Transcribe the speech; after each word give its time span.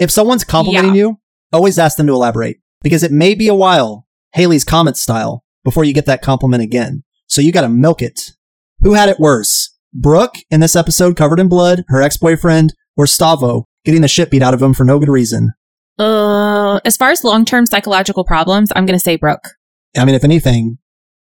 If 0.00 0.10
someone's 0.10 0.42
complimenting 0.44 0.94
Yeah. 0.96 1.02
you, 1.02 1.18
always 1.52 1.78
ask 1.78 1.96
them 1.96 2.06
to 2.08 2.12
elaborate 2.14 2.56
because 2.82 3.02
it 3.04 3.12
may 3.12 3.34
be 3.34 3.46
a 3.46 3.54
while, 3.54 4.06
Halley's 4.32 4.64
Comet 4.64 4.96
style, 4.96 5.44
before 5.62 5.84
you 5.84 5.92
get 5.92 6.06
that 6.06 6.22
compliment 6.22 6.62
again. 6.62 7.04
So 7.26 7.40
you 7.40 7.52
gotta 7.52 7.68
milk 7.68 8.02
it. 8.02 8.32
Who 8.80 8.94
had 8.94 9.08
it 9.08 9.20
worse? 9.20 9.76
Brooke 9.92 10.36
in 10.50 10.60
this 10.60 10.74
episode 10.74 11.16
covered 11.16 11.38
in 11.38 11.48
blood, 11.48 11.84
her 11.88 12.00
ex-boyfriend, 12.00 12.72
or 12.96 13.04
Stavo 13.04 13.64
getting 13.84 14.00
the 14.00 14.08
shit 14.08 14.30
beat 14.30 14.42
out 14.42 14.54
of 14.54 14.62
him 14.62 14.74
for 14.74 14.84
no 14.84 14.98
good 14.98 15.08
reason? 15.08 15.52
Uh, 15.98 16.80
as 16.84 16.96
far 16.96 17.10
as 17.10 17.22
long 17.24 17.44
term 17.44 17.66
psychological 17.66 18.24
problems, 18.24 18.70
I'm 18.74 18.86
going 18.86 18.98
to 18.98 19.02
say 19.02 19.16
Brooke. 19.16 19.56
I 19.96 20.04
mean, 20.04 20.14
if 20.14 20.24
anything, 20.24 20.78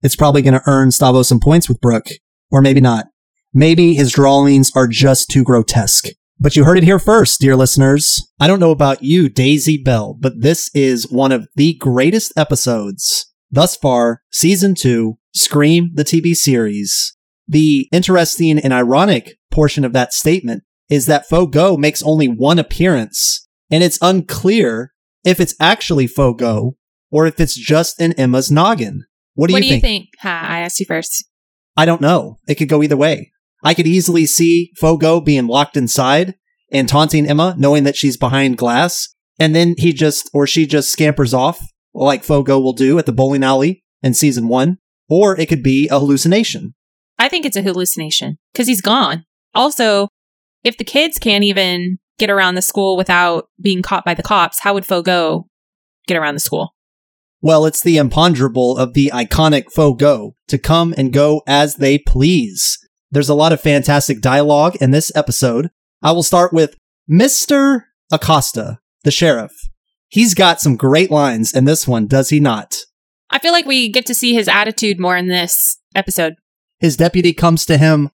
it's 0.04 0.16
probably 0.16 0.42
going 0.42 0.54
to 0.54 0.62
earn 0.68 0.90
Stavo 0.90 1.26
some 1.26 1.40
points 1.40 1.68
with 1.68 1.80
Brooke, 1.82 2.08
or 2.52 2.62
maybe 2.62 2.82
not. 2.82 3.08
Maybe 3.54 3.96
his 3.96 4.12
drawings 4.12 4.72
are 4.76 4.88
just 4.88 5.30
too 5.30 5.44
grotesque. 5.44 6.10
But 6.42 6.56
you 6.56 6.64
heard 6.64 6.80
it 6.80 6.84
here 6.84 6.98
first, 6.98 7.40
dear 7.40 7.56
listeners. 7.56 8.28
I 8.40 8.48
don't 8.48 8.60
know 8.60 8.72
about 8.72 9.04
you, 9.04 9.30
Daisy 9.30 9.78
Bell, 9.78 10.18
but 10.20 10.42
this 10.42 10.72
is 10.74 11.08
one 11.12 11.32
of 11.32 11.48
the 11.56 11.76
greatest 11.76 12.34
episodes 12.36 13.32
thus 13.52 13.76
far, 13.76 14.24
season 14.32 14.74
two, 14.74 15.20
Scream, 15.36 15.92
the 15.94 16.04
TV 16.04 16.36
series. 16.36 17.16
The 17.48 17.88
interesting 17.92 18.58
and 18.58 18.74
ironic 18.74 19.38
portion 19.52 19.86
of 19.86 19.94
that 19.94 20.14
statement 20.14 20.64
is 20.90 21.06
that 21.06 21.30
Fogo 21.30 21.78
makes 21.78 22.02
only 22.02 22.28
one 22.28 22.58
appearance, 22.58 23.48
and 23.70 23.84
it's 23.84 24.00
unclear 24.02 24.94
if 25.24 25.40
it's 25.40 25.54
actually 25.60 26.08
Fogo 26.08 26.76
or 27.12 27.28
if 27.28 27.40
it's 27.40 27.54
just 27.54 28.02
in 28.02 28.14
Emma's 28.14 28.50
noggin. 28.50 29.06
What 29.36 29.50
do, 29.50 29.54
what 29.54 29.62
you, 29.62 29.70
do 29.70 29.76
you 29.76 29.80
think? 29.82 30.06
think? 30.06 30.10
Ha, 30.22 30.46
I 30.50 30.62
asked 30.62 30.80
you 30.80 30.88
first. 30.88 31.24
I 31.78 31.86
don't 31.86 32.02
know. 32.02 32.40
It 32.48 32.56
could 32.56 32.68
go 32.68 32.82
either 32.82 32.98
way. 32.98 33.32
I 33.64 33.76
could 33.76 33.86
easily 33.86 34.26
see 34.26 34.72
Fogo 34.76 35.22
being 35.22 35.46
locked 35.46 35.78
inside 35.78 36.34
and 36.72 36.88
taunting 36.88 37.28
Emma, 37.28 37.56
knowing 37.58 37.84
that 37.84 37.96
she's 37.96 38.18
behind 38.18 38.58
glass, 38.58 39.14
and 39.40 39.56
then 39.56 39.76
he 39.78 39.94
just 39.94 40.30
or 40.34 40.48
she 40.48 40.66
just 40.66 40.92
scampers 40.92 41.34
off 41.34 41.60
like 41.94 42.24
Fogo 42.24 42.60
will 42.60 42.74
do 42.74 42.98
at 42.98 43.06
the 43.06 43.12
bowling 43.12 43.44
alley 43.44 43.84
in 44.02 44.14
season 44.14 44.48
one. 44.48 44.78
Or 45.10 45.38
it 45.38 45.50
could 45.50 45.62
be 45.62 45.90
a 45.90 46.00
hallucination. 46.00 46.74
I 47.20 47.28
think 47.28 47.46
it's 47.46 47.58
a 47.58 47.62
hallucination 47.62 48.38
because 48.54 48.68
he's 48.68 48.82
gone. 48.82 49.26
Also, 49.54 50.08
if 50.64 50.78
the 50.78 50.86
kids 50.86 51.20
can't 51.20 51.44
even 51.44 52.00
get 52.18 52.30
around 52.30 52.56
the 52.56 52.62
school 52.62 52.96
without 52.96 53.50
being 53.60 53.82
caught 53.82 54.06
by 54.06 54.14
the 54.14 54.24
cops, 54.24 54.60
how 54.60 54.74
would 54.74 54.86
Fogo 54.86 55.48
get 56.08 56.16
around 56.16 56.36
the 56.36 56.40
school? 56.40 56.74
Well, 57.42 57.66
it's 57.66 57.82
the 57.82 57.98
imponderable 57.98 58.78
of 58.78 58.94
the 58.94 59.12
iconic 59.14 59.72
Fogo 59.72 60.36
to 60.48 60.58
come 60.58 60.94
and 60.98 61.12
go 61.12 61.42
as 61.48 61.76
they 61.76 61.98
please. 61.98 62.78
There's 63.10 63.30
a 63.30 63.36
lot 63.36 63.52
of 63.52 63.60
fantastic 63.60 64.22
dialogue 64.22 64.78
in 64.80 64.92
this 64.92 65.12
episode. 65.16 65.72
I 66.02 66.12
will 66.12 66.24
start 66.24 66.52
with 66.52 66.76
Mr. 67.10 67.84
Acosta, 68.12 68.80
the 69.04 69.12
sheriff. 69.12 69.52
He's 70.08 70.34
got 70.34 70.60
some 70.60 70.76
great 70.76 71.12
lines 71.12 71.54
in 71.54 71.66
this 71.66 71.88
one, 71.88 72.08
does 72.08 72.30
he 72.30 72.40
not? 72.40 72.78
I 73.30 73.40
feel 73.40 73.52
like 73.54 73.66
we 73.66 73.90
get 73.90 74.06
to 74.08 74.16
see 74.16 74.34
his 74.34 74.48
attitude 74.48 75.00
more 75.00 75.16
in 75.16 75.28
this 75.28 75.80
episode. 75.96 76.36
His 76.80 76.98
deputy 76.98 77.34
comes 77.34 77.66
to 77.68 77.78
him. 77.78 78.10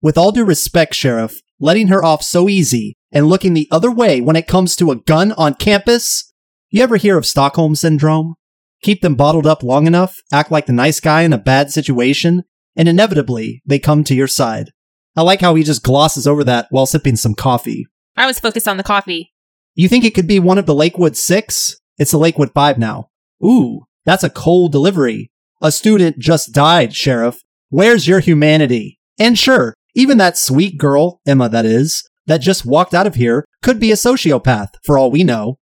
With 0.00 0.16
all 0.16 0.32
due 0.32 0.44
respect, 0.44 0.94
Sheriff, 0.94 1.40
letting 1.60 1.88
her 1.88 2.04
off 2.04 2.22
so 2.22 2.48
easy 2.48 2.96
and 3.12 3.28
looking 3.28 3.54
the 3.54 3.68
other 3.70 3.90
way 3.90 4.20
when 4.20 4.36
it 4.36 4.46
comes 4.46 4.74
to 4.76 4.90
a 4.90 4.96
gun 4.96 5.32
on 5.32 5.54
campus? 5.54 6.32
You 6.70 6.82
ever 6.82 6.96
hear 6.96 7.18
of 7.18 7.26
Stockholm 7.26 7.74
Syndrome? 7.74 8.34
Keep 8.82 9.02
them 9.02 9.14
bottled 9.14 9.46
up 9.46 9.62
long 9.62 9.86
enough, 9.86 10.16
act 10.32 10.50
like 10.50 10.66
the 10.66 10.72
nice 10.72 11.00
guy 11.00 11.22
in 11.22 11.32
a 11.32 11.38
bad 11.38 11.70
situation, 11.70 12.44
and 12.76 12.88
inevitably 12.88 13.62
they 13.66 13.78
come 13.78 14.04
to 14.04 14.14
your 14.14 14.26
side. 14.26 14.70
I 15.16 15.22
like 15.22 15.40
how 15.40 15.54
he 15.54 15.62
just 15.62 15.82
glosses 15.82 16.26
over 16.26 16.42
that 16.44 16.68
while 16.70 16.86
sipping 16.86 17.16
some 17.16 17.34
coffee. 17.34 17.86
I 18.16 18.26
was 18.26 18.40
focused 18.40 18.68
on 18.68 18.76
the 18.76 18.82
coffee. 18.82 19.32
You 19.74 19.88
think 19.88 20.04
it 20.04 20.14
could 20.14 20.26
be 20.26 20.38
one 20.38 20.58
of 20.58 20.66
the 20.66 20.74
Lakewood 20.74 21.16
Six? 21.16 21.76
It's 21.98 22.10
the 22.10 22.18
Lakewood 22.18 22.52
Five 22.52 22.78
now. 22.78 23.10
Ooh, 23.44 23.86
that's 24.04 24.24
a 24.24 24.30
cold 24.30 24.72
delivery. 24.72 25.30
A 25.60 25.72
student 25.72 26.18
just 26.18 26.52
died, 26.52 26.94
Sheriff. 26.94 27.40
Where's 27.68 28.08
your 28.08 28.20
humanity? 28.20 28.98
And 29.18 29.38
sure, 29.38 29.74
even 29.94 30.18
that 30.18 30.36
sweet 30.36 30.78
girl, 30.78 31.20
Emma 31.26 31.48
that 31.48 31.64
is, 31.64 32.08
that 32.26 32.38
just 32.38 32.66
walked 32.66 32.94
out 32.94 33.06
of 33.06 33.14
here 33.14 33.44
could 33.62 33.80
be 33.80 33.92
a 33.92 33.96
sociopath, 33.96 34.68
for 34.84 34.98
all 34.98 35.10
we 35.10 35.24
know. 35.24 35.58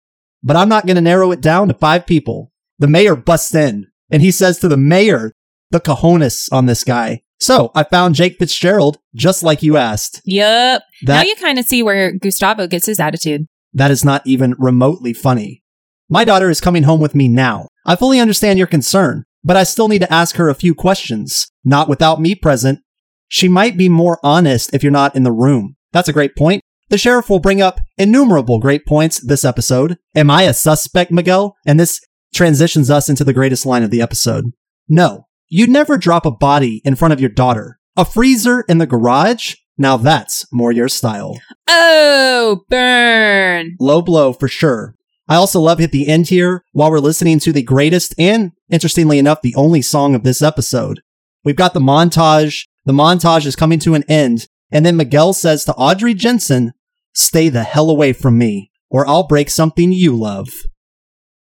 But 0.43 0.57
I'm 0.57 0.69
not 0.69 0.87
going 0.87 0.97
to 0.97 1.03
narrow 1.03 1.33
it 1.33 1.41
down 1.41 1.69
to 1.69 1.75
five 1.75 2.07
people. 2.07 2.53
The 2.79 2.89
mayor 2.89 3.17
busts 3.17 3.55
in, 3.55 3.87
and 4.11 4.23
he 4.23 4.31
says 4.31 4.59
to 4.59 4.69
the 4.69 4.77
mayor, 4.77 5.33
the 5.71 5.81
cojones 5.81 6.53
on 6.53 6.67
this 6.67 6.85
guy. 6.85 7.23
So 7.41 7.71
I 7.75 7.83
found 7.85 8.15
Jake 8.15 8.39
Fitzgerald, 8.39 8.99
just 9.15 9.43
like 9.43 9.63
you 9.63 9.77
asked. 9.77 10.21
Yup. 10.25 10.83
now 11.03 11.15
That 11.15 11.27
you 11.27 11.35
kind 11.37 11.59
of 11.59 11.65
see 11.67 11.83
where 11.83 12.13
Gustavo 12.13 12.67
gets 12.67 12.87
his 12.87 13.01
attitude. 13.01 13.47
that 13.73 13.91
is 13.91 14.05
not 14.05 14.23
even 14.27 14.55
remotely 14.59 15.13
funny. 15.13 15.63
My 16.09 16.25
daughter 16.25 16.49
is 16.51 16.61
coming 16.61 16.85
home 16.85 17.01
with 17.01 17.15
me 17.15 17.29
now. 17.29 17.69
I 17.87 17.97
fully 17.97 18.21
understand 18.21 18.59
your 18.59 18.69
concern, 18.69 19.25
but 19.43 19.57
I 19.57 19.65
still 19.65 19.89
need 19.89 20.01
to 20.01 20.13
ask 20.13 20.37
her 20.37 20.49
a 20.49 20.55
few 20.55 20.75
questions. 20.75 21.49
Not 21.65 21.89
without 21.89 22.21
me 22.21 22.35
present. 22.35 22.81
She 23.29 23.49
might 23.49 23.77
be 23.77 23.89
more 23.89 24.19
honest 24.23 24.73
if 24.75 24.83
you're 24.83 24.93
not 24.93 25.17
in 25.17 25.25
the 25.25 25.33
room. 25.33 25.77
That's 25.93 26.09
a 26.09 26.13
great 26.13 26.37
point. 26.37 26.63
The 26.91 26.99
sheriff 26.99 27.29
will 27.29 27.41
bring 27.41 27.61
up 27.63 27.81
innumerable 27.99 28.59
great 28.61 28.87
points 28.87 29.19
this 29.21 29.45
episode. 29.45 29.97
Am 30.15 30.31
I 30.31 30.43
a 30.43 30.55
suspect, 30.55 31.11
Miguel? 31.11 31.57
And 31.67 31.81
this 31.81 32.01
transitions 32.35 32.91
us 32.91 33.09
into 33.09 33.25
the 33.25 33.33
greatest 33.33 33.65
line 33.67 33.83
of 33.83 33.91
the 33.91 34.03
episode. 34.03 34.45
No, 34.89 35.27
you'd 35.49 35.71
never 35.71 35.99
drop 35.99 36.27
a 36.27 36.31
body 36.31 36.81
in 36.85 36.97
front 36.97 37.13
of 37.13 37.21
your 37.21 37.31
daughter. 37.31 37.79
A 37.97 38.05
freezer 38.05 38.65
in 38.69 38.79
the 38.79 38.87
garage? 38.87 39.55
Now 39.77 39.97
that's 39.97 40.47
more 40.53 40.73
your 40.73 40.89
style. 40.89 41.39
Oh, 41.69 42.65
burn. 42.69 43.77
Low 43.81 44.03
blow 44.03 44.33
for 44.33 44.49
sure. 44.49 44.95
I 45.27 45.37
also 45.37 45.59
love 45.61 45.79
hit 45.79 45.91
the 45.91 46.09
end 46.09 46.29
here 46.29 46.65
while 46.73 46.91
we're 46.91 46.99
listening 46.99 47.39
to 47.41 47.53
the 47.53 47.63
greatest 47.63 48.15
and, 48.19 48.53
interestingly 48.71 49.19
enough, 49.19 49.41
the 49.41 49.55
only 49.55 49.81
song 49.81 50.15
of 50.15 50.23
this 50.23 50.43
episode. 50.43 51.01
We've 51.45 51.57
got 51.57 51.73
the 51.75 51.81
montage. 51.81 52.67
The 52.85 52.93
montage 52.93 53.47
is 53.47 53.57
coming 53.57 53.79
to 53.81 53.95
an 53.95 54.05
end, 54.09 54.49
and 54.71 54.85
then 54.85 54.97
Miguel 54.97 55.33
says 55.33 55.65
to 55.65 55.75
Audrey 55.75 56.13
Jensen, 56.13 56.73
Stay 57.15 57.49
the 57.49 57.63
hell 57.63 57.89
away 57.89 58.13
from 58.13 58.37
me, 58.37 58.71
or 58.91 59.07
I'll 59.07 59.27
break 59.27 59.49
something 59.49 59.93
you 59.93 60.15
love. 60.15 60.51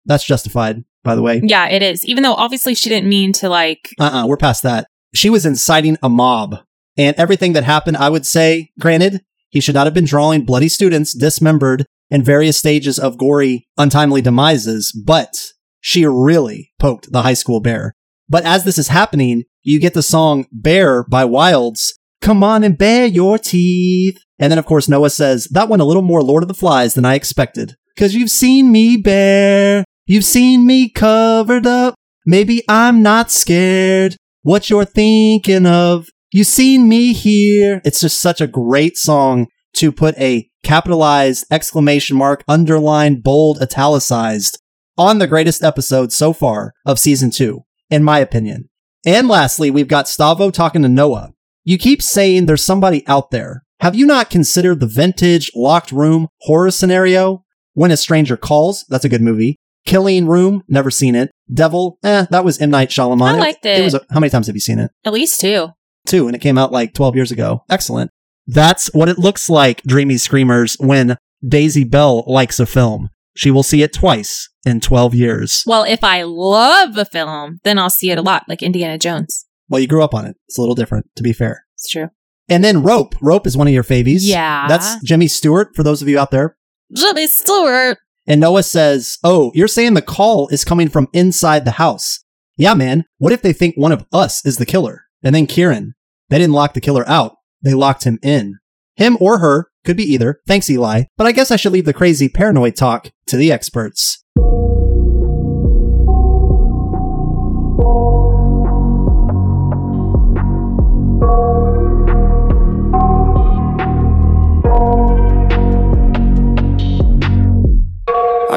That's 0.05 0.25
justified, 0.25 0.85
by 1.09 1.15
the 1.15 1.23
way. 1.23 1.41
Yeah, 1.43 1.67
it 1.69 1.83
is. 1.83 2.05
Even 2.05 2.23
though 2.23 2.35
obviously 2.35 2.75
she 2.75 2.91
didn't 2.91 3.09
mean 3.09 3.33
to 3.33 3.49
like. 3.49 3.89
Uh 3.99 4.05
uh-uh, 4.05 4.23
uh, 4.25 4.27
we 4.27 4.35
are 4.35 4.37
past 4.37 4.63
that. 4.63 4.87
She 5.15 5.31
was 5.31 5.47
inciting 5.47 5.97
a 6.03 6.11
mob. 6.11 6.57
And 6.99 7.17
everything 7.17 7.55
that 7.55 7.65
happened, 7.65 7.97
I 7.97 8.11
would 8.11 8.27
say, 8.27 8.73
granted, 8.79 9.23
he 9.49 9.61
should 9.61 9.75
not 9.75 9.87
have 9.87 9.95
been 9.95 10.05
drawing 10.05 10.45
bloody 10.45 10.69
students 10.69 11.17
dismembered 11.17 11.87
in 12.11 12.23
various 12.23 12.59
stages 12.59 12.99
of 12.99 13.17
gory, 13.17 13.67
untimely 13.79 14.21
demises, 14.21 14.93
but 14.93 15.35
she 15.81 16.05
really 16.05 16.73
poked 16.79 17.11
the 17.11 17.23
high 17.23 17.35
school 17.35 17.61
bear. 17.61 17.95
But 18.29 18.45
as 18.45 18.65
this 18.65 18.77
is 18.77 18.89
happening, 18.89 19.45
you 19.63 19.81
get 19.81 19.95
the 19.95 20.03
song 20.03 20.45
Bear 20.53 21.05
by 21.05 21.25
Wilds. 21.25 21.99
Come 22.21 22.45
on 22.45 22.65
and 22.65 22.77
bare 22.77 23.07
your 23.07 23.39
teeth. 23.39 24.21
And 24.39 24.51
then, 24.51 24.59
of 24.59 24.67
course, 24.67 24.89
Noah 24.89 25.09
says, 25.09 25.47
that 25.53 25.71
went 25.71 25.81
a 25.81 25.87
little 25.87 26.03
more 26.03 26.23
Lord 26.23 26.43
of 26.43 26.49
the 26.49 26.55
Flies 26.55 26.93
than 26.93 27.07
I 27.07 27.15
expected. 27.15 27.77
Cause 27.97 28.15
you've 28.15 28.31
seen 28.31 28.71
me 28.71 28.97
bare. 28.99 29.85
You've 30.11 30.25
seen 30.25 30.67
me 30.67 30.89
covered 30.89 31.67
up. 31.67 31.95
Maybe 32.25 32.63
I'm 32.67 33.03
not 33.03 33.31
scared. 33.31 34.17
What 34.41 34.71
you're 34.71 34.87
thinking 34.87 35.67
of. 35.67 36.09
You 36.33 36.45
seen 36.45 36.89
me 36.89 37.13
here. 37.13 37.83
It's 37.85 38.01
just 38.01 38.19
such 38.19 38.41
a 38.41 38.47
great 38.47 38.97
song 38.97 39.49
to 39.75 39.93
put 39.93 40.17
a 40.17 40.49
capitalized 40.63 41.45
exclamation 41.51 42.17
mark, 42.17 42.43
underlined, 42.49 43.23
bold, 43.23 43.61
italicized 43.61 44.59
on 44.97 45.19
the 45.19 45.27
greatest 45.27 45.63
episode 45.63 46.11
so 46.11 46.33
far 46.33 46.73
of 46.87 46.99
season 46.99 47.31
two, 47.31 47.65
in 47.91 48.03
my 48.03 48.19
opinion. 48.19 48.71
And 49.05 49.29
lastly, 49.29 49.71
we've 49.71 49.89
got 49.89 50.07
Stavo 50.07 50.51
talking 50.51 50.81
to 50.81 50.89
Noah. 50.89 51.35
You 51.65 51.77
keep 51.77 52.01
saying 52.01 52.47
there's 52.47 52.65
somebody 52.65 53.07
out 53.07 53.31
there. 53.31 53.63
Have 53.81 53.95
you 53.95 54.07
not 54.07 54.31
considered 54.31 54.81
the 54.81 54.87
vintage 54.87 55.51
locked 55.55 55.93
room 55.93 56.29
horror 56.41 56.71
scenario? 56.71 57.45
When 57.75 57.91
a 57.91 57.97
Stranger 57.99 58.39
Calls, 58.39 58.87
that's 58.89 59.05
a 59.05 59.11
good 59.11 59.21
movie. 59.21 59.59
Killing 59.89 60.27
Room, 60.27 60.63
never 60.69 60.91
seen 60.91 61.15
it. 61.15 61.31
Devil, 61.53 61.99
eh, 62.05 62.27
that 62.31 62.45
was 62.45 62.59
M. 62.61 62.71
Night 62.71 62.91
Shyamalan. 62.91 63.35
I 63.35 63.39
liked 63.39 63.65
It 63.65 63.81
it. 63.81 63.85
was 63.85 63.95
a, 63.95 64.01
how 64.11 64.21
many 64.21 64.31
times 64.31 64.47
have 64.47 64.57
you 64.57 64.61
seen 64.61 64.79
it? 64.79 64.91
At 65.05 65.13
least 65.13 65.41
two. 65.41 65.69
Two, 66.07 66.27
and 66.27 66.37
it 66.37 66.41
came 66.41 66.59
out 66.59 66.73
like 66.73 66.95
12 66.95 67.17
years 67.17 67.31
ago. 67.31 67.65
Excellent. 67.71 68.11
That's 68.47 68.93
what 68.95 69.09
it 69.09 69.19
looks 69.19 69.49
like, 69.51 69.83
Dreamy 69.83 70.19
Screamers, 70.19 70.77
when 70.79 71.17
Daisy 71.47 71.85
Bell 71.85 72.25
likes 72.27 72.61
a 72.61 72.67
film. 72.67 73.11
She 73.37 73.51
will 73.51 73.63
see 73.63 73.83
it 73.83 73.93
twice 73.93 74.49
in 74.67 74.81
12 74.81 75.15
years. 75.15 75.63
Well, 75.67 75.85
if 75.85 76.03
I 76.05 76.23
love 76.23 76.97
a 76.99 77.05
film, 77.05 77.61
then 77.65 77.79
I'll 77.79 77.89
see 77.91 78.11
it 78.11 78.19
a 78.19 78.23
lot, 78.23 78.45
like 78.49 78.63
Indiana 78.63 78.99
Jones. 78.99 79.47
Well, 79.69 79.81
you 79.81 79.87
grew 79.87 80.03
up 80.03 80.15
on 80.15 80.25
it. 80.27 80.37
It's 80.49 80.59
a 80.59 80.61
little 80.61 80.75
different, 80.75 81.07
to 81.17 81.23
be 81.23 81.33
fair. 81.33 81.65
It's 81.75 81.89
true. 81.89 82.09
And 82.49 82.65
then 82.65 82.83
Rope. 82.83 83.15
Rope 83.23 83.47
is 83.47 83.57
one 83.57 83.69
of 83.69 83.75
your 83.75 83.83
favies. 83.85 84.27
Yeah. 84.27 84.67
That's 84.69 85.03
Jimmy 85.05 85.29
Stewart, 85.29 85.69
for 85.77 85.83
those 85.83 86.03
of 86.03 86.09
you 86.09 86.19
out 86.19 86.31
there. 86.31 86.57
Jimmy 86.95 87.27
Stewart. 87.27 87.99
And 88.29 88.43
Noah 88.43 88.63
says, 88.63 89.19
Oh, 89.25 89.51
you're 89.55 89.67
saying 89.67 89.95
the 89.95 90.03
call 90.03 90.49
is 90.49 90.65
coming 90.65 90.89
from 90.89 91.09
inside 91.15 91.65
the 91.65 91.73
house. 91.73 92.23
Yeah, 92.59 92.75
man. 92.75 93.05
What 93.17 93.33
if 93.33 93.41
they 93.41 93.55
think 93.55 93.75
one 93.75 93.91
of 93.91 94.05
us 94.13 94.45
is 94.45 94.59
the 94.59 94.67
killer? 94.67 95.05
And 95.25 95.35
then 95.35 95.47
Kieran, 95.47 95.95
they 96.29 96.39
didn't 96.39 96.55
lock 96.55 96.75
the 96.75 96.81
killer 96.81 97.09
out. 97.09 97.37
They 97.63 97.73
locked 97.73 98.05
him 98.05 98.19
in. 98.23 98.59
Him 98.97 99.17
or 99.21 99.39
her, 99.39 99.71
could 99.85 99.97
be 99.97 100.05
either. 100.05 100.41
Thanks, 100.47 100.69
Eli. 100.69 101.05
But 101.17 101.27
I 101.27 101.33
guess 101.33 101.51
I 101.51 101.57
should 101.57 101.73
leave 101.73 101.87
the 101.87 101.93
crazy 101.93 102.29
paranoid 102.29 102.77
talk 102.77 103.11
to 103.29 103.37
the 103.37 103.51
experts. 103.51 104.23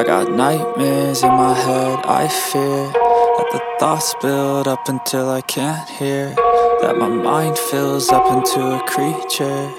I 0.02 0.04
got 0.04 0.32
nightmares 0.32 1.22
in 1.22 1.28
my 1.28 1.54
head, 1.54 2.00
I 2.06 2.26
fear 2.26 2.90
that 2.90 3.48
the 3.52 3.62
thoughts 3.78 4.12
build 4.20 4.66
up 4.66 4.88
until 4.88 5.30
I 5.30 5.42
can't 5.42 5.88
hear. 5.90 6.34
That 6.80 6.96
my 6.98 7.06
mind 7.06 7.56
fills 7.56 8.08
up 8.08 8.26
into 8.36 8.60
a 8.60 8.82
creature, 8.88 9.72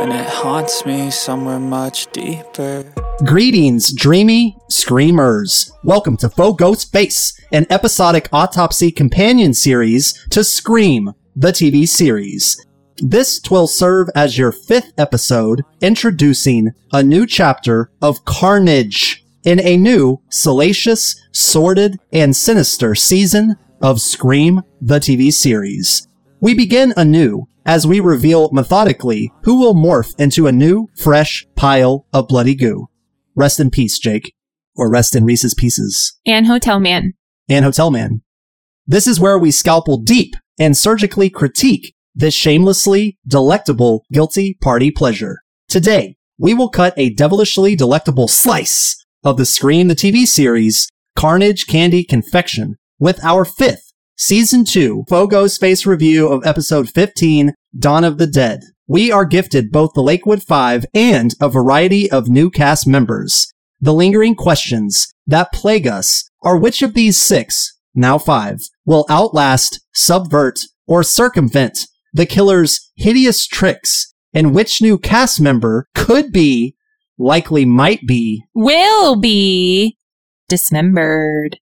and 0.00 0.14
it 0.14 0.26
haunts 0.30 0.86
me 0.86 1.10
somewhere 1.10 1.60
much 1.60 2.10
deeper. 2.12 2.90
Greetings, 3.26 3.92
dreamy 3.92 4.56
screamers. 4.70 5.70
Welcome 5.84 6.16
to 6.18 6.30
Faux 6.30 6.58
Ghost 6.58 6.90
Face, 6.90 7.38
an 7.52 7.66
episodic 7.68 8.30
autopsy 8.32 8.90
companion 8.90 9.52
series 9.52 10.26
to 10.30 10.42
Scream, 10.42 11.12
the 11.34 11.52
TV 11.52 11.86
series. 11.86 12.64
This 12.96 13.42
will 13.50 13.66
serve 13.66 14.08
as 14.14 14.38
your 14.38 14.52
fifth 14.52 14.94
episode, 14.96 15.64
introducing 15.82 16.72
a 16.94 17.02
new 17.02 17.26
chapter 17.26 17.90
of 18.00 18.24
Carnage 18.24 19.25
in 19.46 19.60
a 19.60 19.76
new, 19.76 20.20
salacious, 20.28 21.14
sordid, 21.32 21.98
and 22.12 22.34
sinister 22.36 22.94
season 22.96 23.54
of 23.80 24.00
Scream, 24.00 24.60
the 24.80 24.98
TV 24.98 25.32
series. 25.32 26.08
We 26.40 26.52
begin 26.52 26.92
anew 26.96 27.48
as 27.64 27.86
we 27.86 28.00
reveal 28.00 28.50
methodically 28.50 29.32
who 29.44 29.60
will 29.60 29.74
morph 29.74 30.12
into 30.18 30.48
a 30.48 30.52
new, 30.52 30.88
fresh 30.96 31.46
pile 31.54 32.06
of 32.12 32.26
bloody 32.26 32.56
goo. 32.56 32.88
Rest 33.36 33.60
in 33.60 33.70
peace, 33.70 33.98
Jake. 33.98 34.34
Or 34.74 34.90
rest 34.90 35.14
in 35.14 35.24
Reese's 35.24 35.54
Pieces. 35.54 36.18
And 36.26 36.46
Hotel 36.46 36.80
Man. 36.80 37.14
And 37.48 37.64
Hotel 37.64 37.90
Man. 37.90 38.22
This 38.86 39.06
is 39.06 39.20
where 39.20 39.38
we 39.38 39.50
scalpel 39.50 39.96
deep 39.96 40.34
and 40.58 40.76
surgically 40.76 41.30
critique 41.30 41.94
this 42.14 42.34
shamelessly 42.34 43.18
delectable 43.26 44.04
guilty 44.12 44.58
party 44.60 44.90
pleasure. 44.90 45.38
Today, 45.68 46.16
we 46.38 46.52
will 46.52 46.68
cut 46.68 46.94
a 46.96 47.10
devilishly 47.10 47.76
delectable 47.76 48.28
slice 48.28 49.05
of 49.26 49.36
the 49.36 49.44
Scream 49.44 49.88
the 49.88 49.96
TV 49.96 50.24
series 50.24 50.88
Carnage 51.16 51.66
Candy 51.66 52.04
Confection 52.04 52.76
with 53.00 53.18
our 53.24 53.44
fifth 53.44 53.92
season 54.16 54.64
two 54.64 55.02
Faux 55.08 55.34
Ghostface 55.34 55.84
review 55.84 56.28
of 56.28 56.46
episode 56.46 56.88
15 56.88 57.52
Dawn 57.76 58.04
of 58.04 58.18
the 58.18 58.28
Dead. 58.28 58.60
We 58.86 59.10
are 59.10 59.24
gifted 59.24 59.72
both 59.72 59.94
the 59.94 60.00
Lakewood 60.00 60.44
Five 60.44 60.86
and 60.94 61.34
a 61.40 61.48
variety 61.48 62.08
of 62.08 62.28
new 62.28 62.50
cast 62.50 62.86
members. 62.86 63.52
The 63.80 63.92
lingering 63.92 64.36
questions 64.36 65.12
that 65.26 65.52
plague 65.52 65.88
us 65.88 66.30
are 66.42 66.56
which 66.56 66.80
of 66.80 66.94
these 66.94 67.20
six, 67.20 67.76
now 67.96 68.18
five, 68.18 68.60
will 68.84 69.06
outlast, 69.10 69.80
subvert, 69.92 70.60
or 70.86 71.02
circumvent 71.02 71.80
the 72.12 72.26
killer's 72.26 72.92
hideous 72.94 73.44
tricks, 73.44 74.14
and 74.32 74.54
which 74.54 74.80
new 74.80 74.98
cast 74.98 75.40
member 75.40 75.88
could 75.96 76.30
be, 76.30 76.76
likely 77.18 77.64
might 77.64 78.00
be, 78.06 78.44
Will 78.54 79.16
be 79.16 79.96
dismembered. 80.48 81.58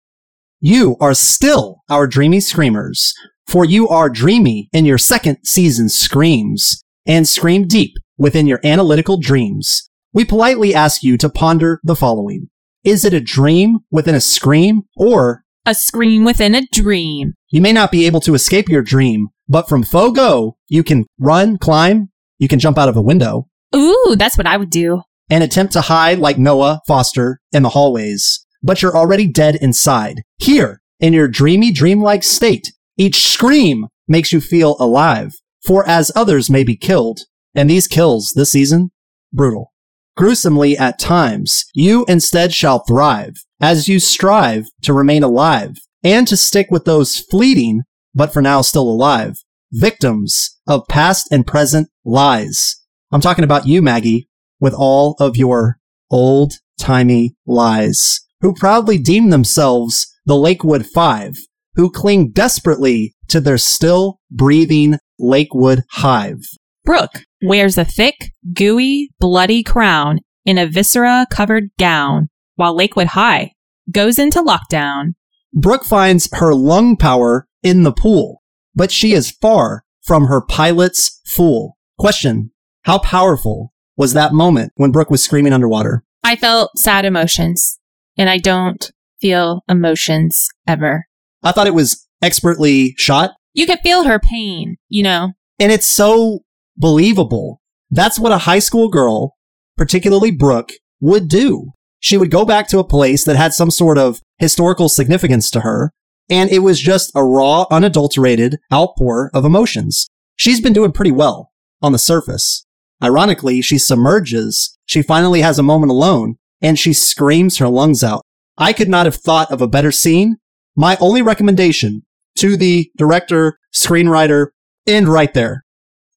You 0.60 0.96
are 1.00 1.14
still 1.14 1.82
our 1.90 2.06
dreamy 2.06 2.40
screamers, 2.40 3.12
for 3.46 3.64
you 3.64 3.88
are 3.88 4.08
dreamy 4.08 4.68
in 4.72 4.84
your 4.84 4.98
second 4.98 5.38
season 5.44 5.88
screams 5.88 6.82
and 7.06 7.28
scream 7.28 7.66
deep 7.66 7.94
within 8.16 8.46
your 8.46 8.60
analytical 8.64 9.18
dreams. 9.18 9.90
We 10.12 10.24
politely 10.24 10.74
ask 10.74 11.02
you 11.02 11.18
to 11.18 11.28
ponder 11.28 11.80
the 11.84 11.96
following. 11.96 12.48
Is 12.84 13.04
it 13.04 13.12
a 13.12 13.20
dream 13.20 13.80
within 13.90 14.14
a 14.14 14.20
scream 14.20 14.82
or 14.96 15.44
A 15.66 15.74
scream 15.74 16.24
within 16.24 16.54
a 16.54 16.66
dream. 16.72 17.34
you 17.50 17.60
may 17.60 17.72
not 17.72 17.90
be 17.90 18.06
able 18.06 18.20
to 18.20 18.34
escape 18.34 18.68
your 18.68 18.82
dream, 18.82 19.28
but 19.48 19.68
from 19.68 19.82
Fogo, 19.82 20.56
you 20.68 20.82
can 20.82 21.06
run, 21.18 21.58
climb, 21.58 22.10
you 22.38 22.48
can 22.48 22.58
jump 22.58 22.78
out 22.78 22.88
of 22.88 22.96
a 22.96 23.02
window 23.02 23.48
Ooh, 23.74 24.14
that's 24.16 24.36
what 24.38 24.46
I 24.46 24.56
would 24.56 24.70
do. 24.70 25.02
And 25.30 25.42
attempt 25.42 25.72
to 25.72 25.82
hide 25.82 26.18
like 26.18 26.38
Noah 26.38 26.80
Foster 26.86 27.40
in 27.52 27.62
the 27.62 27.70
hallways, 27.70 28.46
but 28.62 28.82
you're 28.82 28.96
already 28.96 29.26
dead 29.26 29.56
inside. 29.56 30.22
Here, 30.38 30.80
in 31.00 31.12
your 31.12 31.28
dreamy, 31.28 31.72
dreamlike 31.72 32.22
state, 32.22 32.72
each 32.96 33.26
scream 33.26 33.86
makes 34.06 34.32
you 34.32 34.40
feel 34.40 34.76
alive, 34.78 35.32
for 35.64 35.88
as 35.88 36.12
others 36.14 36.50
may 36.50 36.64
be 36.64 36.76
killed, 36.76 37.20
and 37.54 37.68
these 37.68 37.88
kills 37.88 38.32
this 38.34 38.52
season, 38.52 38.90
brutal. 39.32 39.72
Gruesomely 40.16 40.76
at 40.78 40.98
times, 40.98 41.64
you 41.74 42.04
instead 42.06 42.52
shall 42.52 42.84
thrive 42.84 43.34
as 43.60 43.88
you 43.88 43.98
strive 43.98 44.66
to 44.82 44.92
remain 44.92 45.22
alive 45.22 45.76
and 46.04 46.28
to 46.28 46.36
stick 46.36 46.68
with 46.70 46.84
those 46.84 47.18
fleeting, 47.18 47.82
but 48.14 48.32
for 48.32 48.40
now 48.40 48.60
still 48.60 48.88
alive, 48.88 49.38
victims 49.72 50.56
of 50.68 50.86
past 50.88 51.26
and 51.32 51.46
present 51.46 51.88
lies. 52.04 52.76
I'm 53.10 53.20
talking 53.20 53.44
about 53.44 53.66
you, 53.66 53.82
Maggie, 53.82 54.28
with 54.60 54.74
all 54.74 55.16
of 55.18 55.36
your 55.36 55.78
old 56.10 56.54
timey 56.78 57.34
lies, 57.46 58.20
who 58.40 58.54
proudly 58.54 58.98
deem 58.98 59.30
themselves 59.30 60.06
the 60.26 60.36
Lakewood 60.36 60.86
Five, 60.86 61.34
who 61.74 61.90
cling 61.90 62.30
desperately 62.30 63.14
to 63.28 63.40
their 63.40 63.58
still 63.58 64.20
breathing 64.30 64.98
Lakewood 65.18 65.82
hive. 65.90 66.40
Brooke 66.84 67.24
wears 67.42 67.78
a 67.78 67.84
thick, 67.84 68.32
gooey, 68.52 69.10
bloody 69.18 69.62
crown 69.62 70.20
in 70.44 70.58
a 70.58 70.66
viscera 70.66 71.26
covered 71.30 71.70
gown, 71.78 72.28
while 72.56 72.76
Lakewood 72.76 73.08
High 73.08 73.52
goes 73.90 74.18
into 74.18 74.42
lockdown. 74.42 75.14
Brooke 75.52 75.84
finds 75.84 76.28
her 76.34 76.54
lung 76.54 76.96
power 76.96 77.46
in 77.62 77.82
the 77.82 77.92
pool, 77.92 78.42
but 78.74 78.90
she 78.90 79.12
is 79.12 79.30
far 79.30 79.84
from 80.02 80.26
her 80.26 80.44
pilot's 80.44 81.20
fool. 81.26 81.76
Question 81.98 82.50
How 82.82 82.98
powerful 82.98 83.72
was 83.96 84.12
that 84.12 84.32
moment 84.32 84.72
when 84.76 84.90
Brooke 84.92 85.10
was 85.10 85.22
screaming 85.22 85.52
underwater? 85.52 86.04
I 86.22 86.36
felt 86.36 86.76
sad 86.78 87.04
emotions, 87.04 87.78
and 88.16 88.28
I 88.30 88.38
don't 88.38 88.90
feel 89.20 89.62
emotions 89.68 90.48
ever. 90.66 91.06
I 91.42 91.52
thought 91.52 91.66
it 91.66 91.74
was 91.74 92.06
expertly 92.22 92.94
shot, 92.96 93.32
You 93.52 93.66
could 93.66 93.80
feel 93.80 94.04
her 94.04 94.18
pain, 94.18 94.76
you 94.88 95.02
know? 95.02 95.32
and 95.60 95.70
it's 95.70 95.86
so 95.86 96.40
believable. 96.76 97.60
That's 97.90 98.18
what 98.18 98.32
a 98.32 98.38
high 98.38 98.58
school 98.58 98.88
girl, 98.88 99.36
particularly 99.76 100.30
Brooke, 100.32 100.72
would 101.00 101.28
do. 101.28 101.72
She 102.00 102.16
would 102.16 102.30
go 102.30 102.44
back 102.44 102.66
to 102.68 102.78
a 102.80 102.84
place 102.84 103.24
that 103.24 103.36
had 103.36 103.52
some 103.54 103.70
sort 103.70 103.96
of 103.98 104.20
historical 104.38 104.88
significance 104.88 105.50
to 105.50 105.60
her, 105.60 105.92
and 106.28 106.50
it 106.50 106.58
was 106.60 106.80
just 106.80 107.12
a 107.14 107.22
raw, 107.22 107.66
unadulterated 107.70 108.56
outpour 108.72 109.30
of 109.32 109.44
emotions. 109.44 110.08
She's 110.36 110.60
been 110.60 110.72
doing 110.72 110.90
pretty 110.92 111.12
well 111.12 111.52
on 111.80 111.92
the 111.92 111.98
surface. 111.98 112.66
Ironically, 113.02 113.60
she 113.60 113.78
submerges, 113.78 114.78
she 114.86 115.02
finally 115.02 115.40
has 115.40 115.58
a 115.58 115.62
moment 115.62 115.90
alone, 115.90 116.36
and 116.62 116.78
she 116.78 116.92
screams 116.92 117.58
her 117.58 117.68
lungs 117.68 118.02
out. 118.02 118.22
I 118.56 118.72
could 118.72 118.88
not 118.88 119.06
have 119.06 119.16
thought 119.16 119.50
of 119.50 119.60
a 119.60 119.68
better 119.68 119.92
scene. 119.92 120.36
My 120.76 120.96
only 121.00 121.22
recommendation 121.22 122.02
to 122.38 122.56
the 122.56 122.90
director, 122.96 123.58
screenwriter, 123.74 124.48
end 124.86 125.08
right 125.08 125.32
there. 125.34 125.64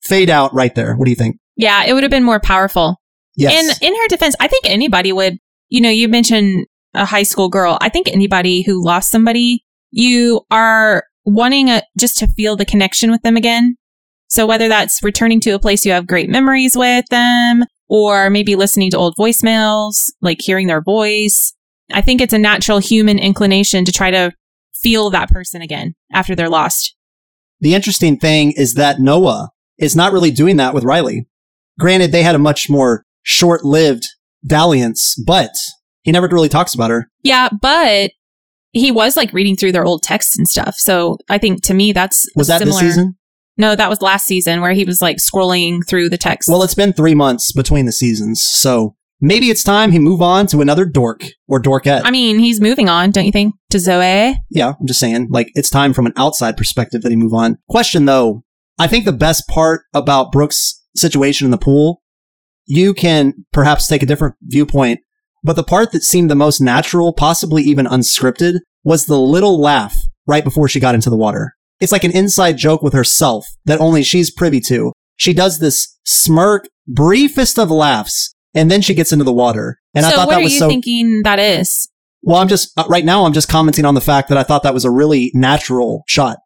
Fade 0.01 0.29
out 0.29 0.53
right 0.53 0.73
there. 0.73 0.95
What 0.95 1.05
do 1.05 1.11
you 1.11 1.15
think? 1.15 1.37
Yeah, 1.55 1.83
it 1.85 1.93
would 1.93 2.03
have 2.03 2.11
been 2.11 2.23
more 2.23 2.39
powerful. 2.39 3.01
Yes. 3.35 3.79
And 3.81 3.81
in 3.81 3.99
her 3.99 4.07
defense, 4.07 4.35
I 4.39 4.47
think 4.47 4.65
anybody 4.67 5.11
would, 5.11 5.37
you 5.69 5.81
know, 5.81 5.89
you 5.89 6.07
mentioned 6.07 6.65
a 6.93 7.05
high 7.05 7.23
school 7.23 7.49
girl. 7.49 7.77
I 7.81 7.89
think 7.89 8.07
anybody 8.07 8.61
who 8.61 8.83
lost 8.83 9.11
somebody, 9.11 9.63
you 9.91 10.41
are 10.49 11.03
wanting 11.25 11.69
a, 11.69 11.83
just 11.97 12.17
to 12.17 12.27
feel 12.27 12.55
the 12.55 12.65
connection 12.65 13.11
with 13.11 13.21
them 13.21 13.35
again. 13.35 13.75
So 14.27 14.45
whether 14.45 14.67
that's 14.67 15.01
returning 15.03 15.39
to 15.41 15.51
a 15.51 15.59
place 15.59 15.85
you 15.85 15.91
have 15.91 16.07
great 16.07 16.29
memories 16.29 16.75
with 16.75 17.05
them 17.09 17.63
or 17.87 18.29
maybe 18.29 18.55
listening 18.55 18.91
to 18.91 18.97
old 18.97 19.15
voicemails, 19.17 19.95
like 20.21 20.39
hearing 20.41 20.67
their 20.67 20.81
voice, 20.81 21.53
I 21.91 22.01
think 22.01 22.19
it's 22.19 22.33
a 22.33 22.37
natural 22.37 22.79
human 22.79 23.17
inclination 23.19 23.85
to 23.85 23.91
try 23.91 24.11
to 24.11 24.33
feel 24.75 25.09
that 25.11 25.29
person 25.29 25.61
again 25.61 25.95
after 26.11 26.35
they're 26.35 26.49
lost. 26.49 26.95
the 27.59 27.73
interesting 27.73 28.17
thing 28.19 28.51
is 28.55 28.75
that 28.75 28.99
Noah 28.99 29.49
is 29.79 29.95
not 29.95 30.11
really 30.11 30.31
doing 30.31 30.57
that 30.57 30.73
with 30.73 30.83
Riley. 30.83 31.25
Granted, 31.79 32.11
they 32.11 32.23
had 32.23 32.35
a 32.35 32.39
much 32.39 32.69
more 32.69 33.03
short 33.23 33.63
lived 33.63 34.03
dalliance, 34.45 35.15
but 35.25 35.51
he 36.03 36.11
never 36.11 36.27
really 36.27 36.49
talks 36.49 36.73
about 36.75 36.91
her. 36.91 37.09
Yeah, 37.23 37.49
but 37.61 38.11
he 38.71 38.91
was 38.91 39.17
like 39.17 39.33
reading 39.33 39.55
through 39.55 39.71
their 39.71 39.85
old 39.85 40.03
texts 40.03 40.37
and 40.37 40.47
stuff. 40.47 40.75
So 40.77 41.17
I 41.29 41.37
think 41.37 41.63
to 41.63 41.73
me 41.73 41.93
that's 41.93 42.25
Was 42.35 42.47
that 42.47 42.59
similar. 42.59 42.81
this 42.81 42.89
season? 42.89 43.17
No, 43.57 43.75
that 43.75 43.89
was 43.89 44.01
last 44.01 44.25
season 44.25 44.61
where 44.61 44.73
he 44.73 44.83
was 44.83 45.01
like 45.01 45.17
scrolling 45.17 45.87
through 45.87 46.09
the 46.09 46.17
text. 46.17 46.49
Well, 46.49 46.63
it's 46.63 46.75
been 46.75 46.93
three 46.93 47.15
months 47.15 47.51
between 47.51 47.85
the 47.85 47.91
seasons, 47.91 48.41
so 48.43 48.95
maybe 49.19 49.49
it's 49.49 49.63
time 49.63 49.91
he 49.91 49.99
move 49.99 50.21
on 50.21 50.47
to 50.47 50.61
another 50.61 50.85
dork 50.85 51.23
or 51.47 51.61
dorkette. 51.61 52.01
I 52.03 52.11
mean, 52.11 52.39
he's 52.39 52.61
moving 52.61 52.89
on, 52.89 53.11
don't 53.11 53.25
you 53.25 53.31
think? 53.31 53.55
To 53.71 53.79
Zoe. 53.79 54.35
yeah, 54.49 54.73
I'm 54.79 54.87
just 54.87 54.99
saying, 54.99 55.27
like, 55.31 55.49
it's 55.55 55.69
time 55.69 55.93
from 55.93 56.05
an 56.05 56.13
outside 56.15 56.55
perspective 56.57 57.01
that 57.01 57.09
he 57.09 57.15
move 57.15 57.33
on. 57.33 57.57
Question 57.69 58.05
though, 58.05 58.43
I 58.79 58.87
think 58.87 59.05
the 59.05 59.11
best 59.11 59.47
part 59.47 59.81
about 59.93 60.31
Brooke's 60.31 60.83
situation 60.95 61.45
in 61.45 61.51
the 61.51 61.57
pool 61.57 62.01
you 62.67 62.93
can 62.93 63.45
perhaps 63.51 63.87
take 63.87 64.03
a 64.03 64.05
different 64.05 64.35
viewpoint, 64.41 64.99
but 65.43 65.55
the 65.55 65.63
part 65.63 65.93
that 65.93 66.03
seemed 66.03 66.29
the 66.29 66.35
most 66.35 66.59
natural, 66.59 67.13
possibly 67.13 67.63
even 67.63 67.85
unscripted, 67.85 68.59
was 68.83 69.05
the 69.05 69.17
little 69.17 69.59
laugh 69.59 69.97
right 70.27 70.43
before 70.43 70.67
she 70.67 70.79
got 70.79 70.93
into 70.93 71.09
the 71.09 71.17
water. 71.17 71.55
It's 71.79 71.91
like 71.91 72.03
an 72.03 72.11
inside 72.11 72.57
joke 72.57 72.81
with 72.81 72.93
herself 72.93 73.45
that 73.65 73.79
only 73.79 74.03
she's 74.03 74.31
privy 74.31 74.59
to. 74.61 74.93
She 75.15 75.33
does 75.33 75.59
this 75.59 75.97
smirk, 76.05 76.67
briefest 76.87 77.59
of 77.59 77.69
laughs, 77.71 78.33
and 78.53 78.71
then 78.71 78.81
she 78.81 78.93
gets 78.93 79.11
into 79.11 79.25
the 79.25 79.33
water. 79.33 79.79
And 79.93 80.03
so 80.05 80.09
I 80.09 80.13
thought 80.13 80.29
that 80.29 80.41
was 80.41 80.57
so. 80.57 80.65
what 80.65 80.71
are 80.71 80.75
you 80.75 80.81
thinking 80.81 81.21
that 81.23 81.39
is? 81.39 81.89
Well, 82.23 82.37
I'm 82.37 82.47
just, 82.47 82.77
uh, 82.77 82.85
right 82.89 83.05
now, 83.05 83.25
I'm 83.25 83.33
just 83.33 83.49
commenting 83.49 83.85
on 83.85 83.95
the 83.95 84.01
fact 84.01 84.29
that 84.29 84.37
I 84.37 84.43
thought 84.43 84.63
that 84.63 84.73
was 84.73 84.85
a 84.85 84.91
really 84.91 85.31
natural 85.33 86.03
shot. 86.07 86.39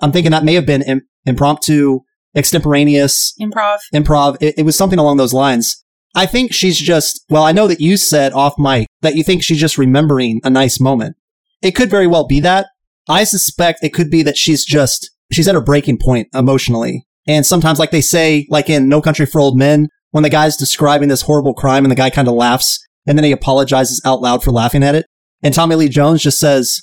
I'm 0.00 0.12
thinking 0.12 0.32
that 0.32 0.44
may 0.44 0.54
have 0.54 0.66
been 0.66 0.82
Im- 0.82 1.06
impromptu, 1.24 2.00
extemporaneous, 2.34 3.34
Improv. 3.40 3.78
improv. 3.94 4.36
It, 4.40 4.54
it 4.58 4.62
was 4.62 4.76
something 4.76 4.98
along 4.98 5.16
those 5.16 5.32
lines. 5.32 5.84
I 6.14 6.26
think 6.26 6.52
she's 6.52 6.78
just, 6.78 7.24
well, 7.28 7.42
I 7.42 7.52
know 7.52 7.66
that 7.66 7.80
you 7.80 7.96
said 7.96 8.32
off 8.32 8.58
mic 8.58 8.86
that 9.02 9.16
you 9.16 9.22
think 9.22 9.42
she's 9.42 9.60
just 9.60 9.78
remembering 9.78 10.40
a 10.44 10.50
nice 10.50 10.80
moment. 10.80 11.16
It 11.62 11.72
could 11.72 11.90
very 11.90 12.06
well 12.06 12.26
be 12.26 12.40
that. 12.40 12.66
I 13.08 13.24
suspect 13.24 13.82
it 13.82 13.94
could 13.94 14.10
be 14.10 14.22
that 14.22 14.36
she's 14.36 14.64
just, 14.64 15.10
she's 15.32 15.48
at 15.48 15.54
her 15.54 15.60
breaking 15.60 15.98
point 15.98 16.28
emotionally. 16.34 17.06
And 17.26 17.44
sometimes, 17.44 17.78
like 17.78 17.90
they 17.90 18.00
say, 18.00 18.46
like 18.50 18.70
in 18.70 18.88
No 18.88 19.00
Country 19.00 19.26
for 19.26 19.40
Old 19.40 19.56
Men, 19.56 19.88
when 20.10 20.22
the 20.22 20.30
guy's 20.30 20.56
describing 20.56 21.08
this 21.08 21.22
horrible 21.22 21.54
crime 21.54 21.84
and 21.84 21.90
the 21.90 21.96
guy 21.96 22.10
kind 22.10 22.28
of 22.28 22.34
laughs 22.34 22.78
and 23.06 23.18
then 23.18 23.24
he 23.24 23.32
apologizes 23.32 24.00
out 24.04 24.20
loud 24.20 24.42
for 24.42 24.50
laughing 24.50 24.82
at 24.82 24.94
it. 24.94 25.06
And 25.42 25.52
Tommy 25.52 25.76
Lee 25.76 25.88
Jones 25.88 26.22
just 26.22 26.38
says, 26.38 26.82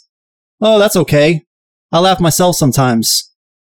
Oh, 0.62 0.80
that's 0.80 0.96
okay. 0.96 1.42
I 1.92 2.00
laugh 2.00 2.20
myself 2.20 2.56
sometimes. 2.56 3.32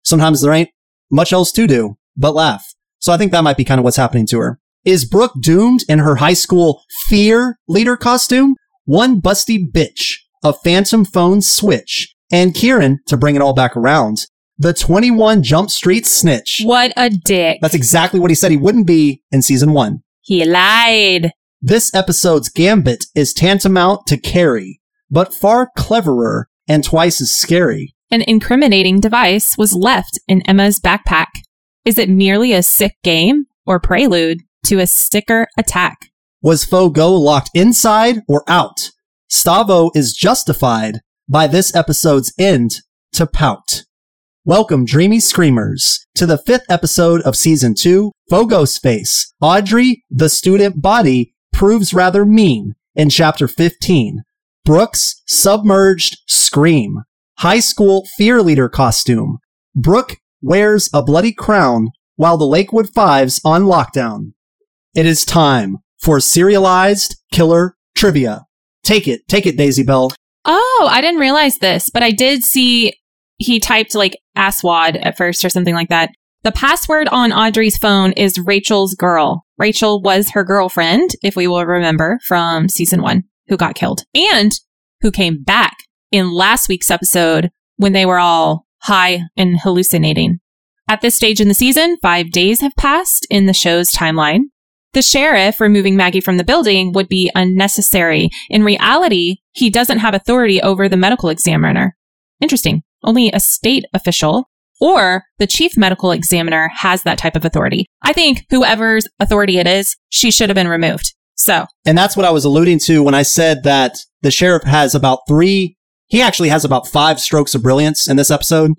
Sometimes 0.04 0.40
there 0.40 0.52
ain't 0.52 0.70
much 1.10 1.32
else 1.32 1.52
to 1.52 1.66
do 1.66 1.96
but 2.16 2.34
laugh. 2.34 2.74
So 2.98 3.12
I 3.12 3.18
think 3.18 3.32
that 3.32 3.44
might 3.44 3.56
be 3.56 3.64
kind 3.64 3.78
of 3.78 3.84
what's 3.84 3.96
happening 3.96 4.26
to 4.28 4.38
her. 4.38 4.58
Is 4.84 5.04
Brooke 5.04 5.34
doomed 5.40 5.80
in 5.88 5.98
her 5.98 6.16
high 6.16 6.34
school 6.34 6.82
fear 7.06 7.58
leader 7.68 7.96
costume? 7.96 8.54
One 8.84 9.20
busty 9.20 9.58
bitch, 9.70 10.14
a 10.44 10.52
phantom 10.52 11.04
phone 11.04 11.42
switch, 11.42 12.14
and 12.30 12.54
Kieran, 12.54 13.00
to 13.06 13.16
bring 13.16 13.36
it 13.36 13.42
all 13.42 13.54
back 13.54 13.76
around, 13.76 14.26
the 14.58 14.72
21 14.72 15.42
Jump 15.42 15.70
Street 15.70 16.06
snitch. 16.06 16.62
What 16.64 16.92
a 16.96 17.10
dick. 17.10 17.58
That's 17.60 17.74
exactly 17.74 18.18
what 18.20 18.30
he 18.30 18.34
said 18.34 18.50
he 18.50 18.56
wouldn't 18.56 18.86
be 18.86 19.22
in 19.30 19.42
season 19.42 19.72
one. 19.72 20.02
he 20.22 20.44
lied. 20.44 21.32
This 21.62 21.92
episode's 21.94 22.48
gambit 22.48 23.04
is 23.14 23.32
tantamount 23.32 24.06
to 24.06 24.18
Carrie, 24.18 24.80
but 25.10 25.34
far 25.34 25.70
cleverer 25.76 26.48
and 26.68 26.84
twice 26.84 27.20
as 27.20 27.32
scary. 27.32 27.94
An 28.10 28.22
incriminating 28.22 29.00
device 29.00 29.56
was 29.58 29.74
left 29.74 30.18
in 30.28 30.42
Emma's 30.42 30.78
backpack. 30.80 31.26
Is 31.84 31.98
it 31.98 32.08
merely 32.08 32.52
a 32.52 32.62
sick 32.62 32.94
game 33.02 33.46
or 33.66 33.80
prelude 33.80 34.42
to 34.66 34.78
a 34.78 34.86
sticker 34.86 35.48
attack? 35.58 35.96
Was 36.42 36.64
Fogo 36.64 37.10
locked 37.10 37.50
inside 37.54 38.20
or 38.28 38.44
out? 38.48 38.90
Stavo 39.30 39.90
is 39.94 40.12
justified 40.12 41.00
by 41.28 41.46
this 41.46 41.74
episode's 41.74 42.32
end 42.38 42.76
to 43.12 43.26
pout. 43.26 43.84
Welcome, 44.44 44.84
dreamy 44.84 45.18
screamers, 45.18 46.06
to 46.14 46.24
the 46.24 46.38
fifth 46.38 46.64
episode 46.68 47.20
of 47.22 47.34
season 47.34 47.74
two, 47.74 48.12
Faux 48.30 48.52
Ghostface. 48.52 49.32
Audrey, 49.40 50.04
the 50.08 50.28
student 50.28 50.80
body, 50.80 51.34
proves 51.52 51.92
rather 51.92 52.24
mean 52.24 52.74
in 52.94 53.10
chapter 53.10 53.48
15. 53.48 54.22
Brooke's, 54.64 55.22
submerged 55.26 56.18
scream. 56.26 57.02
High 57.38 57.60
school 57.60 58.06
fear 58.16 58.40
leader 58.40 58.68
costume. 58.68 59.38
Brooke 59.74 60.18
wears 60.40 60.88
a 60.94 61.02
bloody 61.02 61.32
crown 61.32 61.90
while 62.14 62.36
the 62.36 62.46
Lakewood 62.46 62.88
Fives 62.94 63.40
on 63.44 63.64
lockdown. 63.64 64.32
It 64.94 65.06
is 65.06 65.24
time 65.24 65.78
for 65.98 66.20
serialized 66.20 67.16
killer 67.32 67.76
trivia. 67.96 68.46
Take 68.84 69.08
it, 69.08 69.26
take 69.26 69.46
it, 69.46 69.56
Daisy 69.56 69.82
Bell. 69.82 70.12
Oh, 70.46 70.88
I 70.90 71.00
didn't 71.00 71.20
realize 71.20 71.58
this, 71.58 71.90
but 71.90 72.02
I 72.02 72.12
did 72.12 72.44
see 72.44 72.94
he 73.38 73.60
typed 73.60 73.94
like 73.94 74.16
asswad 74.36 74.98
at 75.04 75.16
first 75.16 75.44
or 75.44 75.50
something 75.50 75.74
like 75.74 75.88
that. 75.88 76.10
The 76.44 76.52
password 76.52 77.08
on 77.08 77.32
Audrey's 77.32 77.76
phone 77.76 78.12
is 78.12 78.38
Rachel's 78.38 78.94
girl. 78.94 79.44
Rachel 79.58 80.00
was 80.00 80.30
her 80.30 80.44
girlfriend, 80.44 81.10
if 81.22 81.34
we 81.34 81.48
will 81.48 81.66
remember, 81.66 82.20
from 82.24 82.68
season 82.68 83.02
one, 83.02 83.24
who 83.48 83.56
got 83.56 83.74
killed 83.74 84.02
and 84.14 84.52
who 85.00 85.10
came 85.10 85.42
back 85.42 85.76
in 86.12 86.32
last 86.32 86.68
week's 86.68 86.90
episode 86.90 87.50
when 87.76 87.92
they 87.92 88.06
were 88.06 88.18
all 88.18 88.66
high 88.82 89.22
and 89.36 89.60
hallucinating. 89.60 90.38
At 90.88 91.00
this 91.00 91.16
stage 91.16 91.40
in 91.40 91.48
the 91.48 91.54
season, 91.54 91.96
five 92.00 92.30
days 92.30 92.60
have 92.60 92.76
passed 92.78 93.26
in 93.28 93.46
the 93.46 93.52
show's 93.52 93.90
timeline. 93.90 94.42
The 94.92 95.02
sheriff 95.02 95.60
removing 95.60 95.96
Maggie 95.96 96.20
from 96.20 96.36
the 96.36 96.44
building 96.44 96.92
would 96.92 97.08
be 97.08 97.30
unnecessary. 97.34 98.30
In 98.48 98.62
reality, 98.62 99.38
he 99.56 99.70
doesn't 99.70 99.98
have 99.98 100.14
authority 100.14 100.60
over 100.60 100.88
the 100.88 100.96
medical 100.96 101.30
examiner. 101.30 101.96
Interesting. 102.40 102.82
Only 103.02 103.30
a 103.32 103.40
state 103.40 103.86
official 103.94 104.48
or 104.80 105.24
the 105.38 105.46
chief 105.46 105.76
medical 105.76 106.10
examiner 106.10 106.70
has 106.76 107.02
that 107.02 107.18
type 107.18 107.34
of 107.34 107.44
authority. 107.44 107.86
I 108.02 108.12
think 108.12 108.44
whoever's 108.50 109.08
authority 109.18 109.58
it 109.58 109.66
is, 109.66 109.96
she 110.10 110.30
should 110.30 110.50
have 110.50 110.54
been 110.54 110.68
removed. 110.68 111.14
So, 111.34 111.66
And 111.86 111.96
that's 111.96 112.16
what 112.16 112.26
I 112.26 112.30
was 112.30 112.44
alluding 112.44 112.80
to 112.80 113.02
when 113.02 113.14
I 113.14 113.22
said 113.22 113.62
that 113.62 113.96
the 114.22 114.30
sheriff 114.30 114.64
has 114.64 114.94
about 114.94 115.20
three, 115.26 115.76
he 116.06 116.20
actually 116.20 116.50
has 116.50 116.64
about 116.64 116.86
five 116.86 117.18
strokes 117.18 117.54
of 117.54 117.62
brilliance 117.62 118.08
in 118.08 118.16
this 118.16 118.30
episode. 118.30 118.72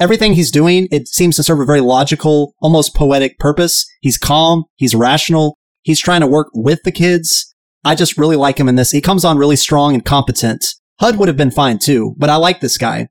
Everything 0.00 0.32
he's 0.32 0.50
doing, 0.50 0.88
it 0.90 1.06
seems 1.06 1.36
to 1.36 1.42
serve 1.42 1.60
a 1.60 1.64
very 1.64 1.80
logical, 1.80 2.54
almost 2.60 2.94
poetic 2.94 3.38
purpose. 3.38 3.86
He's 4.00 4.18
calm. 4.18 4.64
He's 4.76 4.94
rational. 4.94 5.56
He's 5.82 6.00
trying 6.00 6.22
to 6.22 6.26
work 6.26 6.48
with 6.52 6.82
the 6.84 6.92
kids. 6.92 7.53
I 7.84 7.94
just 7.94 8.16
really 8.16 8.36
like 8.36 8.58
him 8.58 8.68
in 8.68 8.76
this. 8.76 8.90
He 8.90 9.00
comes 9.00 9.24
on 9.24 9.38
really 9.38 9.56
strong 9.56 9.94
and 9.94 10.04
competent. 10.04 10.64
HUD 11.00 11.18
would 11.18 11.28
have 11.28 11.36
been 11.36 11.50
fine 11.50 11.78
too, 11.78 12.14
but 12.16 12.30
I 12.30 12.36
like 12.36 12.60
this 12.60 12.78
guy. 12.78 13.08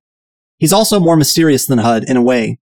He's 0.57 0.73
also 0.73 0.99
more 0.99 1.15
mysterious 1.15 1.65
than 1.65 1.79
HUD 1.79 2.05
in 2.05 2.17
a 2.17 2.21
way. 2.21 2.59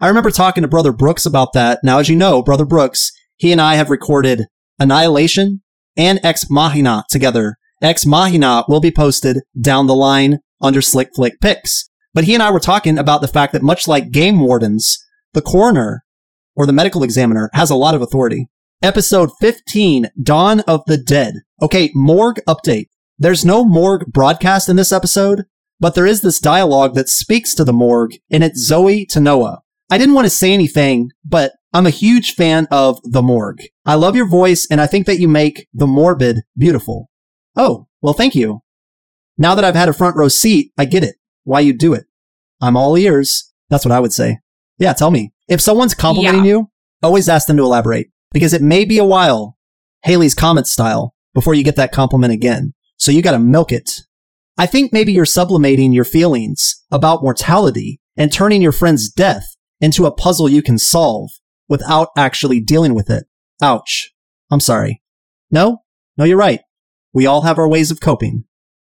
I 0.00 0.08
remember 0.08 0.30
talking 0.30 0.62
to 0.62 0.68
Brother 0.68 0.92
Brooks 0.92 1.26
about 1.26 1.54
that. 1.54 1.80
Now, 1.82 1.98
as 1.98 2.08
you 2.08 2.14
know, 2.14 2.42
Brother 2.42 2.64
Brooks, 2.64 3.10
he 3.36 3.50
and 3.50 3.60
I 3.60 3.74
have 3.74 3.90
recorded 3.90 4.46
Annihilation 4.78 5.62
and 5.96 6.20
Ex 6.22 6.48
Machina 6.48 7.04
together. 7.10 7.56
Ex 7.82 8.06
Machina 8.06 8.64
will 8.68 8.80
be 8.80 8.90
posted 8.90 9.38
down 9.60 9.86
the 9.86 9.94
line 9.94 10.38
under 10.60 10.80
Slick 10.80 11.10
Flick 11.14 11.40
Picks. 11.40 11.88
But 12.14 12.24
he 12.24 12.34
and 12.34 12.42
I 12.42 12.50
were 12.50 12.60
talking 12.60 12.98
about 12.98 13.20
the 13.20 13.28
fact 13.28 13.52
that 13.52 13.62
much 13.62 13.88
like 13.88 14.10
game 14.10 14.40
wardens, 14.40 14.98
the 15.34 15.42
coroner 15.42 16.04
or 16.54 16.66
the 16.66 16.72
medical 16.72 17.02
examiner 17.02 17.50
has 17.54 17.70
a 17.70 17.76
lot 17.76 17.94
of 17.94 18.02
authority. 18.02 18.48
Episode 18.88 19.30
15, 19.40 20.06
Dawn 20.22 20.60
of 20.60 20.82
the 20.86 20.96
Dead. 20.96 21.34
Okay, 21.60 21.90
morgue 21.96 22.38
update. 22.46 22.86
There's 23.18 23.44
no 23.44 23.64
morgue 23.64 24.06
broadcast 24.06 24.68
in 24.68 24.76
this 24.76 24.92
episode, 24.92 25.46
but 25.80 25.96
there 25.96 26.06
is 26.06 26.20
this 26.20 26.38
dialogue 26.38 26.94
that 26.94 27.08
speaks 27.08 27.56
to 27.56 27.64
the 27.64 27.72
morgue, 27.72 28.12
and 28.30 28.44
it's 28.44 28.60
Zoe 28.64 29.04
to 29.06 29.18
Noah. 29.18 29.62
I 29.90 29.98
didn't 29.98 30.14
want 30.14 30.26
to 30.26 30.30
say 30.30 30.52
anything, 30.52 31.10
but 31.24 31.54
I'm 31.72 31.86
a 31.86 31.90
huge 31.90 32.34
fan 32.36 32.68
of 32.70 33.00
the 33.02 33.20
morgue. 33.20 33.62
I 33.84 33.96
love 33.96 34.14
your 34.14 34.28
voice, 34.28 34.64
and 34.70 34.80
I 34.80 34.86
think 34.86 35.06
that 35.06 35.18
you 35.18 35.26
make 35.26 35.66
the 35.74 35.88
morbid 35.88 36.42
beautiful. 36.56 37.10
Oh, 37.56 37.88
well, 38.00 38.14
thank 38.14 38.36
you. 38.36 38.60
Now 39.36 39.56
that 39.56 39.64
I've 39.64 39.74
had 39.74 39.88
a 39.88 39.92
front 39.92 40.14
row 40.16 40.28
seat, 40.28 40.70
I 40.78 40.84
get 40.84 41.02
it. 41.02 41.16
Why 41.42 41.58
you 41.60 41.72
do 41.72 41.94
it. 41.94 42.04
I'm 42.60 42.76
all 42.76 42.96
ears. 42.96 43.52
That's 43.70 43.84
what 43.84 43.90
I 43.92 43.98
would 43.98 44.12
say. 44.12 44.38
Yeah, 44.78 44.92
tell 44.92 45.10
me. 45.10 45.32
If 45.48 45.60
someone's 45.60 45.94
complimenting 45.94 46.44
Yeah. 46.44 46.50
you, 46.50 46.70
always 47.02 47.28
ask 47.28 47.48
them 47.48 47.56
to 47.56 47.64
elaborate 47.64 48.10
because 48.32 48.52
it 48.52 48.62
may 48.62 48.84
be 48.84 48.98
a 48.98 49.04
while, 49.04 49.56
Halley's 50.02 50.34
Comet 50.34 50.66
style, 50.66 51.14
before 51.34 51.54
you 51.54 51.64
get 51.64 51.76
that 51.76 51.92
compliment 51.92 52.32
again. 52.32 52.74
So 52.96 53.12
you 53.12 53.22
gotta 53.22 53.38
milk 53.38 53.72
it. 53.72 53.90
I 54.56 54.66
think 54.66 54.92
maybe 54.92 55.12
you're 55.12 55.24
sublimating 55.24 55.92
your 55.92 56.04
feelings 56.04 56.84
about 56.90 57.22
mortality 57.22 58.00
and 58.16 58.32
turning 58.32 58.60
your 58.60 58.72
friend's 58.72 59.08
death 59.08 59.54
into 59.80 60.06
a 60.06 60.12
puzzle 60.12 60.48
you 60.48 60.62
can 60.62 60.78
solve 60.78 61.30
without 61.68 62.08
actually 62.16 62.60
dealing 62.60 62.94
with 62.94 63.08
it. 63.08 63.26
Ouch. 63.62 64.12
I'm 64.50 64.60
sorry. 64.60 65.02
No? 65.50 65.82
No, 66.16 66.24
you're 66.24 66.36
right. 66.36 66.60
We 67.12 67.26
all 67.26 67.42
have 67.42 67.58
our 67.58 67.68
ways 67.68 67.90
of 67.90 68.00
coping. 68.00 68.44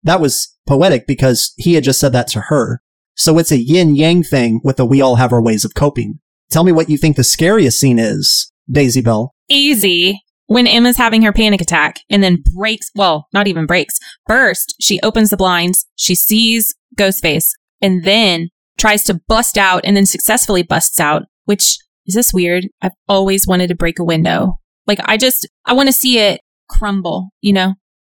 That 0.03 0.21
was 0.21 0.55
poetic 0.65 1.05
because 1.05 1.53
he 1.57 1.74
had 1.74 1.83
just 1.83 2.00
said 2.00 2.13
that 2.13 2.27
to 2.29 2.41
her. 2.41 2.81
So 3.15 3.38
it's 3.38 3.51
a 3.51 3.57
yin 3.57 3.95
yang 3.95 4.24
thing 4.24 4.62
with 4.63 4.77
the 4.77 4.86
we 4.86 5.01
all 5.01 5.17
have 5.17 5.33
our 5.33 5.41
ways 5.41 5.65
of 5.65 5.75
coping. 5.75 6.19
Tell 6.50 6.63
me 6.63 6.71
what 6.71 6.89
you 6.89 6.98
think 6.98 7.17
the 7.17 7.24
scariest 7.24 7.79
scene 7.79 8.00
is, 8.00 8.51
Daisy 8.71 9.01
Bell. 9.01 9.33
easy. 9.49 10.21
When 10.47 10.65
Emma's 10.65 10.97
having 10.97 11.21
her 11.21 11.31
panic 11.31 11.61
attack 11.61 11.99
and 12.09 12.23
then 12.23 12.41
breaks, 12.55 12.89
well, 12.95 13.27
not 13.31 13.47
even 13.47 13.67
breaks. 13.67 13.99
First, 14.27 14.73
she 14.81 14.99
opens 15.01 15.29
the 15.29 15.38
blinds, 15.38 15.85
she 15.95 16.15
sees 16.15 16.73
Ghostface, 16.97 17.45
and 17.81 18.03
then 18.03 18.49
tries 18.79 19.03
to 19.03 19.21
bust 19.27 19.59
out 19.59 19.81
and 19.83 19.95
then 19.95 20.07
successfully 20.07 20.63
busts 20.63 20.99
out, 20.99 21.23
which 21.45 21.77
is 22.07 22.15
this 22.15 22.33
weird? 22.33 22.67
I've 22.81 22.93
always 23.07 23.45
wanted 23.45 23.67
to 23.67 23.75
break 23.75 23.99
a 23.99 24.03
window. 24.03 24.57
Like, 24.88 24.99
I 25.05 25.17
just, 25.17 25.47
I 25.65 25.73
want 25.73 25.88
to 25.88 25.93
see 25.93 26.17
it 26.17 26.41
crumble, 26.67 27.29
you 27.41 27.53
know? 27.53 27.75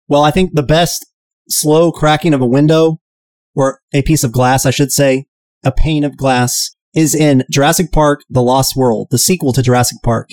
Well, 0.07 0.23
I 0.23 0.31
think 0.31 0.51
the 0.53 0.63
best 0.63 1.05
slow 1.49 1.91
cracking 1.91 2.33
of 2.33 2.41
a 2.41 2.45
window, 2.45 2.99
or 3.55 3.81
a 3.93 4.03
piece 4.03 4.23
of 4.23 4.31
glass, 4.31 4.65
I 4.65 4.71
should 4.71 4.93
say, 4.93 5.25
a 5.65 5.71
pane 5.73 6.05
of 6.05 6.15
glass, 6.15 6.73
is 6.95 7.13
in 7.13 7.43
Jurassic 7.51 7.91
Park 7.91 8.21
The 8.29 8.41
Lost 8.41 8.77
World, 8.77 9.07
the 9.11 9.17
sequel 9.17 9.51
to 9.51 9.61
Jurassic 9.61 9.97
Park, 10.01 10.29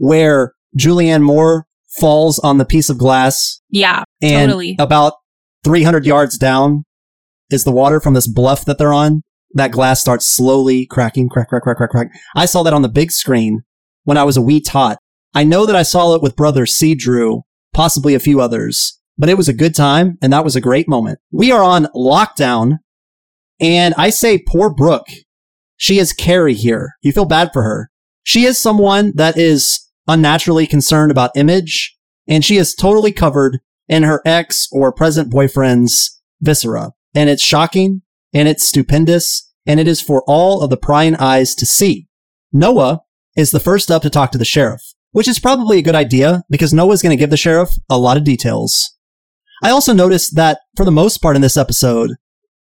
where 0.00 0.54
Julianne 0.78 1.22
Moore 1.22 1.66
falls 2.00 2.38
on 2.38 2.56
the 2.58 2.64
piece 2.64 2.88
of 2.88 2.96
glass 2.98 3.60
Yeah, 3.68 4.02
and 4.22 4.48
Totally. 4.50 4.76
about 4.78 5.12
300 5.64 6.06
yards 6.06 6.38
down 6.38 6.84
is 7.50 7.64
the 7.64 7.70
water 7.72 8.00
from 8.00 8.14
this 8.14 8.26
bluff 8.26 8.64
that 8.64 8.78
they're 8.78 8.92
on. 8.94 9.22
That 9.52 9.72
glass 9.72 10.00
starts 10.00 10.26
slowly 10.26 10.86
cracking, 10.86 11.28
crack, 11.28 11.48
crack, 11.48 11.64
crack, 11.64 11.76
crack, 11.76 11.90
crack. 11.90 12.08
I 12.34 12.46
saw 12.46 12.62
that 12.62 12.72
on 12.72 12.82
the 12.82 12.88
big 12.88 13.10
screen 13.10 13.60
when 14.04 14.16
I 14.16 14.24
was 14.24 14.36
a 14.36 14.42
wee 14.42 14.60
tot. 14.60 14.98
I 15.34 15.44
know 15.44 15.66
that 15.66 15.76
I 15.76 15.82
saw 15.82 16.14
it 16.14 16.22
with 16.22 16.36
brother 16.36 16.64
C. 16.64 16.94
Drew, 16.94 17.42
possibly 17.74 18.14
a 18.14 18.20
few 18.20 18.40
others, 18.40 18.98
but 19.18 19.28
it 19.28 19.36
was 19.36 19.48
a 19.48 19.52
good 19.52 19.74
time 19.74 20.16
and 20.22 20.32
that 20.32 20.44
was 20.44 20.56
a 20.56 20.60
great 20.60 20.88
moment. 20.88 21.18
We 21.30 21.52
are 21.52 21.62
on 21.62 21.86
lockdown 21.94 22.78
and 23.60 23.92
I 23.98 24.08
say 24.10 24.38
poor 24.38 24.72
Brooke. 24.72 25.08
She 25.76 25.98
is 25.98 26.12
Carrie 26.12 26.54
here. 26.54 26.92
You 27.02 27.12
feel 27.12 27.26
bad 27.26 27.50
for 27.52 27.62
her. 27.64 27.90
She 28.22 28.44
is 28.44 28.56
someone 28.62 29.12
that 29.16 29.36
is 29.36 29.88
unnaturally 30.10 30.66
concerned 30.66 31.10
about 31.10 31.30
image 31.36 31.96
and 32.26 32.44
she 32.44 32.56
is 32.56 32.74
totally 32.74 33.12
covered 33.12 33.60
in 33.88 34.02
her 34.02 34.20
ex 34.24 34.68
or 34.72 34.92
present 34.92 35.30
boyfriend's 35.30 36.20
viscera. 36.40 36.92
And 37.14 37.30
it's 37.30 37.42
shocking 37.42 38.02
and 38.32 38.48
it's 38.48 38.66
stupendous 38.66 39.50
and 39.66 39.80
it 39.80 39.88
is 39.88 40.00
for 40.00 40.22
all 40.26 40.62
of 40.62 40.70
the 40.70 40.76
prying 40.76 41.16
eyes 41.16 41.54
to 41.56 41.66
see. 41.66 42.08
Noah 42.52 43.00
is 43.36 43.50
the 43.50 43.60
first 43.60 43.90
up 43.90 44.02
to 44.02 44.10
talk 44.10 44.32
to 44.32 44.38
the 44.38 44.44
sheriff, 44.44 44.82
which 45.12 45.28
is 45.28 45.38
probably 45.38 45.78
a 45.78 45.82
good 45.82 45.94
idea 45.94 46.42
because 46.50 46.72
Noah's 46.72 47.02
going 47.02 47.16
to 47.16 47.20
give 47.20 47.30
the 47.30 47.36
sheriff 47.36 47.70
a 47.88 47.98
lot 47.98 48.16
of 48.16 48.24
details. 48.24 48.96
I 49.62 49.70
also 49.70 49.92
noticed 49.92 50.36
that 50.36 50.60
for 50.76 50.84
the 50.84 50.90
most 50.90 51.18
part 51.18 51.36
in 51.36 51.42
this 51.42 51.56
episode, 51.56 52.12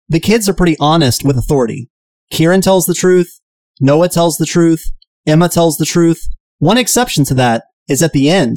the 0.08 0.20
kids 0.20 0.48
are 0.48 0.54
pretty 0.54 0.76
honest 0.78 1.24
with 1.24 1.36
authority. 1.36 1.90
Kieran 2.30 2.60
tells 2.60 2.86
the 2.86 2.94
truth. 2.94 3.40
Noah 3.80 4.08
tells 4.08 4.38
the 4.38 4.46
truth. 4.46 4.92
Emma 5.26 5.48
tells 5.48 5.76
the 5.76 5.84
truth. 5.84 6.28
One 6.58 6.78
exception 6.78 7.24
to 7.26 7.34
that 7.34 7.64
is 7.88 8.02
at 8.02 8.12
the 8.12 8.30
end 8.30 8.56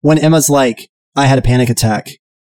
when 0.00 0.18
Emma's 0.18 0.48
like, 0.48 0.88
I 1.16 1.26
had 1.26 1.38
a 1.38 1.42
panic 1.42 1.68
attack. 1.68 2.10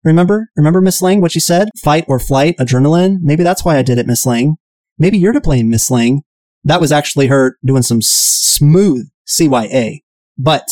Remember? 0.04 0.50
Remember 0.56 0.82
Miss 0.82 1.01
Lang, 1.01 1.20
what 1.20 1.32
she 1.32 1.39
said? 1.39 1.70
Fight 1.84 2.06
or 2.08 2.20
flight, 2.20 2.56
adrenaline? 2.60 3.18
Maybe 3.22 3.44
that's 3.44 3.65
why 3.65 3.77
I 3.77 3.82
did 3.82 3.98
it, 3.98 4.06
Miss 4.06 4.25
Lang. 4.25 4.58
Maybe 4.98 5.18
you're 5.18 5.34
to 5.34 5.42
blame, 5.42 5.70
Miss 5.70 5.89
Lang. 5.89 6.22
That 6.63 6.80
was 6.80 6.92
actually 6.92 7.27
her 7.27 7.58
doing 7.65 7.82
some 7.82 8.01
smooth 8.01 9.08
CYA. 9.27 10.01
But 10.38 10.68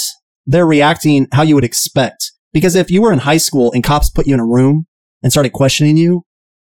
they're 0.45 0.65
reacting 0.65 1.27
how 1.31 1.41
you 1.41 1.55
would 1.55 1.63
expect. 1.63 2.31
Because 2.53 2.75
if 2.75 2.91
you 2.91 3.01
were 3.01 3.11
in 3.11 3.19
high 3.19 3.37
school 3.37 3.71
and 3.73 3.83
cops 3.83 4.11
put 4.11 4.27
you 4.27 4.35
in 4.35 4.39
a 4.39 4.45
room 4.45 4.85
and 5.23 5.31
started 5.31 5.53
questioning 5.53 5.97
you, 5.97 6.23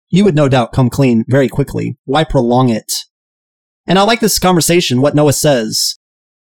you 0.09 0.25
would 0.25 0.35
no 0.35 0.49
doubt 0.49 0.73
come 0.73 0.91
clean 0.91 1.25
very 1.29 1.49
quickly. 1.49 1.97
Why 2.05 2.25
prolong 2.25 2.69
it? 2.69 2.91
And 3.87 3.99
I 3.99 4.03
like 4.03 4.21
this 4.21 4.41
conversation, 4.41 5.01
what 5.01 5.15
Noah 5.15 5.33
says. 5.33 5.97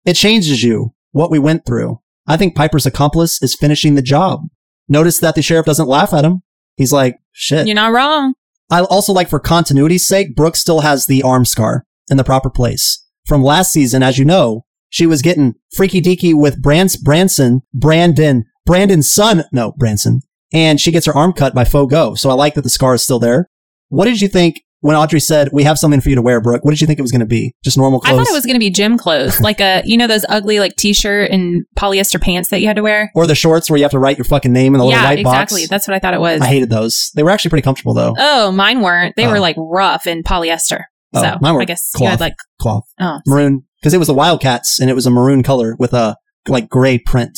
It 0.05 0.13
changes 0.13 0.63
you, 0.63 0.93
what 1.11 1.31
we 1.31 1.39
went 1.39 1.65
through. 1.65 1.99
I 2.27 2.37
think 2.37 2.55
Piper's 2.55 2.85
accomplice 2.85 3.41
is 3.41 3.55
finishing 3.55 3.95
the 3.95 4.01
job. 4.01 4.41
Notice 4.87 5.19
that 5.19 5.35
the 5.35 5.41
sheriff 5.41 5.65
doesn't 5.65 5.87
laugh 5.87 6.13
at 6.13 6.25
him. 6.25 6.41
He's 6.77 6.93
like, 6.93 7.17
shit. 7.31 7.67
you're 7.67 7.75
not 7.75 7.91
wrong. 7.91 8.33
I 8.71 8.81
also 8.81 9.13
like 9.13 9.29
for 9.29 9.39
continuity's 9.39 10.07
sake, 10.07 10.35
Brooke 10.35 10.55
still 10.55 10.81
has 10.81 11.05
the 11.05 11.23
arm 11.23 11.45
scar 11.45 11.85
in 12.09 12.17
the 12.17 12.23
proper 12.23 12.49
place. 12.49 13.05
From 13.25 13.43
last 13.43 13.73
season, 13.73 14.03
as 14.03 14.17
you 14.17 14.25
know, 14.25 14.65
she 14.89 15.05
was 15.05 15.21
getting 15.21 15.55
freaky 15.75 16.01
deaky 16.01 16.33
with 16.33 16.61
Brans- 16.61 16.97
Branson, 16.97 17.61
Brandon, 17.73 18.45
Brandon's 18.65 19.11
son, 19.11 19.43
no, 19.51 19.73
Branson, 19.73 20.21
and 20.53 20.79
she 20.79 20.91
gets 20.91 21.05
her 21.05 21.15
arm 21.15 21.33
cut 21.33 21.53
by 21.53 21.63
Fogo. 21.63 22.15
So 22.15 22.29
I 22.29 22.33
like 22.33 22.55
that 22.55 22.61
the 22.61 22.69
scar 22.69 22.93
is 22.93 23.03
still 23.03 23.19
there. 23.19 23.49
What 23.89 24.05
did 24.05 24.21
you 24.21 24.27
think 24.27 24.61
when 24.81 24.95
Audrey 24.95 25.19
said, 25.19 25.49
we 25.51 25.63
have 25.63 25.77
something 25.77 25.99
for 26.01 26.09
you 26.09 26.15
to 26.15 26.21
wear, 26.21 26.39
Brooke? 26.41 26.63
What 26.63 26.71
did 26.71 26.79
you 26.81 26.87
think 26.87 26.99
it 26.99 27.01
was 27.01 27.11
going 27.11 27.19
to 27.19 27.25
be? 27.25 27.53
Just 27.63 27.77
normal 27.77 28.01
I 28.05 28.09
clothes? 28.11 28.27
thought 28.27 28.31
it 28.33 28.37
was 28.37 28.45
going 28.45 28.55
to 28.55 28.59
be 28.59 28.69
gym 28.69 28.97
clothes, 28.97 29.39
like 29.41 29.59
a 29.59 29.81
you 29.85 29.97
know 29.97 30.07
those 30.07 30.25
ugly 30.29 30.59
like 30.59 30.75
t-shirt 30.75 31.31
and 31.31 31.65
polyester 31.77 32.21
pants 32.21 32.49
that 32.49 32.61
you 32.61 32.67
had 32.67 32.75
to 32.77 32.81
wear. 32.83 33.11
or 33.15 33.27
the 33.27 33.35
shorts 33.35 33.69
where 33.69 33.77
you 33.77 33.83
have 33.83 33.91
to 33.91 33.99
write 33.99 34.17
your 34.17 34.25
fucking 34.25 34.53
name 34.53 34.73
in 34.75 34.79
the 34.79 34.85
little 34.85 34.99
yeah, 34.99 35.05
white 35.07 35.19
exactly. 35.19 35.61
box. 35.61 35.69
That's 35.69 35.87
what 35.87 35.95
I 35.95 35.99
thought 35.99 36.13
it 36.13 36.21
was. 36.21 36.41
I 36.41 36.47
hated 36.47 36.69
those. 36.69 37.11
They 37.15 37.23
were 37.23 37.29
actually 37.29 37.49
pretty 37.49 37.63
comfortable 37.63 37.93
though. 37.93 38.15
oh, 38.17 38.51
mine 38.51 38.81
weren't. 38.81 39.15
They 39.15 39.25
Oh. 39.25 39.31
were 39.31 39.39
like 39.39 39.55
rough 39.57 40.05
and 40.07 40.23
polyester. 40.23 40.83
Oh, 41.13 41.21
so 41.23 41.37
mine 41.41 41.55
were 41.55 41.61
I 41.61 41.65
guess 41.65 41.91
you 41.99 42.05
had 42.07 42.19
like 42.19 42.35
Cloth. 42.61 42.83
oh 42.99 43.19
maroon 43.25 43.63
because 43.81 43.93
it 43.93 43.97
was 43.97 44.07
the 44.07 44.13
Wildcats 44.13 44.79
and 44.79 44.89
it 44.89 44.93
was 44.93 45.05
a 45.07 45.09
maroon 45.11 45.41
color 45.43 45.75
with 45.79 45.93
a 45.93 46.15
like 46.47 46.69
gray 46.69 46.97
print. 46.99 47.37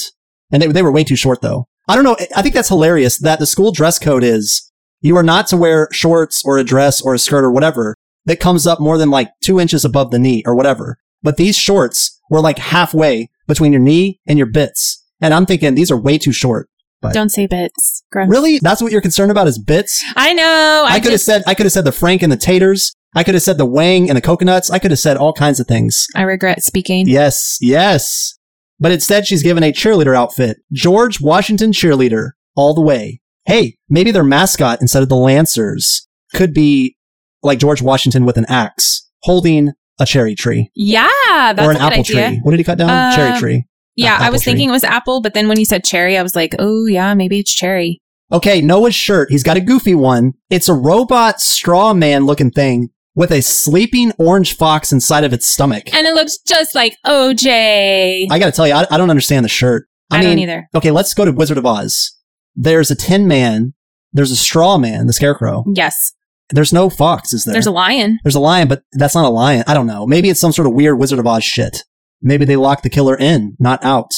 And 0.52 0.62
they, 0.62 0.68
they 0.68 0.82
were 0.84 0.92
way 0.92 1.04
too 1.04 1.16
short 1.16 1.42
though. 1.42 1.68
I 1.88 1.96
don't 1.96 2.04
know. 2.04 2.18
I 2.36 2.42
think 2.42 2.54
that's 2.54 2.68
hilarious 2.70 3.18
that 3.20 3.39
the 3.39 3.46
school 3.46 3.72
dress 3.72 3.98
code 4.00 4.24
is 4.24 4.71
you 5.02 5.18
are 5.18 5.24
not 5.24 5.48
to 5.48 5.58
wear 5.58 5.88
shorts 5.92 6.44
or 6.46 6.58
a 6.58 6.64
dress 6.64 7.02
or 7.02 7.14
a 7.14 7.20
skirt 7.20 7.44
or 7.44 7.52
whatever 7.52 7.96
that 8.26 8.40
comes 8.40 8.68
up 8.68 8.80
more 8.80 8.98
than 8.98 9.10
like 9.10 9.32
two 9.42 9.60
inches 9.60 9.84
above 9.84 10.12
the 10.12 10.20
knee 10.20 10.44
or 10.46 10.56
whatever. 10.56 10.98
But 11.24 11.38
these 11.38 11.58
shorts 11.58 12.20
were 12.30 12.40
like 12.40 12.58
halfway 12.58 13.30
between 13.48 13.74
your 13.74 13.82
knee 13.82 14.20
and 14.28 14.38
your 14.38 14.48
bits. 14.48 15.04
And 15.20 15.34
I'm 15.34 15.46
thinking 15.46 15.76
these 15.76 15.92
are 15.92 15.98
way 15.98 16.18
too 16.18 16.32
short. 16.32 16.70
But 17.02 17.14
don't 17.14 17.30
say 17.30 17.48
bits. 17.48 18.04
Gross. 18.12 18.30
Really? 18.30 18.60
That's 18.60 18.82
what 18.82 18.92
you're 18.92 19.02
concerned 19.02 19.32
about 19.32 19.48
is 19.48 19.58
bits? 19.58 20.04
I 20.16 20.34
know. 20.34 20.86
I, 20.88 20.96
I, 20.96 21.00
could 21.00 21.12
have 21.12 21.22
said, 21.22 21.44
I 21.48 21.56
could 21.56 21.66
have 21.66 21.74
said 21.74 21.86
the 21.86 21.92
Frank 21.92 22.22
and 22.22 22.32
the 22.32 22.38
taters. 22.38 22.94
I 23.16 23.24
could 23.24 23.34
have 23.34 23.44
said 23.44 23.58
the 23.58 23.66
wang 23.66 24.08
and 24.10 24.16
the 24.16 24.22
coconuts. 24.22 24.70
I 24.70 24.80
could 24.80 24.92
have 24.92 25.00
said 25.00 25.18
all 25.18 25.34
kinds 25.34 25.60
of 25.60 25.68
things. 25.68 26.08
I 26.16 26.22
regret 26.22 26.64
speaking. 26.64 27.08
Yes, 27.08 27.58
yes. 27.60 28.38
But 28.80 28.92
instead, 28.92 29.28
she's 29.28 29.44
given 29.44 29.64
a 29.64 29.74
cheerleader 29.74 30.16
outfit. 30.16 30.58
George 30.72 31.20
Washington 31.22 31.72
cheerleader, 31.72 32.32
all 32.56 32.74
the 32.74 32.82
way. 32.82 33.21
Hey, 33.46 33.78
maybe 33.90 34.12
their 34.12 34.24
mascot 34.24 34.82
instead 34.82 35.04
of 35.04 35.10
the 35.10 35.16
Lancers 35.16 36.08
could 36.34 36.54
be 36.54 36.96
like 37.44 37.60
George 37.60 37.82
Washington 37.82 38.26
with 38.26 38.38
an 38.38 38.46
axe, 38.48 39.10
holding 39.24 39.72
a 40.00 40.06
cherry 40.06 40.36
tree 40.36 40.70
Yeah, 40.76 41.08
that's 41.54 41.62
or 41.62 41.72
an 41.72 41.78
apple 41.78 42.00
idea. 42.00 42.30
tree. 42.30 42.40
What 42.44 42.52
did 42.52 42.60
he 42.60 42.64
cut 42.64 42.78
down? 42.78 43.16
cherry 43.16 43.32
Um, 43.32 43.40
tree. 43.40 43.66
Yeah, 43.96 44.18
I 44.20 44.30
was 44.30 44.42
tree. 44.42 44.52
thinking 44.54 44.70
it 44.70 44.72
was 44.72 44.84
apple, 44.84 45.22
but 45.22 45.34
then 45.34 45.48
when 45.48 45.60
you 45.60 45.66
said 45.66 45.84
cherry, 45.84 46.18
I 46.18 46.24
was 46.24 46.36
like, 46.36 46.56
oh 46.60 46.86
yeah, 46.86 47.14
maybe 47.14 47.40
it's 47.40 47.54
cherry. 47.54 48.00
Okay, 48.32 48.62
Noah's 48.62 48.96
shirt. 48.96 49.30
He's 49.30 49.44
got 49.44 49.58
a 49.58 49.62
goofy 49.62 49.94
one. 49.94 50.34
It's 50.50 50.70
a 50.70 50.74
robot 50.74 51.42
straw 51.42 51.94
man 51.94 52.26
looking 52.26 52.50
thing 52.52 52.90
with 53.14 53.30
a 53.32 53.42
sleeping 53.42 54.14
orange 54.18 54.56
fox 54.56 54.94
inside 54.94 55.26
of 55.26 55.34
its 55.34 55.46
stomach. 55.48 55.94
And 55.94 56.08
it 56.08 56.14
looks 56.14 56.38
just 56.38 56.74
like 56.74 56.96
OJ. 57.06 58.28
I 58.32 58.40
gotta 58.40 58.52
tell 58.54 58.68
you, 58.68 58.74
I, 58.74 58.86
I 58.90 58.98
don't 58.98 59.10
understand 59.10 59.44
the 59.44 59.50
shirt. 59.50 59.88
I 60.10 60.20
mean, 60.20 60.30
don't 60.30 60.40
either. 60.40 60.70
Okay, 60.76 60.92
let's 60.92 61.14
go 61.14 61.26
to 61.26 61.32
Wizard 61.32 61.58
of 61.58 61.66
Oz. 61.66 62.16
There's 62.56 62.92
a 62.92 62.96
tin 62.96 63.28
man. 63.28 63.74
There's 64.14 64.32
a 64.32 64.36
straw 64.36 64.78
man, 64.78 65.08
the 65.08 65.14
scarecrow. 65.14 65.64
yes, 65.74 66.14
There's 66.50 66.74
no 66.74 66.90
fox, 66.90 67.32
is 67.34 67.46
there? 67.46 67.54
there's 67.54 67.66
a 67.68 67.72
lion. 67.72 68.20
There's 68.24 68.36
a 68.36 68.40
lion, 68.42 68.68
but 68.68 68.84
that's 68.94 69.16
not 69.16 69.24
a 69.26 69.30
lion. 69.30 69.64
I 69.68 69.74
don't 69.74 69.88
know. 69.88 70.06
Maybe 70.06 70.30
it's 70.30 70.40
some 70.42 70.52
sort 70.52 70.68
of 70.68 70.74
weird 70.74 71.00
Wizard 71.00 71.20
of 71.20 71.26
Oz 71.28 71.44
shit. 71.46 71.84
Maybe 72.22 72.44
they 72.44 72.58
lock 72.58 72.82
the 72.82 72.90
killer 72.90 73.18
in, 73.18 73.56
not 73.58 73.82
out. 73.86 74.12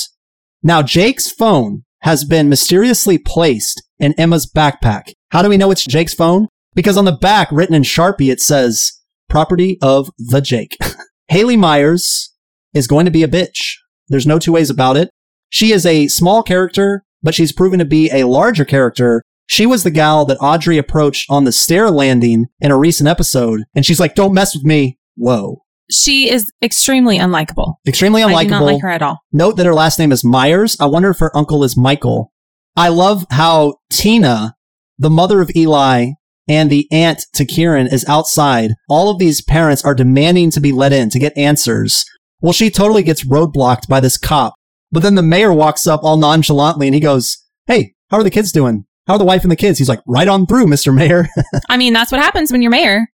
Now, 0.63 0.81
Jake's 0.81 1.29
phone 1.31 1.83
has 2.01 2.25
been 2.25 2.49
mysteriously 2.49 3.17
placed 3.19 3.83
in 3.99 4.13
Emma's 4.13 4.49
backpack. 4.51 5.13
How 5.29 5.41
do 5.43 5.49
we 5.49 5.57
know 5.57 5.69
it's 5.71 5.85
Jake's 5.85 6.13
phone? 6.15 6.47
Because 6.73 6.97
on 6.97 7.05
the 7.05 7.11
back, 7.11 7.49
written 7.51 7.75
in 7.75 7.83
Sharpie, 7.83 8.31
it 8.31 8.41
says, 8.41 8.91
property 9.29 9.77
of 9.81 10.09
the 10.17 10.41
Jake. 10.41 10.75
Haley 11.27 11.55
Myers 11.55 12.33
is 12.73 12.87
going 12.87 13.05
to 13.05 13.11
be 13.11 13.21
a 13.23 13.27
bitch. 13.27 13.75
There's 14.07 14.25
no 14.27 14.39
two 14.39 14.51
ways 14.53 14.69
about 14.71 14.97
it. 14.97 15.09
She 15.49 15.71
is 15.71 15.85
a 15.85 16.07
small 16.07 16.41
character, 16.41 17.03
but 17.23 17.33
she's 17.33 17.51
proven 17.51 17.79
to 17.79 17.85
be 17.85 18.11
a 18.11 18.27
larger 18.27 18.65
character. 18.65 19.23
She 19.47 19.65
was 19.65 19.83
the 19.83 19.91
gal 19.91 20.25
that 20.25 20.37
Audrey 20.39 20.77
approached 20.77 21.25
on 21.29 21.43
the 21.43 21.51
stair 21.51 21.89
landing 21.89 22.47
in 22.59 22.71
a 22.71 22.77
recent 22.77 23.09
episode, 23.09 23.61
and 23.73 23.85
she's 23.85 23.99
like, 23.99 24.15
don't 24.15 24.33
mess 24.33 24.53
with 24.53 24.63
me. 24.63 24.97
Whoa. 25.15 25.61
She 25.91 26.29
is 26.29 26.51
extremely 26.61 27.17
unlikable. 27.17 27.75
Extremely 27.87 28.21
unlikable. 28.21 28.35
I 28.35 28.43
do 28.43 28.49
not 28.49 28.63
like 28.63 28.81
her 28.81 28.89
at 28.89 29.01
all. 29.01 29.19
Note 29.31 29.57
that 29.57 29.65
her 29.65 29.73
last 29.73 29.99
name 29.99 30.11
is 30.11 30.23
Myers. 30.23 30.77
I 30.79 30.85
wonder 30.85 31.09
if 31.09 31.19
her 31.19 31.35
uncle 31.35 31.63
is 31.63 31.77
Michael. 31.77 32.31
I 32.75 32.89
love 32.89 33.25
how 33.29 33.75
Tina, 33.91 34.55
the 34.97 35.09
mother 35.09 35.41
of 35.41 35.51
Eli, 35.55 36.11
and 36.47 36.69
the 36.69 36.87
aunt 36.91 37.25
to 37.35 37.45
Kieran 37.45 37.87
is 37.87 38.05
outside. 38.07 38.71
All 38.89 39.09
of 39.09 39.19
these 39.19 39.41
parents 39.41 39.83
are 39.85 39.93
demanding 39.93 40.51
to 40.51 40.61
be 40.61 40.71
let 40.71 40.93
in 40.93 41.09
to 41.11 41.19
get 41.19 41.37
answers. 41.37 42.05
Well, 42.41 42.53
she 42.53 42.69
totally 42.69 43.03
gets 43.03 43.25
roadblocked 43.25 43.87
by 43.87 43.99
this 43.99 44.17
cop. 44.17 44.55
But 44.93 45.01
then 45.01 45.15
the 45.15 45.23
mayor 45.23 45.51
walks 45.51 45.87
up 45.87 46.01
all 46.03 46.17
nonchalantly 46.17 46.87
and 46.87 46.93
he 46.93 47.01
goes, 47.01 47.39
Hey, 47.65 47.95
how 48.11 48.17
are 48.17 48.23
the 48.23 48.29
kids 48.29 48.51
doing? 48.51 48.85
How 49.07 49.13
are 49.13 49.19
the 49.19 49.25
wife 49.25 49.41
and 49.41 49.51
the 49.51 49.55
kids? 49.55 49.79
He's 49.79 49.89
like, 49.89 50.01
Right 50.05 50.27
on 50.27 50.45
through, 50.45 50.67
Mr. 50.67 50.93
Mayor. 50.93 51.27
I 51.69 51.77
mean, 51.77 51.93
that's 51.93 52.11
what 52.11 52.21
happens 52.21 52.51
when 52.51 52.61
you're 52.61 52.71
mayor. 52.71 53.07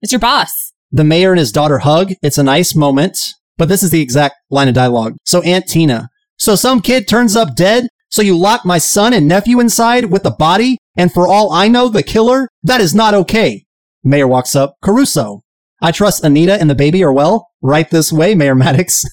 It's 0.00 0.12
your 0.12 0.20
boss. 0.20 0.72
The 0.92 1.02
mayor 1.02 1.32
and 1.32 1.40
his 1.40 1.50
daughter 1.50 1.80
hug. 1.80 2.12
It's 2.22 2.38
a 2.38 2.44
nice 2.44 2.76
moment, 2.76 3.18
but 3.58 3.68
this 3.68 3.82
is 3.82 3.90
the 3.90 4.00
exact 4.00 4.36
line 4.48 4.68
of 4.68 4.74
dialogue. 4.74 5.16
So 5.24 5.42
Aunt 5.42 5.66
Tina. 5.66 6.08
So 6.38 6.54
some 6.54 6.80
kid 6.80 7.08
turns 7.08 7.34
up 7.34 7.56
dead. 7.56 7.88
So 8.10 8.22
you 8.22 8.38
lock 8.38 8.64
my 8.64 8.78
son 8.78 9.12
and 9.12 9.26
nephew 9.26 9.58
inside 9.58 10.04
with 10.04 10.22
the 10.22 10.30
body. 10.30 10.78
And 10.96 11.12
for 11.12 11.26
all 11.26 11.52
I 11.52 11.66
know, 11.66 11.88
the 11.88 12.04
killer? 12.04 12.48
That 12.62 12.80
is 12.80 12.94
not 12.94 13.12
okay. 13.12 13.64
Mayor 14.04 14.28
walks 14.28 14.54
up. 14.54 14.76
Caruso. 14.82 15.40
I 15.82 15.90
trust 15.90 16.22
Anita 16.22 16.60
and 16.60 16.70
the 16.70 16.76
baby 16.76 17.02
are 17.02 17.12
well. 17.12 17.48
Right 17.60 17.90
this 17.90 18.12
way, 18.12 18.36
Mayor 18.36 18.54
Maddox. 18.54 19.04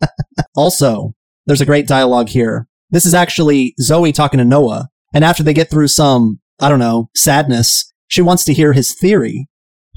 also, 0.56 1.12
there's 1.48 1.62
a 1.62 1.66
great 1.66 1.88
dialogue 1.88 2.28
here. 2.28 2.68
This 2.90 3.06
is 3.06 3.14
actually 3.14 3.74
Zoe 3.80 4.12
talking 4.12 4.36
to 4.36 4.44
Noah. 4.44 4.88
And 5.14 5.24
after 5.24 5.42
they 5.42 5.54
get 5.54 5.70
through 5.70 5.88
some, 5.88 6.40
I 6.60 6.68
don't 6.68 6.78
know, 6.78 7.08
sadness, 7.14 7.90
she 8.06 8.20
wants 8.20 8.44
to 8.44 8.52
hear 8.52 8.74
his 8.74 8.94
theory. 8.94 9.48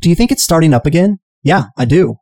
Do 0.01 0.09
you 0.09 0.15
think 0.15 0.31
it's 0.31 0.43
starting 0.43 0.73
up 0.73 0.85
again? 0.85 1.19
Yeah, 1.43 1.65
I 1.77 1.83
do. 1.83 2.15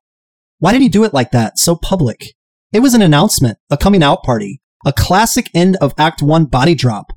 Why 0.58 0.72
did 0.74 0.82
he 0.82 0.90
do 0.90 1.04
it 1.04 1.14
like 1.14 1.30
that, 1.32 1.60
so 1.60 1.76
public? 1.76 2.34
It 2.74 2.80
was 2.80 2.96
an 2.96 3.04
announcement, 3.04 3.60
a 3.70 3.78
coming 3.78 4.02
out 4.02 4.24
party. 4.24 4.62
A 4.84 4.94
classic 4.94 5.52
end 5.54 5.78
of 5.80 5.94
Act 5.98 6.24
1 6.24 6.46
body 6.46 6.74
drop. 6.74 7.12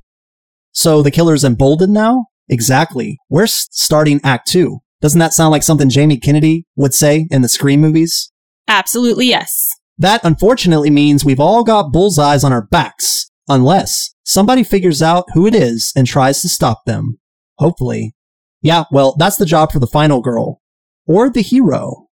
So 0.71 1.01
the 1.01 1.11
killer's 1.11 1.43
emboldened 1.43 1.93
now? 1.93 2.27
Exactly. 2.47 3.17
We're 3.29 3.47
starting 3.47 4.19
Act 4.23 4.47
2. 4.49 4.79
Doesn't 5.01 5.19
that 5.19 5.33
sound 5.33 5.51
like 5.51 5.63
something 5.63 5.89
Jamie 5.89 6.17
Kennedy 6.17 6.67
would 6.75 6.93
say 6.93 7.27
in 7.31 7.41
the 7.41 7.49
Scream 7.49 7.81
movies? 7.81 8.31
Absolutely 8.67 9.27
yes. 9.27 9.67
That 9.97 10.21
unfortunately 10.23 10.89
means 10.89 11.23
we've 11.23 11.39
all 11.39 11.63
got 11.63 11.91
bullseyes 11.91 12.43
on 12.43 12.51
our 12.51 12.65
backs, 12.65 13.29
unless 13.47 14.13
somebody 14.25 14.63
figures 14.63 15.01
out 15.01 15.25
who 15.33 15.45
it 15.45 15.53
is 15.55 15.91
and 15.95 16.07
tries 16.07 16.41
to 16.41 16.49
stop 16.49 16.85
them. 16.85 17.19
Hopefully. 17.59 18.13
Yeah, 18.61 18.85
well, 18.91 19.15
that's 19.17 19.37
the 19.37 19.45
job 19.45 19.71
for 19.71 19.79
the 19.79 19.87
final 19.87 20.21
girl. 20.21 20.61
Or 21.05 21.29
the 21.29 21.41
hero. 21.41 22.07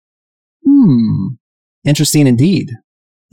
Hmm. 0.66 1.36
Interesting 1.84 2.26
indeed. 2.28 2.72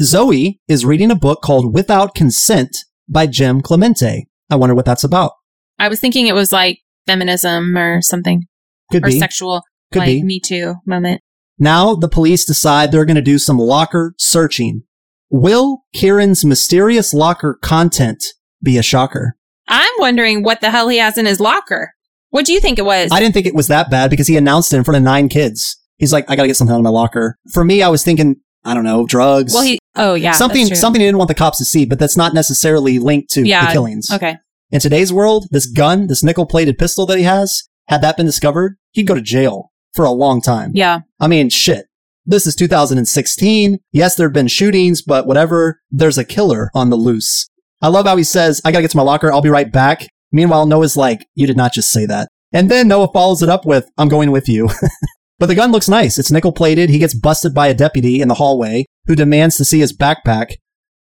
Zoe 0.02 0.61
is 0.68 0.85
reading 0.85 1.11
a 1.11 1.16
book 1.16 1.40
called 1.42 1.72
Without 1.72 2.14
Consent 2.14 2.76
by 3.09 3.26
Jim 3.26 3.61
Clemente. 3.61 4.26
I 4.50 4.57
wonder 4.57 4.74
what 4.74 4.85
that's 4.85 5.04
about. 5.04 5.33
I 5.78 5.88
was 5.88 6.00
thinking 6.00 6.26
it 6.26 6.35
was 6.35 6.52
like 6.52 6.80
feminism 7.07 7.76
or 7.78 8.02
something 8.02 8.44
Could 8.90 9.04
or 9.04 9.09
be. 9.09 9.18
sexual 9.18 9.62
Could 9.92 10.00
like 10.00 10.07
be. 10.09 10.22
me 10.24 10.40
too 10.40 10.74
moment. 10.87 11.20
Now 11.59 11.95
the 11.95 12.09
police 12.09 12.45
decide 12.45 12.90
they're 12.90 13.05
going 13.05 13.14
to 13.17 13.23
do 13.23 13.38
some 13.38 13.59
locker 13.59 14.14
searching. 14.19 14.83
Will 15.31 15.85
Kieran's 15.95 16.45
mysterious 16.45 17.14
locker 17.14 17.59
content 17.62 18.25
be 18.62 18.79
a 18.79 18.83
shocker? 18.83 19.37
I'm 19.69 19.93
wondering 19.99 20.43
what 20.43 20.61
the 20.61 20.71
hell 20.71 20.88
he 20.88 20.99
has 20.99 21.17
in 21.17 21.27
his 21.27 21.40
locker. 21.40 21.95
What 22.31 22.45
do 22.45 22.53
you 22.53 22.61
think 22.61 22.79
it 22.79 22.85
was? 22.85 23.11
I 23.12 23.21
didn't 23.21 23.35
think 23.35 23.47
it 23.47 23.55
was 23.55 23.69
that 23.69 23.90
bad 23.90 24.11
because 24.11 24.27
he 24.27 24.37
announced 24.37 24.73
it 24.73 24.77
in 24.77 24.85
front 24.85 24.97
of 24.97 25.03
nine 25.03 25.29
kids. 25.29 25.81
He's 25.99 26.12
like, 26.12 26.29
I 26.29 26.37
gotta 26.37 26.49
get 26.49 26.57
something 26.57 26.75
out 26.75 26.79
of 26.79 26.85
my 26.85 26.90
locker. 26.90 27.38
For 27.53 27.64
me, 27.64 27.83
I 27.83 27.88
was 27.88 28.03
thinking, 28.03 28.37
I 28.64 28.75
don't 28.75 28.85
know, 28.85 29.07
drugs. 29.07 29.55
well, 29.55 29.62
he. 29.62 29.79
Oh 29.97 30.14
yeah, 30.14 30.33
something, 30.33 30.67
something 30.75 31.01
he 31.01 31.07
didn't 31.07 31.19
want 31.19 31.29
the 31.29 31.35
cops 31.35 31.59
to 31.59 31.64
see, 31.64 31.85
but 31.85 32.01
that's 32.01 32.17
not 32.17 32.35
necessarily 32.35 32.99
linked 32.99 33.31
to 33.31 33.47
Yeah, 33.47 33.67
the 33.67 33.73
killings. 33.73 34.11
Okay. 34.12 34.37
In 34.73 34.81
today's 34.81 35.12
world, 35.12 35.47
this 35.53 35.67
gun, 35.67 36.09
this 36.09 36.25
nickel 36.25 36.47
plated 36.47 36.77
pistol 36.79 37.07
that 37.07 37.19
he 37.19 37.23
has, 37.25 37.62
had 37.87 38.03
that 38.03 38.17
been 38.17 38.27
discovered, 38.27 38.77
he'd 38.90 39.07
go 39.07 39.14
to 39.14 39.23
jail 39.23 39.71
for 39.94 40.04
a 40.04 40.11
long 40.11 40.40
time. 40.40 40.72
Yeah. 40.74 41.00
I 41.20 41.28
mean, 41.28 41.48
shit. 41.48 41.87
This 42.26 42.46
is 42.46 42.57
2016. 42.57 43.78
Yes, 43.92 44.16
there 44.16 44.26
have 44.26 44.33
been 44.33 44.48
shootings, 44.48 45.02
but 45.02 45.26
whatever. 45.26 45.80
There's 45.90 46.18
a 46.18 46.24
killer 46.24 46.70
on 46.74 46.90
the 46.90 46.96
loose. 46.96 47.48
I 47.83 47.88
love 47.88 48.07
how 48.07 48.16
he 48.16 48.24
says, 48.24 48.62
I 48.64 48.72
gotta 48.72 48.83
get 48.83 48.90
to 48.92 48.96
my 48.96 49.02
locker. 49.02 49.30
I'll 49.30 49.42
be 49.42 49.50
right 49.50 49.70
back. 49.70 50.09
Meanwhile, 50.33 50.66
Noah's 50.66 50.96
like, 50.96 51.26
you 51.35 51.46
did 51.46 51.57
not 51.57 51.74
just 51.74 51.90
say 51.90 52.07
that. 52.07 52.28
And 52.52 52.70
then 52.70 52.88
Noah 52.88 53.12
follows 53.12 53.42
it 53.42 53.48
up 53.48 53.66
with, 53.66 53.90
I'm 53.98 54.09
going 54.09 54.30
with 54.30 54.48
you. 54.48 54.70
but 55.38 55.46
the 55.46 55.54
gun 55.54 55.70
looks 55.70 55.88
nice. 55.88 56.18
It's 56.18 56.30
nickel 56.30 56.52
plated. 56.52 56.88
He 56.88 56.98
gets 56.98 57.14
busted 57.14 57.52
by 57.52 57.66
a 57.66 57.74
deputy 57.74 58.20
in 58.22 58.28
the 58.28 58.35
hallway 58.35 58.87
who 59.07 59.14
demands 59.14 59.57
to 59.57 59.64
see 59.64 59.80
his 59.80 59.96
backpack. 59.96 60.54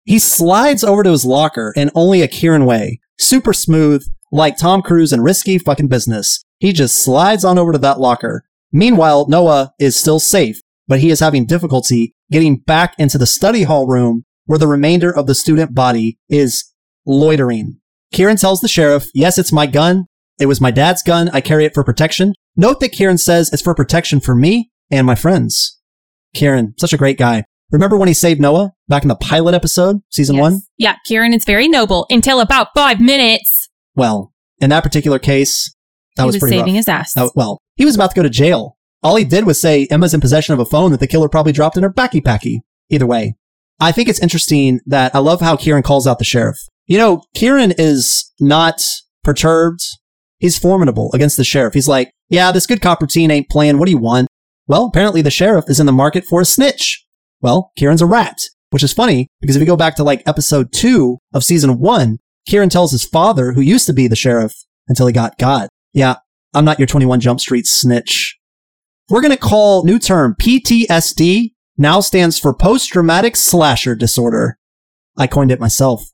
He 0.05 0.18
slides 0.18 0.83
over 0.83 1.05
to 1.05 1.11
his 1.11 1.24
locker 1.24 1.72
in 1.76 1.90
only 1.94 2.22
a 2.22 2.28
Kieran 2.28 2.66
way. 2.66 2.98
Super 3.18 3.52
smooth, 3.52 4.05
like 4.33 4.57
Tom 4.57 4.83
Cruise 4.83 5.12
in 5.12 5.20
risky 5.20 5.59
fucking 5.59 5.88
business. 5.88 6.42
He 6.59 6.72
just 6.72 7.05
slides 7.05 7.44
on 7.44 7.59
over 7.59 7.72
to 7.72 7.78
that 7.78 8.00
locker. 8.00 8.44
Meanwhile, 8.73 9.27
Noah 9.29 9.73
is 9.79 9.97
still 9.99 10.19
safe, 10.21 10.61
but 10.89 11.01
he 11.01 11.11
is 11.11 11.21
having 11.21 11.45
difficulty 11.47 12.15
getting 12.31 12.57
back 12.57 12.95
into 12.99 13.19
the 13.19 13.27
study 13.27 13.65
hall 13.65 13.87
room 13.87 14.25
where 14.47 14.59
the 14.59 14.67
remainder 14.67 15.15
of 15.15 15.27
the 15.27 15.35
student 15.35 15.75
body 15.75 16.19
is 16.29 16.73
loitering. 17.07 17.79
Kieran 18.13 18.37
tells 18.37 18.61
the 18.61 18.69
sheriff, 18.69 19.07
yes, 19.15 19.39
it's 19.39 19.53
my 19.53 19.67
gun. 19.67 20.07
It 20.41 20.47
was 20.47 20.61
my 20.61 20.71
dad's 20.71 21.03
gun. 21.03 21.29
I 21.33 21.41
carry 21.41 21.65
it 21.65 21.75
for 21.75 21.85
protection. 21.85 22.35
Note 22.57 22.81
that 22.81 22.91
Kieran 22.93 23.19
says 23.19 23.53
it's 23.53 23.63
for 23.63 23.75
protection 23.75 24.21
for 24.21 24.35
me 24.35 24.71
and 24.91 25.07
my 25.07 25.15
friends. 25.15 25.79
Kieran, 26.35 26.75
such 26.79 26.93
a 26.93 26.97
great 26.99 27.19
guy. 27.19 27.45
Remember 27.71 27.97
when 27.97 28.09
he 28.09 28.15
saved 28.15 28.41
Noah 28.41 28.73
back 28.89 29.03
in 29.03 29.09
the 29.09 29.15
pilot 29.17 29.55
episode, 29.55 30.01
season 30.11 30.37
Yes. 30.37 30.43
one? 30.43 30.61
Yeah. 30.77 30.97
Kieran 31.07 31.33
is 31.33 31.45
very 31.45 31.69
noble 31.69 32.07
until 32.11 32.41
about 32.41 32.69
five 32.75 33.01
minutes. 33.01 33.69
Well, 33.95 34.33
in 34.59 34.71
that 34.71 34.83
particular 34.83 35.19
case, 35.19 35.75
that 36.17 36.25
he 36.25 36.27
was, 36.27 36.35
was 36.37 36.51
saving 36.51 36.67
rough. 36.67 36.75
his 36.75 36.89
ass. 36.89 37.15
That- 37.15 37.33
well, 37.35 37.62
he 37.77 37.85
was 37.85 37.95
about 37.95 38.11
to 38.11 38.17
go 38.17 38.23
to 38.23 38.31
jail. 38.31 38.77
All 39.03 39.17
he 39.17 39.25
did 39.25 39.47
was 39.47 39.61
say 39.61 39.87
Emma's 39.91 40.15
in 40.15 40.21
possession 40.21 40.55
of 40.55 40.61
a 40.61 40.65
phone 40.65 40.93
that 40.93 41.01
the 41.01 41.07
killer 41.07 41.29
probably 41.29 41.53
dropped 41.53 41.77
in 41.77 41.83
her 41.83 41.89
backy 41.89 42.21
packy. 42.21 42.63
Either 42.89 43.07
way, 43.07 43.35
I 43.81 43.91
think 43.91 44.09
it's 44.09 44.21
interesting 44.21 44.81
that 44.87 45.15
I 45.15 45.19
love 45.19 45.41
how 45.41 45.57
Kieran 45.57 45.83
calls 45.83 46.07
out 46.07 46.19
the 46.19 46.25
sheriff. 46.25 46.59
You 46.87 46.99
know, 46.99 47.23
Kieran 47.35 47.73
is 47.79 48.33
not 48.39 48.81
perturbed. 49.25 49.81
He's 50.39 50.59
formidable 50.59 51.11
against 51.15 51.37
the 51.37 51.45
sheriff. 51.45 51.75
He's 51.75 51.89
like, 51.89 52.13
yeah, 52.29 52.53
this 52.53 52.67
good 52.67 52.81
cop 52.81 53.01
routine 53.01 53.31
ain't 53.31 53.49
playing. 53.49 53.79
What 53.79 53.87
do 53.87 53.93
you 53.93 53.99
want? 53.99 54.29
Well, 54.67 54.87
apparently 54.87 55.23
the 55.23 55.31
sheriff 55.31 55.65
is 55.69 55.81
in 55.81 55.87
the 55.87 55.93
market 55.93 56.25
for 56.25 56.41
a 56.41 56.45
snitch. 56.45 57.05
Well, 57.41 57.73
Kieran's 57.77 58.03
a 58.03 58.07
rat, 58.07 58.39
which 58.71 58.83
is 58.83 58.93
funny 58.93 59.29
because 59.41 59.57
if 59.57 59.61
you 59.61 59.67
go 59.67 59.77
back 59.77 59.97
to 59.97 60.05
like 60.05 60.23
episode 60.27 60.73
two 60.73 61.19
of 61.33 61.45
season 61.45 61.79
one, 61.79 62.19
Kieran 62.47 62.69
tells 62.69 62.93
his 62.93 63.05
father, 63.05 63.53
who 63.53 63.61
used 63.61 63.87
to 63.87 63.93
be 63.93 64.07
the 64.07 64.17
sheriff 64.17 64.55
until 64.89 65.07
he 65.07 65.13
got 65.13 65.39
God, 65.39 65.69
yeah, 65.93 66.17
I'm 66.55 66.65
not 66.65 66.79
your 66.79 66.87
21 66.87 67.21
Jump 67.21 67.41
Street 67.41 67.67
snitch. 67.67 68.38
We're 69.09 69.23
going 69.23 69.33
to 69.33 69.38
call 69.38 69.85
new 69.85 69.99
term 69.99 70.37
PTSD 70.41 71.53
now 71.79 72.01
stands 72.01 72.38
for 72.38 72.55
post 72.55 72.91
traumatic 72.91 73.37
slasher 73.37 73.95
disorder. 73.95 74.59
I 75.17 75.27
coined 75.27 75.51
it 75.51 75.61
myself. 75.61 76.11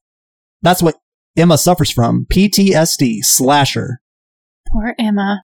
That's 0.62 0.82
what 0.82 0.96
Emma 1.36 1.58
suffers 1.58 1.90
from. 1.90 2.26
PTSD 2.32 3.24
slasher. 3.24 4.00
Poor 4.72 4.94
Emma. 4.98 5.42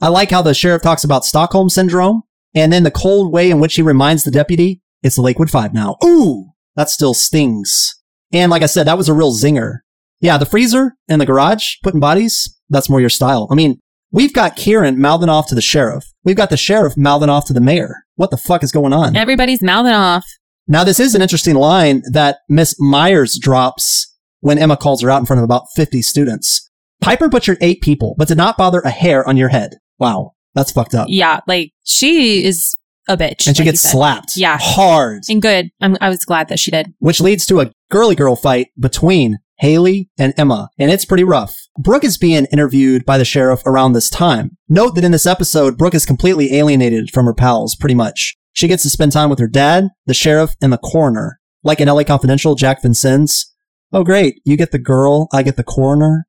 I 0.00 0.08
like 0.08 0.30
how 0.30 0.42
the 0.42 0.54
sheriff 0.54 0.82
talks 0.82 1.04
about 1.04 1.24
Stockholm 1.24 1.68
syndrome 1.68 2.22
and 2.54 2.72
then 2.72 2.82
the 2.82 2.90
cold 2.90 3.32
way 3.32 3.50
in 3.50 3.60
which 3.60 3.74
he 3.74 3.82
reminds 3.82 4.22
the 4.22 4.30
deputy 4.30 4.80
it's 5.02 5.16
the 5.16 5.22
Lakewood 5.22 5.50
Five 5.50 5.74
now. 5.74 5.96
Ooh, 6.02 6.52
that 6.76 6.88
still 6.88 7.14
stings. 7.14 7.94
And 8.32 8.50
like 8.50 8.62
I 8.62 8.66
said, 8.66 8.86
that 8.86 8.96
was 8.96 9.08
a 9.08 9.12
real 9.12 9.32
zinger. 9.32 9.80
Yeah, 10.20 10.38
the 10.38 10.46
freezer 10.46 10.96
in 11.08 11.18
the 11.18 11.26
garage 11.26 11.76
putting 11.82 12.00
bodies, 12.00 12.58
that's 12.70 12.88
more 12.88 13.00
your 13.00 13.10
style. 13.10 13.46
I 13.50 13.54
mean, 13.54 13.80
we've 14.14 14.32
got 14.32 14.56
Kieran 14.56 15.00
mouthing 15.00 15.28
off 15.28 15.48
to 15.48 15.54
the 15.54 15.60
sheriff. 15.60 16.04
We've 16.22 16.36
got 16.36 16.48
the 16.48 16.56
sheriff 16.56 16.96
mouthing 16.96 17.28
off 17.28 17.46
to 17.46 17.52
the 17.52 17.60
mayor. 17.60 18.04
What 18.14 18.30
the 18.30 18.36
fuck 18.36 18.62
is 18.62 18.72
going 18.72 18.92
on? 18.92 19.16
Everybody's 19.16 19.62
mouthing 19.62 19.92
off. 19.92 20.24
Now, 20.66 20.84
this 20.84 21.00
is 21.00 21.14
an 21.14 21.20
interesting 21.20 21.56
line 21.56 22.02
that 22.12 22.38
Miss 22.48 22.76
Myers 22.78 23.38
drops 23.38 24.14
when 24.40 24.58
Emma 24.58 24.76
calls 24.76 25.02
her 25.02 25.10
out 25.10 25.18
in 25.18 25.26
front 25.26 25.40
of 25.40 25.44
about 25.44 25.64
50 25.74 26.00
students. 26.00 26.70
Piper 27.00 27.28
butchered 27.28 27.58
eight 27.60 27.82
people, 27.82 28.14
but 28.16 28.28
did 28.28 28.38
not 28.38 28.56
bother 28.56 28.80
a 28.80 28.90
hair 28.90 29.28
on 29.28 29.36
your 29.36 29.48
head. 29.48 29.72
Wow, 29.98 30.32
that's 30.54 30.70
fucked 30.72 30.94
up. 30.94 31.08
Yeah. 31.10 31.40
Like 31.46 31.72
she 31.82 32.44
is 32.44 32.76
a 33.08 33.16
bitch. 33.16 33.46
And 33.46 33.56
she 33.56 33.62
like 33.62 33.72
gets 33.72 33.82
slapped. 33.82 34.36
Yeah. 34.36 34.56
Hard. 34.60 35.24
And 35.28 35.42
good. 35.42 35.70
I'm, 35.82 35.98
I 36.00 36.08
was 36.08 36.24
glad 36.24 36.48
that 36.48 36.58
she 36.58 36.70
did. 36.70 36.94
Which 37.00 37.20
leads 37.20 37.44
to 37.46 37.60
a 37.60 37.70
girly 37.90 38.14
girl 38.14 38.36
fight 38.36 38.68
between 38.78 39.38
Haley 39.58 40.10
and 40.18 40.34
Emma, 40.36 40.68
and 40.78 40.90
it's 40.90 41.04
pretty 41.04 41.24
rough. 41.24 41.56
Brooke 41.78 42.04
is 42.04 42.18
being 42.18 42.46
interviewed 42.46 43.04
by 43.04 43.18
the 43.18 43.24
sheriff 43.24 43.62
around 43.66 43.92
this 43.92 44.10
time. 44.10 44.56
Note 44.68 44.94
that 44.94 45.04
in 45.04 45.12
this 45.12 45.26
episode, 45.26 45.78
Brooke 45.78 45.94
is 45.94 46.06
completely 46.06 46.54
alienated 46.54 47.10
from 47.10 47.26
her 47.26 47.34
pals, 47.34 47.76
pretty 47.76 47.94
much. 47.94 48.36
She 48.52 48.68
gets 48.68 48.82
to 48.84 48.90
spend 48.90 49.12
time 49.12 49.30
with 49.30 49.38
her 49.38 49.48
dad, 49.48 49.88
the 50.06 50.14
sheriff, 50.14 50.54
and 50.62 50.72
the 50.72 50.78
coroner. 50.78 51.40
Like 51.62 51.80
in 51.80 51.88
LA 51.88 52.04
Confidential, 52.04 52.54
Jack 52.54 52.82
Vincennes. 52.82 53.52
Oh 53.92 54.04
great, 54.04 54.40
you 54.44 54.56
get 54.56 54.70
the 54.70 54.78
girl, 54.78 55.28
I 55.32 55.42
get 55.42 55.56
the 55.56 55.64
coroner. 55.64 56.26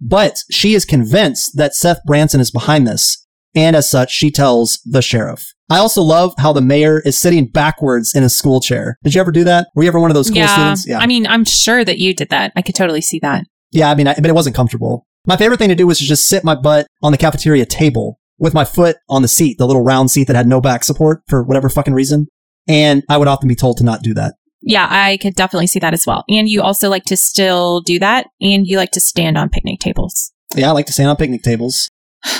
But 0.00 0.38
she 0.50 0.74
is 0.74 0.84
convinced 0.84 1.56
that 1.56 1.74
Seth 1.74 2.00
Branson 2.04 2.40
is 2.40 2.50
behind 2.50 2.86
this, 2.86 3.26
and 3.54 3.76
as 3.76 3.88
such, 3.88 4.10
she 4.10 4.30
tells 4.30 4.80
the 4.84 5.02
sheriff. 5.02 5.52
I 5.72 5.78
also 5.78 6.02
love 6.02 6.34
how 6.36 6.52
the 6.52 6.60
mayor 6.60 7.00
is 7.00 7.16
sitting 7.16 7.46
backwards 7.46 8.14
in 8.14 8.22
a 8.22 8.28
school 8.28 8.60
chair. 8.60 8.98
Did 9.04 9.14
you 9.14 9.22
ever 9.22 9.32
do 9.32 9.42
that? 9.44 9.68
Were 9.74 9.84
you 9.84 9.88
ever 9.88 9.98
one 9.98 10.10
of 10.10 10.14
those 10.14 10.28
cool 10.28 10.36
yeah. 10.36 10.52
students? 10.52 10.86
Yeah. 10.86 10.98
I 10.98 11.06
mean, 11.06 11.26
I'm 11.26 11.46
sure 11.46 11.82
that 11.82 11.98
you 11.98 12.12
did 12.14 12.28
that. 12.28 12.52
I 12.54 12.60
could 12.60 12.74
totally 12.74 13.00
see 13.00 13.18
that. 13.20 13.46
Yeah, 13.70 13.90
I 13.90 13.94
mean, 13.94 14.06
I, 14.06 14.14
but 14.16 14.26
it 14.26 14.34
wasn't 14.34 14.54
comfortable. 14.54 15.06
My 15.26 15.38
favorite 15.38 15.56
thing 15.56 15.70
to 15.70 15.74
do 15.74 15.86
was 15.86 15.98
to 16.00 16.04
just 16.04 16.28
sit 16.28 16.44
my 16.44 16.54
butt 16.54 16.88
on 17.02 17.10
the 17.10 17.16
cafeteria 17.16 17.64
table 17.64 18.18
with 18.36 18.52
my 18.52 18.66
foot 18.66 18.96
on 19.08 19.22
the 19.22 19.28
seat, 19.28 19.56
the 19.56 19.66
little 19.66 19.82
round 19.82 20.10
seat 20.10 20.26
that 20.26 20.36
had 20.36 20.46
no 20.46 20.60
back 20.60 20.84
support 20.84 21.22
for 21.26 21.42
whatever 21.42 21.70
fucking 21.70 21.94
reason. 21.94 22.26
And 22.68 23.02
I 23.08 23.16
would 23.16 23.28
often 23.28 23.48
be 23.48 23.54
told 23.54 23.78
to 23.78 23.84
not 23.84 24.02
do 24.02 24.12
that. 24.12 24.34
Yeah, 24.60 24.86
I 24.90 25.16
could 25.16 25.36
definitely 25.36 25.68
see 25.68 25.78
that 25.78 25.94
as 25.94 26.06
well. 26.06 26.24
And 26.28 26.50
you 26.50 26.60
also 26.60 26.90
like 26.90 27.04
to 27.04 27.16
still 27.16 27.80
do 27.80 27.98
that, 27.98 28.26
and 28.42 28.66
you 28.66 28.76
like 28.76 28.90
to 28.90 29.00
stand 29.00 29.38
on 29.38 29.48
picnic 29.48 29.80
tables. 29.80 30.32
Yeah, 30.54 30.68
I 30.68 30.72
like 30.72 30.86
to 30.86 30.92
stand 30.92 31.08
on 31.08 31.16
picnic 31.16 31.42
tables. 31.42 31.88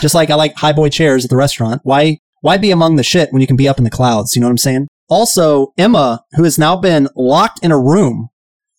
Just 0.00 0.14
like 0.14 0.30
I 0.30 0.34
like 0.36 0.54
high 0.54 0.72
boy 0.72 0.90
chairs 0.90 1.24
at 1.24 1.30
the 1.30 1.36
restaurant. 1.36 1.80
Why, 1.82 2.18
why 2.42 2.58
be 2.58 2.70
among 2.70 2.96
the 2.96 3.02
shit 3.02 3.32
when 3.32 3.40
you 3.40 3.46
can 3.46 3.56
be 3.56 3.68
up 3.68 3.78
in 3.78 3.84
the 3.84 3.90
clouds? 3.90 4.34
You 4.34 4.40
know 4.40 4.48
what 4.48 4.52
I'm 4.52 4.58
saying? 4.58 4.88
Also, 5.08 5.72
Emma, 5.78 6.24
who 6.32 6.44
has 6.44 6.58
now 6.58 6.76
been 6.76 7.08
locked 7.16 7.64
in 7.64 7.70
a 7.70 7.80
room. 7.80 8.28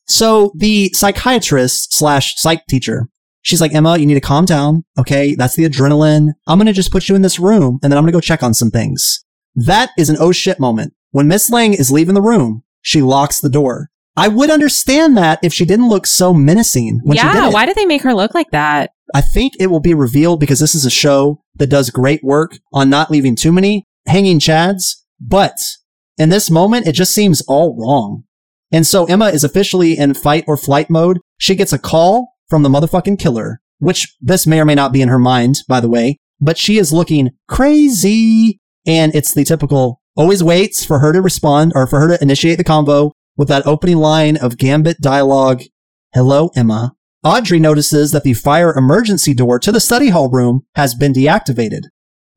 So 0.06 0.52
the 0.56 0.90
psychiatrist 0.94 1.94
slash 1.94 2.36
psych 2.36 2.66
teacher, 2.68 3.08
she's 3.42 3.62
like, 3.62 3.74
Emma, 3.74 3.98
you 3.98 4.06
need 4.06 4.16
to 4.16 4.22
calm 4.22 4.46
down. 4.46 4.84
Okay. 5.00 5.34
That's 5.34 5.56
the 5.56 5.64
adrenaline. 5.64 6.34
I'm 6.46 6.58
going 6.58 6.68
to 6.68 6.74
just 6.74 6.92
put 6.92 7.08
you 7.08 7.16
in 7.16 7.22
this 7.22 7.40
room 7.40 7.80
and 7.82 7.92
then 7.92 7.98
I'm 7.98 8.04
going 8.04 8.12
to 8.12 8.18
go 8.18 8.22
check 8.22 8.44
on 8.44 8.54
some 8.54 8.70
things. 8.70 9.24
That 9.56 9.92
is 9.98 10.10
an 10.10 10.18
oh 10.20 10.32
shit 10.32 10.60
moment. 10.60 10.94
When 11.12 11.28
Miss 11.28 11.50
Lang 11.50 11.74
is 11.74 11.92
leaving 11.92 12.16
the 12.16 12.22
room, 12.22 12.64
she 12.82 13.02
locks 13.02 13.40
the 13.40 13.50
door. 13.50 13.92
I 14.18 14.28
would 14.28 14.50
understand 14.50 15.18
that 15.18 15.40
if 15.42 15.54
she 15.54 15.66
didn't 15.66 15.90
look 15.90 16.06
so 16.06 16.34
menacing 16.34 17.00
when 17.04 17.18
she 17.18 17.24
did 17.24 17.34
yeah, 17.34 17.50
why 17.50 17.66
did 17.66 17.76
they 17.76 17.86
make 17.86 18.04
her 18.04 18.14
look 18.14 18.36
like 18.36 18.52
that? 18.52 18.92
I 19.14 19.22
think 19.22 19.54
it 19.60 19.68
will 19.68 19.80
be 19.80 19.94
revealed 19.94 20.40
because 20.40 20.60
this 20.60 20.74
is 20.74 20.86
a 20.86 20.92
show 20.92 21.42
that 21.56 21.70
does 21.70 21.90
great 21.92 22.24
work 22.24 22.58
on 22.74 22.90
not 22.90 23.12
leaving 23.12 23.36
too 23.36 23.52
many 23.52 23.86
hanging 24.08 24.40
chads. 24.40 24.96
But 25.20 25.56
in 26.18 26.30
this 26.30 26.50
moment, 26.50 26.88
it 26.88 26.94
just 26.94 27.14
seems 27.14 27.42
all 27.48 27.78
wrong. 27.80 28.24
And 28.72 28.88
so 28.88 29.06
Emma 29.06 29.28
is 29.28 29.44
officially 29.44 29.98
in 29.98 30.16
fight 30.16 30.46
or 30.48 30.58
flight 30.58 30.90
mode. 30.90 31.20
She 31.38 31.54
gets 31.54 31.72
a 31.72 31.80
call 31.80 32.34
from 32.50 32.64
the 32.64 32.70
motherfucking 32.70 33.20
killer, 33.20 33.62
which 33.78 34.16
this 34.20 34.48
may 34.48 34.60
or 34.60 34.66
may 34.66 34.76
not 34.76 34.92
be 34.92 35.02
in 35.02 35.10
her 35.10 35.20
mind, 35.20 35.58
by 35.68 35.80
the 35.80 35.90
way, 35.90 36.18
but 36.42 36.58
she 36.58 36.80
is 36.80 36.92
looking 36.92 37.30
crazy. 37.48 38.60
And 38.86 39.14
it's 39.14 39.34
the 39.34 39.44
typical 39.44 40.02
always 40.16 40.44
waits 40.44 40.84
for 40.84 41.00
her 41.00 41.14
to 41.14 41.22
respond 41.22 41.72
or 41.76 41.86
for 41.86 42.00
her 42.00 42.10
to 42.10 42.22
initiate 42.22 42.58
the 42.58 42.64
convo 42.64 43.12
with 43.38 43.48
that 43.48 43.66
opening 43.66 43.98
line 43.98 44.38
of 44.38 44.58
Gambit 44.58 44.98
dialogue. 45.02 45.62
Hello, 46.14 46.50
Emma. 46.56 46.94
Audrey 47.24 47.58
notices 47.58 48.12
that 48.12 48.24
the 48.24 48.34
fire 48.34 48.74
emergency 48.74 49.34
door 49.34 49.58
to 49.58 49.72
the 49.72 49.80
study 49.80 50.10
hall 50.10 50.30
room 50.30 50.66
has 50.76 50.94
been 50.94 51.14
deactivated. 51.14 51.84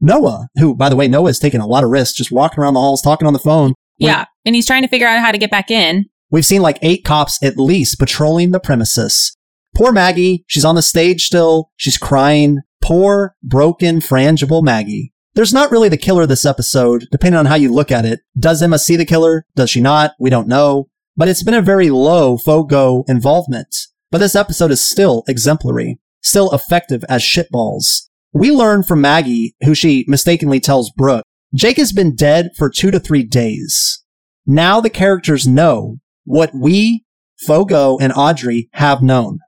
Noah, 0.01 0.46
who, 0.57 0.77
by 0.77 0.88
the 0.88 0.94
way, 0.94 1.09
Noah 1.09 1.31
is 1.31 1.40
taking 1.40 1.61
a 1.61 1.66
lot 1.66 1.83
of 1.83 1.90
risks, 1.90 2.16
just 2.16 2.31
walking 2.31 2.61
around 2.61 2.75
the 2.75 2.81
halls, 2.81 3.03
talking 3.03 3.27
on 3.27 3.33
the 3.33 3.40
phone. 3.40 3.75
Yeah. 3.99 4.27
And 4.44 4.55
he's 4.55 4.66
trying 4.66 4.83
to 4.83 4.88
figure 4.88 5.09
out 5.09 5.18
how 5.20 5.33
to 5.33 5.38
get 5.38 5.51
back 5.51 5.72
in. 5.72 6.05
We've 6.31 6.46
seen 6.46 6.62
like 6.62 6.79
eight 6.83 7.05
cops 7.05 7.42
at 7.42 7.57
least 7.57 7.99
patrolling 7.99 8.53
the 8.53 8.61
premises. 8.61 9.37
Poor 9.75 9.90
Maggie, 9.90 10.44
she's 10.46 10.64
on 10.64 10.77
the 10.77 10.83
stage 10.83 11.25
still. 11.25 11.70
She's 11.77 11.99
crying. 11.99 12.61
Poor, 12.81 13.35
broken, 13.42 13.99
frangible 13.99 14.62
Maggie. 14.62 15.12
There's 15.35 15.53
not 15.53 15.72
really 15.72 15.88
the 15.88 15.96
killer 15.96 16.27
this 16.27 16.46
episode, 16.46 17.09
depending 17.11 17.38
on 17.38 17.46
how 17.46 17.57
you 17.57 17.72
look 17.72 17.90
at 17.90 18.05
it. 18.05 18.20
Does 18.38 18.62
Emma 18.62 18.79
see 18.79 18.94
the 18.94 19.05
killer? 19.05 19.46
Does 19.57 19.68
she 19.68 19.81
not? 19.81 20.12
We 20.20 20.31
don't 20.31 20.46
know. 20.46 20.88
But 21.16 21.29
it's 21.29 21.42
been 21.42 21.55
a 21.55 21.62
very 21.62 21.90
low 21.90 22.37
Fogo 22.37 23.03
involvement. 23.09 23.75
But 24.17 24.21
this 24.21 24.35
episode 24.35 24.71
is 24.71 24.81
still 24.81 25.25
exemplary, 25.29 25.99
still 26.23 26.51
effective 26.55 27.05
as 27.07 27.21
shitballs. 27.21 28.09
We 28.33 28.51
learn 28.51 28.83
from 28.83 29.03
Maggie, 29.03 29.55
who 29.63 29.75
she 29.75 30.07
mistakenly 30.09 30.59
tells 30.59 30.91
Brooke, 30.91 31.27
Jake 31.55 31.77
has 31.77 31.93
been 31.93 32.17
dead 32.17 32.49
for 32.57 32.71
two 32.71 32.91
to 32.93 32.99
three 32.99 33.25
days. 33.25 34.03
Now 34.47 34.81
the 34.81 34.89
characters 34.89 35.47
know 35.47 35.99
what 36.25 36.51
we, 36.55 37.05
Fogo, 37.47 37.99
and 37.99 38.11
Audrey 38.17 38.71
have 38.73 39.03
known. 39.03 39.41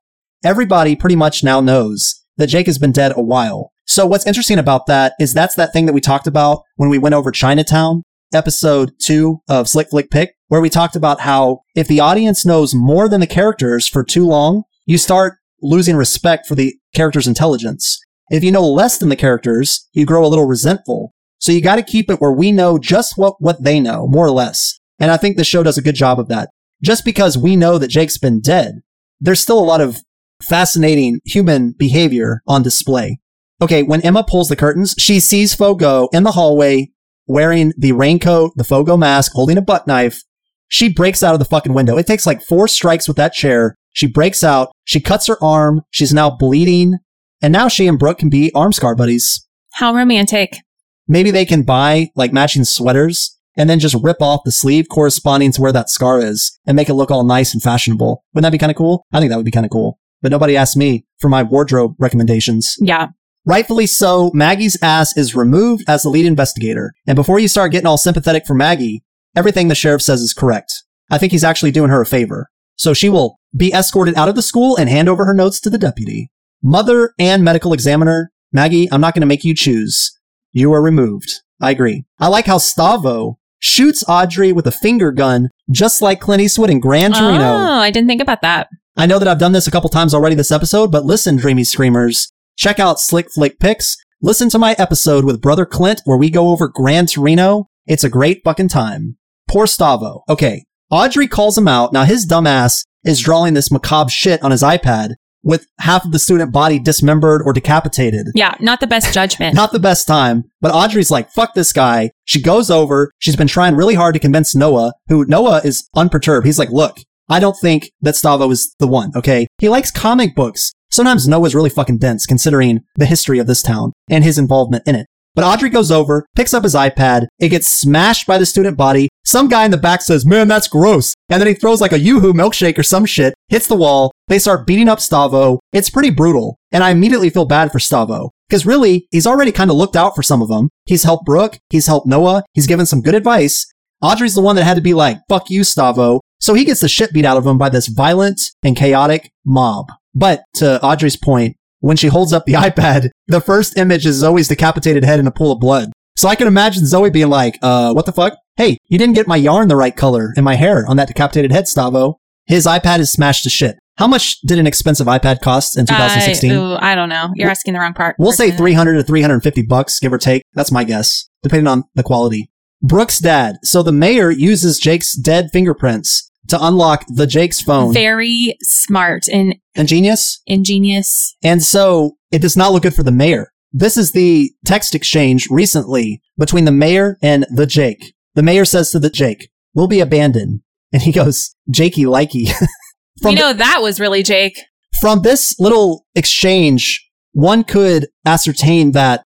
Everybody 0.44 0.94
pretty 0.94 1.16
much 1.16 1.42
now 1.42 1.62
knows 1.62 2.22
that 2.36 2.48
Jake 2.48 2.66
has 2.66 2.76
been 2.76 2.92
dead 2.92 3.14
a 3.16 3.22
while. 3.22 3.72
So 3.86 4.04
what's 4.04 4.26
interesting 4.26 4.58
about 4.58 4.84
that 4.84 5.14
is 5.18 5.32
that's 5.32 5.54
that 5.54 5.72
thing 5.72 5.86
that 5.86 5.94
we 5.94 6.02
talked 6.02 6.26
about 6.26 6.60
when 6.76 6.90
we 6.90 6.98
went 6.98 7.14
over 7.14 7.30
Chinatown, 7.30 8.02
episode 8.34 8.92
two 9.00 9.40
of 9.48 9.66
Slick 9.66 9.88
Flick 9.88 10.10
Pick, 10.10 10.34
where 10.48 10.60
we 10.60 10.70
talked 10.70 10.96
about 10.96 11.20
how 11.20 11.60
if 11.74 11.88
the 11.88 12.00
audience 12.00 12.44
knows 12.44 12.74
more 12.74 13.08
than 13.08 13.20
the 13.20 13.26
characters 13.26 13.86
for 13.86 14.02
too 14.02 14.26
long, 14.26 14.64
you 14.86 14.98
start 14.98 15.34
losing 15.62 15.96
respect 15.96 16.46
for 16.46 16.54
the 16.54 16.74
character's 16.94 17.26
intelligence. 17.26 18.00
If 18.30 18.44
you 18.44 18.52
know 18.52 18.66
less 18.66 18.98
than 18.98 19.08
the 19.08 19.16
characters, 19.16 19.88
you 19.92 20.04
grow 20.04 20.24
a 20.24 20.28
little 20.28 20.46
resentful. 20.46 21.14
So 21.38 21.52
you 21.52 21.62
got 21.62 21.76
to 21.76 21.82
keep 21.82 22.10
it 22.10 22.20
where 22.20 22.32
we 22.32 22.52
know 22.52 22.78
just 22.78 23.16
what, 23.16 23.36
what 23.38 23.62
they 23.62 23.80
know, 23.80 24.06
more 24.06 24.26
or 24.26 24.30
less. 24.30 24.78
And 24.98 25.10
I 25.10 25.16
think 25.16 25.36
the 25.36 25.44
show 25.44 25.62
does 25.62 25.78
a 25.78 25.82
good 25.82 25.94
job 25.94 26.18
of 26.18 26.28
that. 26.28 26.50
Just 26.82 27.04
because 27.04 27.38
we 27.38 27.56
know 27.56 27.78
that 27.78 27.88
Jake's 27.88 28.18
been 28.18 28.40
dead, 28.40 28.80
there's 29.20 29.40
still 29.40 29.58
a 29.58 29.60
lot 29.60 29.80
of 29.80 29.98
fascinating 30.42 31.20
human 31.24 31.72
behavior 31.72 32.42
on 32.46 32.62
display. 32.62 33.18
Okay, 33.60 33.82
when 33.82 34.02
Emma 34.02 34.24
pulls 34.24 34.48
the 34.48 34.56
curtains, 34.56 34.94
she 34.98 35.18
sees 35.18 35.54
Fogo 35.54 36.08
in 36.12 36.22
the 36.22 36.32
hallway 36.32 36.90
wearing 37.26 37.72
the 37.76 37.92
raincoat, 37.92 38.52
the 38.56 38.64
Fogo 38.64 38.96
mask, 38.96 39.32
holding 39.32 39.58
a 39.58 39.62
butt 39.62 39.86
knife. 39.86 40.22
She 40.68 40.92
breaks 40.92 41.22
out 41.22 41.34
of 41.34 41.38
the 41.38 41.44
fucking 41.44 41.74
window. 41.74 41.96
It 41.96 42.06
takes 42.06 42.26
like 42.26 42.42
four 42.42 42.68
strikes 42.68 43.08
with 43.08 43.16
that 43.16 43.32
chair. 43.32 43.74
She 43.92 44.06
breaks 44.06 44.44
out. 44.44 44.70
She 44.84 45.00
cuts 45.00 45.26
her 45.26 45.42
arm. 45.42 45.82
She's 45.90 46.12
now 46.12 46.30
bleeding. 46.30 46.98
And 47.40 47.52
now 47.52 47.68
she 47.68 47.86
and 47.86 47.98
Brooke 47.98 48.18
can 48.18 48.28
be 48.28 48.52
arm 48.54 48.72
scar 48.72 48.94
buddies. 48.94 49.46
How 49.74 49.94
romantic. 49.94 50.58
Maybe 51.06 51.30
they 51.30 51.44
can 51.44 51.62
buy 51.62 52.10
like 52.14 52.32
matching 52.32 52.64
sweaters 52.64 53.38
and 53.56 53.68
then 53.68 53.78
just 53.80 53.96
rip 54.02 54.20
off 54.20 54.42
the 54.44 54.52
sleeve 54.52 54.86
corresponding 54.90 55.52
to 55.52 55.62
where 55.62 55.72
that 55.72 55.88
scar 55.88 56.20
is 56.20 56.58
and 56.66 56.76
make 56.76 56.88
it 56.88 56.94
look 56.94 57.10
all 57.10 57.24
nice 57.24 57.54
and 57.54 57.62
fashionable. 57.62 58.22
Wouldn't 58.34 58.44
that 58.44 58.52
be 58.52 58.58
kind 58.58 58.70
of 58.70 58.76
cool? 58.76 59.06
I 59.12 59.18
think 59.18 59.30
that 59.30 59.36
would 59.36 59.44
be 59.44 59.50
kind 59.50 59.66
of 59.66 59.72
cool. 59.72 59.98
But 60.20 60.30
nobody 60.30 60.56
asked 60.56 60.76
me 60.76 61.06
for 61.18 61.28
my 61.28 61.42
wardrobe 61.42 61.94
recommendations. 61.98 62.76
Yeah. 62.80 63.08
Rightfully 63.44 63.86
so, 63.86 64.30
Maggie's 64.34 64.76
ass 64.82 65.16
is 65.16 65.34
removed 65.34 65.84
as 65.88 66.02
the 66.02 66.10
lead 66.10 66.26
investigator. 66.26 66.92
And 67.06 67.16
before 67.16 67.38
you 67.38 67.48
start 67.48 67.72
getting 67.72 67.86
all 67.86 67.96
sympathetic 67.96 68.46
for 68.46 68.54
Maggie, 68.54 69.02
everything 69.38 69.68
the 69.68 69.74
sheriff 69.74 70.02
says 70.02 70.20
is 70.20 70.34
correct. 70.34 70.82
I 71.10 71.16
think 71.16 71.32
he's 71.32 71.44
actually 71.44 71.70
doing 71.70 71.90
her 71.90 72.02
a 72.02 72.06
favor. 72.06 72.50
So 72.76 72.92
she 72.92 73.08
will 73.08 73.38
be 73.56 73.72
escorted 73.72 74.16
out 74.16 74.28
of 74.28 74.34
the 74.34 74.42
school 74.42 74.76
and 74.76 74.88
hand 74.88 75.08
over 75.08 75.24
her 75.24 75.32
notes 75.32 75.60
to 75.60 75.70
the 75.70 75.78
deputy. 75.78 76.30
Mother 76.62 77.14
and 77.18 77.44
medical 77.44 77.72
examiner, 77.72 78.30
Maggie, 78.52 78.88
I'm 78.90 79.00
not 79.00 79.14
going 79.14 79.22
to 79.22 79.26
make 79.26 79.44
you 79.44 79.54
choose. 79.54 80.12
You 80.52 80.72
are 80.72 80.82
removed. 80.82 81.30
I 81.60 81.70
agree. 81.70 82.04
I 82.18 82.28
like 82.28 82.46
how 82.46 82.58
Stavo 82.58 83.36
shoots 83.58 84.04
Audrey 84.08 84.52
with 84.52 84.66
a 84.66 84.72
finger 84.72 85.12
gun, 85.12 85.50
just 85.70 86.02
like 86.02 86.20
Clint 86.20 86.42
Eastwood 86.42 86.70
in 86.70 86.80
Gran 86.80 87.12
Torino. 87.12 87.44
Oh, 87.44 87.78
I 87.78 87.90
didn't 87.90 88.08
think 88.08 88.22
about 88.22 88.42
that. 88.42 88.68
I 88.96 89.06
know 89.06 89.18
that 89.18 89.28
I've 89.28 89.38
done 89.38 89.52
this 89.52 89.66
a 89.68 89.70
couple 89.70 89.90
times 89.90 90.14
already 90.14 90.34
this 90.34 90.50
episode, 90.50 90.90
but 90.90 91.04
listen, 91.04 91.36
Dreamy 91.36 91.64
Screamers, 91.64 92.32
check 92.56 92.80
out 92.80 92.98
Slick 92.98 93.30
Flick 93.30 93.60
Picks. 93.60 93.96
Listen 94.20 94.48
to 94.50 94.58
my 94.58 94.74
episode 94.78 95.24
with 95.24 95.40
Brother 95.40 95.64
Clint 95.64 96.00
where 96.04 96.16
we 96.16 96.30
go 96.30 96.48
over 96.48 96.66
Gran 96.66 97.06
Torino. 97.06 97.68
It's 97.86 98.04
a 98.04 98.08
great 98.08 98.42
fucking 98.44 98.68
time. 98.68 99.17
Poor 99.48 99.66
Stavo. 99.66 100.22
Okay. 100.28 100.64
Audrey 100.90 101.26
calls 101.26 101.58
him 101.58 101.68
out. 101.68 101.92
Now 101.92 102.04
his 102.04 102.26
dumbass 102.26 102.84
is 103.04 103.20
drawing 103.20 103.54
this 103.54 103.70
macabre 103.70 104.10
shit 104.10 104.42
on 104.42 104.50
his 104.50 104.62
iPad 104.62 105.14
with 105.42 105.66
half 105.80 106.04
of 106.04 106.12
the 106.12 106.18
student 106.18 106.52
body 106.52 106.78
dismembered 106.78 107.42
or 107.44 107.52
decapitated. 107.52 108.28
Yeah, 108.34 108.54
not 108.60 108.80
the 108.80 108.86
best 108.86 109.14
judgment. 109.14 109.54
Not 109.54 109.72
the 109.72 109.78
best 109.78 110.06
time, 110.06 110.44
but 110.60 110.72
Audrey's 110.72 111.10
like, 111.10 111.30
fuck 111.30 111.54
this 111.54 111.72
guy. 111.72 112.10
She 112.24 112.42
goes 112.42 112.70
over. 112.70 113.10
She's 113.18 113.36
been 113.36 113.46
trying 113.46 113.76
really 113.76 113.94
hard 113.94 114.14
to 114.14 114.20
convince 114.20 114.54
Noah, 114.54 114.92
who 115.08 115.24
Noah 115.26 115.62
is 115.64 115.88
unperturbed. 115.94 116.46
He's 116.46 116.58
like, 116.58 116.70
look, 116.70 116.98
I 117.28 117.40
don't 117.40 117.56
think 117.56 117.90
that 118.00 118.14
Stavo 118.14 118.50
is 118.50 118.74
the 118.78 118.88
one, 118.88 119.12
okay? 119.14 119.46
He 119.58 119.68
likes 119.68 119.90
comic 119.90 120.34
books. 120.34 120.72
Sometimes 120.90 121.28
Noah's 121.28 121.54
really 121.54 121.70
fucking 121.70 121.98
dense 121.98 122.26
considering 122.26 122.80
the 122.96 123.06
history 123.06 123.38
of 123.38 123.46
this 123.46 123.62
town 123.62 123.92
and 124.10 124.24
his 124.24 124.38
involvement 124.38 124.84
in 124.86 124.94
it. 124.94 125.06
But 125.38 125.44
Audrey 125.44 125.70
goes 125.70 125.92
over, 125.92 126.26
picks 126.34 126.52
up 126.52 126.64
his 126.64 126.74
iPad, 126.74 127.28
it 127.38 127.50
gets 127.50 127.68
smashed 127.68 128.26
by 128.26 128.38
the 128.38 128.44
student 128.44 128.76
body. 128.76 129.08
Some 129.24 129.46
guy 129.46 129.64
in 129.64 129.70
the 129.70 129.76
back 129.76 130.02
says, 130.02 130.26
man, 130.26 130.48
that's 130.48 130.66
gross. 130.66 131.14
And 131.28 131.40
then 131.40 131.46
he 131.46 131.54
throws 131.54 131.80
like 131.80 131.92
a 131.92 131.98
Yoo-Hoo 132.00 132.32
milkshake 132.32 132.76
or 132.76 132.82
some 132.82 133.06
shit, 133.06 133.34
hits 133.46 133.68
the 133.68 133.76
wall. 133.76 134.10
They 134.26 134.40
start 134.40 134.66
beating 134.66 134.88
up 134.88 134.98
Stavo. 134.98 135.60
It's 135.72 135.90
pretty 135.90 136.10
brutal. 136.10 136.58
And 136.72 136.82
I 136.82 136.90
immediately 136.90 137.30
feel 137.30 137.44
bad 137.44 137.70
for 137.70 137.78
Stavo. 137.78 138.30
Because 138.48 138.66
really, 138.66 139.06
he's 139.12 139.28
already 139.28 139.52
kind 139.52 139.70
of 139.70 139.76
looked 139.76 139.94
out 139.94 140.16
for 140.16 140.24
some 140.24 140.42
of 140.42 140.48
them. 140.48 140.70
He's 140.86 141.04
helped 141.04 141.24
Brooke. 141.24 141.60
He's 141.70 141.86
helped 141.86 142.08
Noah. 142.08 142.42
He's 142.54 142.66
given 142.66 142.84
some 142.84 143.00
good 143.00 143.14
advice. 143.14 143.64
Audrey's 144.02 144.34
the 144.34 144.42
one 144.42 144.56
that 144.56 144.64
had 144.64 144.74
to 144.74 144.80
be 144.80 144.92
like, 144.92 145.20
fuck 145.28 145.50
you, 145.50 145.60
Stavo. 145.60 146.18
So 146.40 146.54
he 146.54 146.64
gets 146.64 146.80
the 146.80 146.88
shit 146.88 147.12
beat 147.12 147.24
out 147.24 147.36
of 147.36 147.46
him 147.46 147.58
by 147.58 147.68
this 147.68 147.86
violent 147.86 148.40
and 148.64 148.76
chaotic 148.76 149.30
mob. 149.46 149.86
But 150.16 150.42
to 150.54 150.82
Audrey's 150.82 151.16
point, 151.16 151.54
when 151.80 151.96
she 151.96 152.08
holds 152.08 152.32
up 152.32 152.44
the 152.44 152.52
iPad, 152.68 153.10
the 153.26 153.40
first 153.40 153.76
image 153.78 154.06
is 154.06 154.16
Zoe's 154.16 154.48
decapitated 154.48 155.04
head 155.04 155.20
in 155.20 155.26
a 155.26 155.32
pool 155.32 155.52
of 155.52 155.60
blood. 155.60 155.92
So 156.16 156.28
I 156.28 156.34
can 156.34 156.48
imagine 156.48 156.84
Zoe 156.84 157.10
being 157.10 157.28
like, 157.28 157.58
uh, 157.62 157.92
what 157.92 158.06
the 158.06 158.12
fuck? 158.12 158.36
Hey, 158.56 158.78
you 158.88 158.98
didn't 158.98 159.14
get 159.14 159.28
my 159.28 159.36
yarn 159.36 159.68
the 159.68 159.76
right 159.76 159.94
color 159.94 160.32
in 160.36 160.42
my 160.42 160.56
hair 160.56 160.84
on 160.88 160.96
that 160.96 161.06
decapitated 161.06 161.52
head, 161.52 161.64
Stavo. 161.66 162.14
His 162.46 162.66
iPad 162.66 162.98
is 162.98 163.12
smashed 163.12 163.44
to 163.44 163.50
shit. 163.50 163.78
How 163.98 164.06
much 164.06 164.40
did 164.40 164.58
an 164.58 164.66
expensive 164.66 165.06
iPad 165.06 165.40
cost 165.40 165.76
in 165.76 165.86
2016? 165.86 166.52
I, 166.52 166.92
I 166.92 166.94
don't 166.94 167.08
know. 167.08 167.30
You're 167.34 167.50
asking 167.50 167.74
the 167.74 167.80
wrong 167.80 167.94
part. 167.94 168.16
We'll 168.18 168.32
say 168.32 168.50
300 168.50 168.94
to 168.94 169.02
350 169.02 169.62
bucks, 169.62 170.00
give 170.00 170.12
or 170.12 170.18
take. 170.18 170.42
That's 170.54 170.72
my 170.72 170.84
guess, 170.84 171.28
depending 171.42 171.66
on 171.66 171.84
the 171.94 172.02
quality. 172.02 172.50
Brooke's 172.80 173.18
dad. 173.18 173.56
So 173.64 173.82
the 173.82 173.92
mayor 173.92 174.30
uses 174.30 174.78
Jake's 174.78 175.14
dead 175.14 175.50
fingerprints 175.52 176.27
to 176.48 176.58
unlock 176.60 177.04
the 177.08 177.26
Jake's 177.26 177.60
phone. 177.60 177.92
Very 177.92 178.56
smart 178.60 179.28
and 179.28 179.54
Ingenious. 179.74 180.40
ingenious. 180.46 181.36
And 181.42 181.62
so 181.62 182.16
it 182.32 182.40
does 182.40 182.56
not 182.56 182.72
look 182.72 182.82
good 182.82 182.94
for 182.94 183.02
the 183.02 183.12
mayor. 183.12 183.52
This 183.72 183.96
is 183.96 184.12
the 184.12 184.50
text 184.64 184.94
exchange 184.94 185.48
recently 185.50 186.22
between 186.38 186.64
the 186.64 186.72
mayor 186.72 187.18
and 187.22 187.46
the 187.50 187.66
Jake. 187.66 188.14
The 188.34 188.42
mayor 188.42 188.64
says 188.64 188.90
to 188.90 188.98
the 188.98 189.10
Jake, 189.10 189.50
we'll 189.74 189.88
be 189.88 190.00
abandoned. 190.00 190.62
And 190.92 191.02
he 191.02 191.12
goes, 191.12 191.54
Jakey 191.70 192.04
likey. 192.04 192.50
you 193.24 193.34
know 193.34 193.52
that 193.52 193.80
was 193.82 194.00
really 194.00 194.22
Jake. 194.22 194.58
from 195.00 195.20
this 195.22 195.54
little 195.58 196.06
exchange, 196.14 197.06
one 197.32 197.62
could 197.62 198.08
ascertain 198.24 198.92
that 198.92 199.22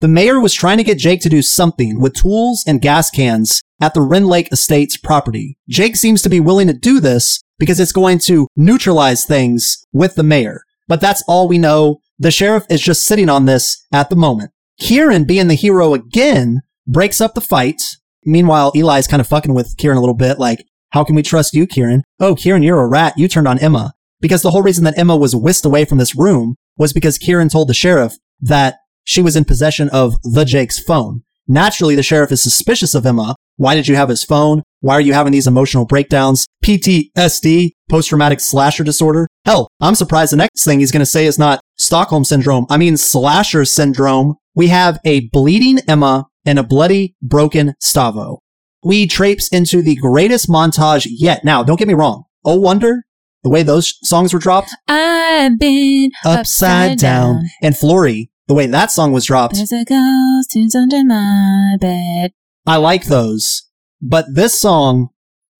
the 0.00 0.08
mayor 0.08 0.38
was 0.40 0.52
trying 0.52 0.76
to 0.76 0.84
get 0.84 0.98
Jake 0.98 1.20
to 1.22 1.28
do 1.28 1.40
something 1.40 2.00
with 2.00 2.14
tools 2.14 2.62
and 2.66 2.82
gas 2.82 3.10
cans 3.10 3.62
at 3.80 3.94
the 3.94 4.02
Wren 4.02 4.26
Lake 4.26 4.48
Estates 4.52 4.96
property. 4.96 5.56
Jake 5.68 5.96
seems 5.96 6.22
to 6.22 6.28
be 6.28 6.40
willing 6.40 6.66
to 6.66 6.74
do 6.74 7.00
this 7.00 7.42
because 7.58 7.80
it's 7.80 7.92
going 7.92 8.18
to 8.20 8.46
neutralize 8.56 9.24
things 9.24 9.86
with 9.92 10.14
the 10.14 10.22
mayor. 10.22 10.62
But 10.88 11.00
that's 11.00 11.24
all 11.26 11.48
we 11.48 11.58
know. 11.58 12.00
The 12.18 12.30
sheriff 12.30 12.66
is 12.68 12.80
just 12.80 13.06
sitting 13.06 13.28
on 13.28 13.46
this 13.46 13.86
at 13.92 14.10
the 14.10 14.16
moment. 14.16 14.52
Kieran, 14.78 15.24
being 15.24 15.48
the 15.48 15.54
hero 15.54 15.94
again, 15.94 16.60
breaks 16.86 17.20
up 17.20 17.34
the 17.34 17.40
fight. 17.40 17.80
Meanwhile, 18.24 18.72
Eli's 18.74 19.06
kind 19.06 19.20
of 19.20 19.26
fucking 19.26 19.54
with 19.54 19.76
Kieran 19.78 19.96
a 19.96 20.00
little 20.00 20.14
bit, 20.14 20.38
like, 20.38 20.66
how 20.90 21.04
can 21.04 21.16
we 21.16 21.22
trust 21.22 21.54
you, 21.54 21.66
Kieran? 21.66 22.04
Oh, 22.20 22.34
Kieran, 22.34 22.62
you're 22.62 22.80
a 22.80 22.86
rat. 22.86 23.14
You 23.16 23.28
turned 23.28 23.48
on 23.48 23.58
Emma. 23.58 23.92
Because 24.20 24.42
the 24.42 24.50
whole 24.50 24.62
reason 24.62 24.84
that 24.84 24.98
Emma 24.98 25.16
was 25.16 25.36
whisked 25.36 25.64
away 25.64 25.84
from 25.84 25.98
this 25.98 26.16
room 26.16 26.56
was 26.78 26.92
because 26.92 27.18
Kieran 27.18 27.48
told 27.48 27.68
the 27.68 27.74
sheriff 27.74 28.14
that 28.40 28.76
she 29.06 29.22
was 29.22 29.36
in 29.36 29.44
possession 29.44 29.88
of 29.90 30.16
the 30.22 30.44
Jake's 30.44 30.78
phone. 30.78 31.22
Naturally, 31.48 31.94
the 31.94 32.02
sheriff 32.02 32.32
is 32.32 32.42
suspicious 32.42 32.94
of 32.94 33.06
Emma, 33.06 33.36
Why 33.56 33.74
did 33.74 33.88
you 33.88 33.94
have 33.94 34.08
his 34.08 34.24
phone? 34.24 34.62
Why 34.80 34.94
are 34.94 35.00
you 35.00 35.14
having 35.14 35.32
these 35.32 35.46
emotional 35.46 35.86
breakdowns? 35.86 36.44
PTSD, 36.64 37.70
post 37.88 38.08
traumatic 38.08 38.40
slasher 38.40 38.84
disorder. 38.84 39.28
Hell, 39.44 39.68
I'm 39.80 39.94
surprised 39.94 40.32
the 40.32 40.36
next 40.36 40.64
thing 40.64 40.80
he's 40.80 40.90
going 40.90 41.00
to 41.00 41.06
say 41.06 41.24
is 41.24 41.38
not 41.38 41.60
Stockholm 41.78 42.24
syndrome. 42.24 42.66
I 42.68 42.76
mean, 42.76 42.96
slasher 42.96 43.64
syndrome. 43.64 44.34
We 44.54 44.68
have 44.68 44.98
a 45.04 45.28
bleeding 45.28 45.78
Emma 45.88 46.26
and 46.44 46.58
a 46.58 46.64
bloody, 46.64 47.14
broken 47.22 47.74
Stavo. 47.82 48.38
We 48.82 49.06
traipse 49.06 49.48
into 49.48 49.82
the 49.82 49.96
greatest 49.96 50.48
montage 50.48 51.06
yet. 51.08 51.44
Now, 51.44 51.62
don't 51.62 51.78
get 51.78 51.88
me 51.88 51.94
wrong. 51.94 52.24
Oh 52.44 52.56
Wonder, 52.56 53.04
the 53.42 53.50
way 53.50 53.62
those 53.62 53.94
songs 54.02 54.34
were 54.34 54.40
dropped, 54.40 54.70
I've 54.88 55.58
been 55.58 56.10
upside, 56.24 56.98
down. 56.98 57.44
And 57.62 57.76
Flory, 57.76 58.30
the 58.48 58.54
way 58.54 58.66
that 58.66 58.90
song 58.90 59.12
was 59.12 59.26
dropped, 59.26 59.56
There's 59.56 59.72
a 59.72 59.84
ghost 59.84 60.52
who's 60.54 60.74
under 60.74 61.04
my 61.04 61.76
bed. 61.80 62.32
I 62.66 62.76
like 62.76 63.06
those. 63.06 63.68
But 64.00 64.26
this 64.34 64.60
song, 64.60 65.08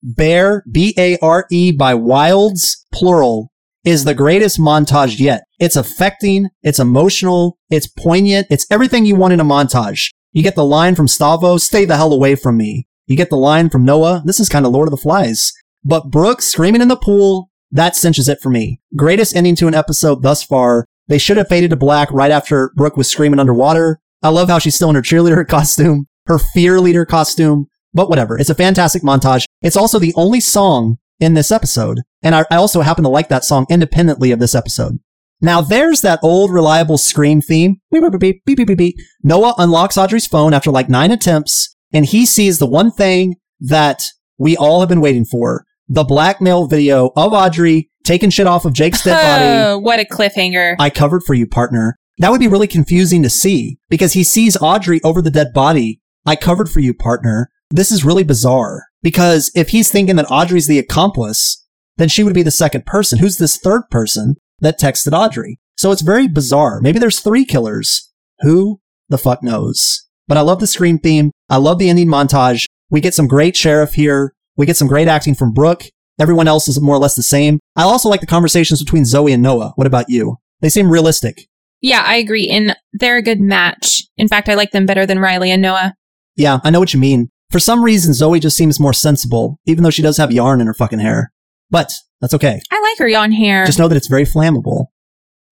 Bare, 0.03 0.65
B-A-R-E 0.71 1.73
by 1.73 1.95
Wilds, 1.95 2.87
plural, 2.93 3.53
is 3.85 4.05
the 4.05 4.15
greatest 4.15 4.61
montage 4.61 5.19
yet. 5.19 5.45
It's 5.59 5.77
affecting, 5.77 6.51
it's 6.63 6.79
emotional, 6.79 7.59
it's 7.71 7.87
poignant, 7.87 8.49
it's 8.51 8.67
everything 8.71 9.07
you 9.07 9.17
want 9.17 9.33
in 9.33 9.41
a 9.41 9.45
montage. 9.45 10.11
You 10.33 10.43
get 10.43 10.55
the 10.55 10.65
line 10.65 10.95
from 10.95 11.07
Stavo, 11.07 11.59
stay 11.61 11.85
the 11.85 11.97
hell 11.97 12.13
away 12.13 12.35
from 12.35 12.57
me. 12.57 12.87
You 13.07 13.17
get 13.17 13.31
the 13.31 13.37
line 13.37 13.71
from 13.71 13.85
Noah, 13.85 14.23
this 14.25 14.41
is 14.41 14.49
kind 14.49 14.67
of 14.67 14.73
Lord 14.73 14.89
of 14.89 14.91
the 14.91 14.97
Flies. 14.97 15.53
But 15.85 16.11
Brooke 16.11 16.43
screaming 16.43 16.83
in 16.83 16.89
the 16.89 16.97
pool, 16.97 17.51
that 17.71 17.97
cinches 17.97 18.29
it 18.29 18.41
for 18.41 18.51
me. 18.51 18.81
Greatest 18.97 19.35
ending 19.35 19.57
to 19.57 19.69
an 19.69 19.75
episode 19.75 20.23
thus 20.23 20.43
far. 20.43 20.87
They 21.09 21.19
should 21.19 21.37
have 21.37 21.49
faded 21.49 21.71
to 21.71 21.77
black 21.77 22.11
right 22.11 22.31
after 22.31 22.73
Brooke 22.75 22.97
was 22.97 23.11
screaming 23.11 23.41
underwater. 23.41 24.01
I 24.23 24.31
love 24.31 24.49
how 24.49 24.59
she's 24.59 24.75
still 24.75 24.91
in 24.91 24.97
her 24.97 25.03
cheerleader 25.03 25.47
costume, 25.49 26.07
her 26.27 26.39
fear 26.39 26.81
leader 26.81 27.05
costume, 27.05 27.67
but 27.95 28.09
whatever. 28.09 28.39
It's 28.39 28.51
a 28.51 28.55
fantastic 28.55 29.03
montage. 29.03 29.45
It's 29.63 29.77
also 29.77 29.99
the 29.99 30.15
only 30.17 30.41
song 30.41 30.99
in 31.21 31.35
this 31.35 31.51
episode. 31.51 32.01
And 32.23 32.35
I, 32.35 32.45
I 32.51 32.57
also 32.57 32.81
happen 32.83 33.05
to 33.05 33.11
like 33.11 33.29
that 33.29 33.45
song 33.45 33.67
independently 33.71 34.33
of 34.33 34.39
this 34.39 34.55
episode. 34.55 34.99
Now 35.41 35.61
there's 35.61 36.01
that 36.01 36.21
old 36.23 36.51
reliable 36.51 36.99
scream 36.99 37.41
theme. 37.41 37.81
Beep, 37.91 38.03
beep, 38.19 38.45
beep, 38.45 38.77
beep. 38.77 38.97
Noah 39.23 39.55
unlocks 39.59 39.99
Audrey's 39.99 40.27
phone 40.27 40.55
after 40.55 40.71
like 40.71 40.89
nine 40.89 41.13
attempts 41.13 41.77
and 41.93 42.07
he 42.07 42.27
sees 42.27 42.59
the 42.59 42.67
one 42.67 42.91
thing 42.91 43.37
that 43.61 44.05
we 44.39 44.57
all 44.57 44.81
have 44.81 44.89
been 44.89 45.01
waiting 45.01 45.25
for. 45.25 45.65
The 45.89 46.05
blackmail 46.05 46.67
video 46.67 47.13
of 47.17 47.33
Audrey 47.33 47.91
taking 48.07 48.31
shit 48.31 48.47
off 48.47 48.65
of 48.65 48.73
Jake's 48.73 49.03
dead 49.03 49.23
body. 49.23 49.47
Oh, 49.67 49.79
what 49.79 50.01
a 50.01 50.05
cliffhanger. 50.05 50.77
I 50.79 50.91
covered 50.91 51.23
for 51.25 51.35
you, 51.35 51.47
partner. 51.47 51.97
That 52.19 52.31
would 52.31 52.41
be 52.41 52.49
really 52.49 52.67
confusing 52.69 53.23
to 53.23 53.31
see 53.31 53.79
because 53.91 54.15
he 54.15 54.25
sees 54.25 54.57
Audrey 54.61 55.01
over 55.03 55.21
the 55.21 55.31
dead 55.31 55.53
body. 55.53 56.01
I 56.25 56.37
covered 56.37 56.71
for 56.71 56.81
you, 56.81 56.95
partner. 56.95 57.51
This 57.71 57.91
is 57.91 58.05
really 58.05 58.25
bizarre 58.25 58.85
because 59.03 59.51
if 59.55 59.71
he's 59.71 59.91
thinking 59.91 60.17
that 60.17 60.31
Audrey's 60.31 60.67
the 60.67 60.79
accomplice, 60.79 61.65
then 61.97 62.09
she 62.09 62.23
would 62.23 62.35
be 62.35 62.43
the 62.43 62.51
second 62.51 62.87
person. 62.87 63.19
Who's 63.19 63.39
this 63.39 63.57
third 63.59 63.83
person 63.91 64.37
that 64.61 64.79
texted 64.81 65.13
Audrey? 65.13 65.59
So 65.77 65.91
it's 65.93 66.03
very 66.03 66.29
bizarre. 66.29 66.81
Maybe 66.81 66.99
there's 66.99 67.21
three 67.21 67.45
killers. 67.45 68.13
Who 68.41 68.81
the 69.09 69.19
fuck 69.19 69.43
knows? 69.43 70.07
But 70.29 70.39
I 70.39 70.43
love 70.43 70.61
the 70.61 70.67
scream 70.67 70.99
theme. 70.99 71.33
I 71.49 71.57
love 71.57 71.79
the 71.79 71.89
ending 71.91 72.09
montage. 72.09 72.67
We 72.91 73.01
get 73.01 73.15
some 73.15 73.27
great 73.27 73.57
sheriff 73.57 73.93
here. 73.95 74.33
We 74.57 74.65
get 74.67 74.77
some 74.77 74.89
great 74.89 75.09
acting 75.09 75.35
from 75.35 75.53
Brooke. 75.53 75.85
Everyone 76.19 76.49
else 76.49 76.69
is 76.69 76.81
more 76.81 76.97
or 76.97 76.99
less 76.99 77.15
the 77.15 77.23
same. 77.23 77.61
I 77.77 77.83
also 77.83 78.09
like 78.09 78.21
the 78.21 78.27
conversations 78.27 78.83
between 78.83 79.05
Zoe 79.05 79.33
and 79.33 79.43
Noah. 79.43 79.73
What 79.77 79.87
about 79.87 80.09
you? 80.09 80.37
They 80.61 80.69
seem 80.69 80.91
realistic. 80.91 81.49
Yeah, 81.83 82.03
I 82.07 82.17
agree. 82.17 82.49
And 82.49 82.75
they're 82.95 83.19
a 83.19 83.23
good 83.23 83.41
match. 83.41 84.03
In 84.17 84.29
fact, 84.29 84.49
I 84.49 84.55
like 84.55 84.71
them 84.71 84.87
better 84.87 85.05
than 85.05 85.19
Riley 85.19 85.51
and 85.51 85.61
Noah. 85.61 85.95
Yeah, 86.35 86.61
I 86.65 86.71
know 86.71 86.81
what 86.81 86.95
you 86.95 87.01
mean. 87.01 87.29
For 87.51 87.59
some 87.61 87.85
reason, 87.85 88.15
Zoe 88.15 88.41
just 88.41 88.57
seems 88.57 88.81
more 88.81 88.93
sensible, 88.93 89.59
even 89.67 89.85
though 89.85 89.91
she 89.91 90.03
does 90.03 90.17
have 90.17 90.33
yarn 90.33 90.61
in 90.61 90.67
her 90.67 90.75
fucking 90.75 90.99
hair. 90.99 91.33
But 91.71 91.93
that's 92.21 92.35
okay. 92.35 92.61
I 92.71 92.81
like 92.81 92.99
her 92.99 93.09
yarn 93.09 93.33
hair. 93.33 93.67
Just 93.67 93.79
know 93.79 93.89
that 93.89 93.97
it's 93.97 94.09
very 94.09 94.25
flammable. 94.25 94.87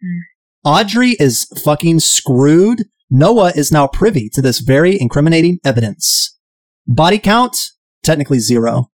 Mm. 0.03 0.21
Audrey 0.65 1.11
is 1.21 1.47
fucking 1.63 2.01
screwed. 2.01 2.85
Noah 3.11 3.53
is 3.55 3.71
now 3.71 3.87
privy 3.87 4.29
to 4.31 4.41
this 4.41 4.61
very 4.61 4.99
incriminating 5.01 5.59
evidence. 5.63 6.39
Body 6.87 7.19
count, 7.19 7.57
technically 8.03 8.39
zero. 8.39 8.91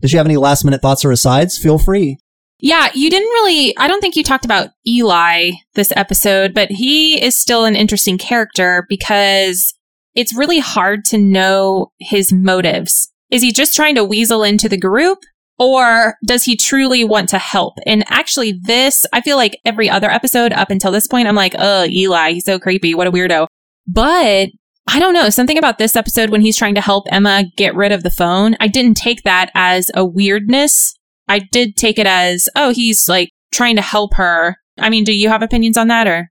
Did 0.00 0.12
you 0.12 0.18
have 0.18 0.26
any 0.26 0.36
last 0.36 0.64
minute 0.64 0.82
thoughts 0.82 1.04
or 1.04 1.10
asides? 1.10 1.58
Feel 1.58 1.78
free. 1.78 2.18
Yeah, 2.58 2.90
you 2.94 3.08
didn't 3.08 3.28
really, 3.28 3.76
I 3.78 3.88
don't 3.88 4.00
think 4.00 4.16
you 4.16 4.22
talked 4.22 4.44
about 4.44 4.70
Eli 4.86 5.52
this 5.74 5.92
episode, 5.96 6.52
but 6.52 6.70
he 6.70 7.22
is 7.22 7.38
still 7.38 7.64
an 7.64 7.74
interesting 7.74 8.18
character 8.18 8.86
because 8.88 9.74
it's 10.14 10.36
really 10.36 10.58
hard 10.58 11.04
to 11.06 11.18
know 11.18 11.92
his 11.98 12.32
motives. 12.32 13.10
Is 13.30 13.42
he 13.42 13.52
just 13.52 13.74
trying 13.74 13.94
to 13.94 14.04
weasel 14.04 14.42
into 14.42 14.68
the 14.68 14.76
group 14.76 15.20
or 15.58 16.16
does 16.26 16.44
he 16.44 16.56
truly 16.56 17.04
want 17.04 17.28
to 17.30 17.38
help? 17.38 17.74
And 17.86 18.04
actually, 18.08 18.58
this, 18.62 19.06
I 19.12 19.20
feel 19.20 19.36
like 19.36 19.58
every 19.64 19.88
other 19.88 20.10
episode 20.10 20.52
up 20.52 20.70
until 20.70 20.90
this 20.90 21.06
point, 21.06 21.28
I'm 21.28 21.36
like, 21.36 21.54
oh, 21.58 21.84
Eli, 21.84 22.32
he's 22.32 22.44
so 22.44 22.58
creepy. 22.58 22.94
What 22.94 23.06
a 23.06 23.12
weirdo. 23.12 23.46
But 23.86 24.48
I 24.92 24.98
don't 24.98 25.14
know, 25.14 25.30
something 25.30 25.56
about 25.58 25.78
this 25.78 25.94
episode 25.94 26.30
when 26.30 26.40
he's 26.40 26.56
trying 26.56 26.74
to 26.74 26.80
help 26.80 27.06
Emma 27.12 27.44
get 27.56 27.76
rid 27.76 27.92
of 27.92 28.02
the 28.02 28.10
phone, 28.10 28.56
I 28.58 28.66
didn't 28.66 28.96
take 28.96 29.22
that 29.22 29.50
as 29.54 29.90
a 29.94 30.04
weirdness. 30.04 30.94
I 31.28 31.38
did 31.38 31.76
take 31.76 31.98
it 31.98 32.06
as, 32.08 32.48
oh, 32.56 32.72
he's 32.72 33.08
like 33.08 33.30
trying 33.52 33.76
to 33.76 33.82
help 33.82 34.14
her. 34.14 34.56
I 34.78 34.90
mean, 34.90 35.04
do 35.04 35.12
you 35.12 35.28
have 35.28 35.42
opinions 35.42 35.76
on 35.76 35.88
that 35.88 36.08
or? 36.08 36.28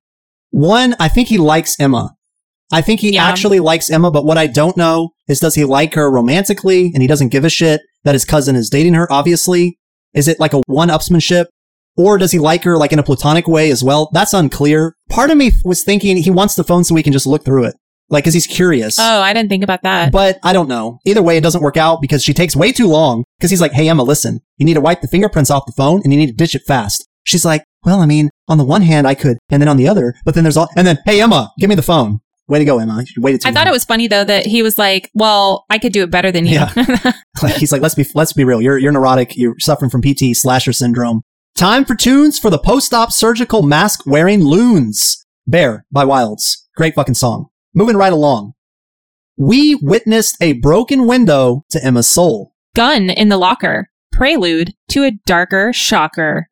One, 0.52 0.96
I 1.00 1.08
think 1.08 1.30
he 1.30 1.38
likes 1.38 1.80
Emma. 1.80 2.16
I 2.72 2.82
think 2.82 3.00
he 3.00 3.14
Yeah. 3.14 3.26
actually 3.26 3.60
likes 3.62 3.90
Emma, 3.90 4.12
but 4.12 4.26
what 4.26 4.38
I 4.38 4.48
don't 4.48 4.76
know 4.76 5.12
is 5.28 5.40
does 5.40 5.56
he 5.56 5.64
like 5.64 5.94
her 5.94 6.12
romantically 6.12 6.92
and 6.94 7.02
he 7.02 7.08
doesn't 7.08 7.30
give 7.30 7.46
a 7.46 7.50
shit 7.50 7.82
that 8.04 8.14
his 8.16 8.26
cousin 8.26 8.56
is 8.58 8.70
dating 8.70 8.94
her, 8.96 9.12
obviously? 9.12 9.78
Is 10.14 10.28
it 10.28 10.40
like 10.40 10.54
a 10.54 10.62
one 10.68 10.90
upsmanship? 10.90 11.46
Or 11.96 12.18
does 12.18 12.32
he 12.32 12.40
like 12.40 12.64
her 12.66 12.78
like 12.78 12.92
in 12.92 13.00
a 13.00 13.04
platonic 13.04 13.48
way 13.48 13.72
as 13.72 13.84
well? 13.84 14.10
That's 14.12 14.34
unclear. 14.34 14.96
Part 15.10 15.32
of 15.32 15.38
me 15.38 15.52
was 15.64 15.84
thinking 15.84 16.18
he 16.18 16.30
wants 16.32 16.56
the 16.56 16.64
phone 16.64 16.84
so 16.84 16.94
we 16.94 17.04
can 17.04 17.14
just 17.14 17.28
look 17.28 17.46
through 17.46 17.66
it. 17.66 17.76
Like, 18.10 18.24
cause 18.24 18.34
he's 18.34 18.48
curious. 18.48 18.98
Oh, 19.00 19.22
I 19.22 19.34
didn't 19.34 19.50
think 19.50 19.64
about 19.64 19.84
that. 19.84 20.12
But 20.12 20.40
I 20.44 20.54
don't 20.54 20.68
know. 20.68 21.00
Either 21.06 21.22
way, 21.22 21.38
it 21.38 21.44
doesn't 21.44 21.62
work 21.62 21.78
out 21.78 22.02
because 22.02 22.24
she 22.24 22.34
takes 22.34 22.56
way 22.56 22.72
too 22.72 22.88
long. 22.88 23.24
Because 23.38 23.52
he's 23.52 23.62
like, 23.62 23.72
hey, 23.72 23.88
Emma, 23.88 24.04
listen, 24.04 24.40
you 24.58 24.66
need 24.66 24.74
to 24.74 24.82
wipe 24.82 25.02
the 25.02 25.08
fingerprints 25.08 25.52
off 25.52 25.66
the 25.66 25.74
phone 25.78 26.02
and 26.04 26.12
you 26.12 26.20
need 26.20 26.28
to 26.28 26.34
ditch 26.34 26.56
it 26.56 26.64
fast. 26.66 27.08
She's 27.24 27.46
like, 27.46 27.64
well, 27.86 28.02
I 28.02 28.06
mean, 28.06 28.30
on 28.48 28.58
the 28.58 28.64
one 28.64 28.82
hand, 28.82 29.08
I 29.08 29.16
could, 29.16 29.38
and 29.50 29.62
then 29.62 29.70
on 29.70 29.78
the 29.78 29.88
other, 29.88 30.16
but 30.26 30.36
then 30.36 30.44
there's 30.44 30.58
all, 30.58 30.68
and 30.76 30.86
then, 30.86 30.98
hey, 31.06 31.22
Emma, 31.22 31.52
give 31.60 31.70
me 31.70 31.76
the 31.76 31.82
phone. 31.82 32.20
Way 32.48 32.58
to 32.58 32.66
go, 32.66 32.80
Emma. 32.80 33.04
You 33.16 33.22
waited 33.22 33.42
too 33.42 33.50
I 33.50 33.52
thought 33.52 33.68
it 33.68 33.72
was 33.72 33.86
funny 33.86 34.08
though 34.08 34.24
that 34.24 34.48
he 34.48 34.64
was 34.64 34.80
like, 34.80 35.12
well, 35.14 35.66
I 35.70 35.78
could 35.78 35.94
do 35.94 36.02
it 36.02 36.10
better 36.10 36.32
than 36.32 36.48
you. 36.48 36.54
Yeah. 36.54 36.74
He's 37.58 37.72
like, 37.72 37.84
let's 37.84 37.94
be, 37.94 38.06
let's 38.16 38.34
be 38.34 38.44
real. 38.44 38.60
You're, 38.60 38.80
you're 38.80 38.92
neurotic. 38.92 39.38
You're 39.38 39.54
suffering 39.60 39.92
from 39.92 40.02
PT 40.02 40.36
slasher 40.36 40.74
syndrome. 40.74 41.22
Time 41.56 41.86
for 41.86 41.94
tunes 41.94 42.40
for 42.40 42.50
the 42.50 42.58
post-op 42.58 43.12
surgical 43.12 43.62
mask 43.62 44.08
wearing 44.08 44.44
loons. 44.44 45.24
Bare 45.46 45.86
by 45.92 46.06
Wilds. 46.06 46.68
Great 46.76 46.96
fucking 46.96 47.16
song. 47.16 47.50
Moving 47.80 47.96
right 47.96 48.12
along. 48.12 48.56
We 49.38 49.76
witnessed 49.76 50.36
a 50.42 50.52
broken 50.52 51.08
window 51.08 51.64
to 51.70 51.82
Emma's 51.82 52.10
soul. 52.10 52.54
Gun 52.76 53.10
in 53.10 53.30
the 53.30 53.38
locker. 53.38 53.90
Prelude 54.12 54.74
to 54.90 55.06
a 55.06 55.12
darker 55.26 55.72
shocker. 55.72 56.50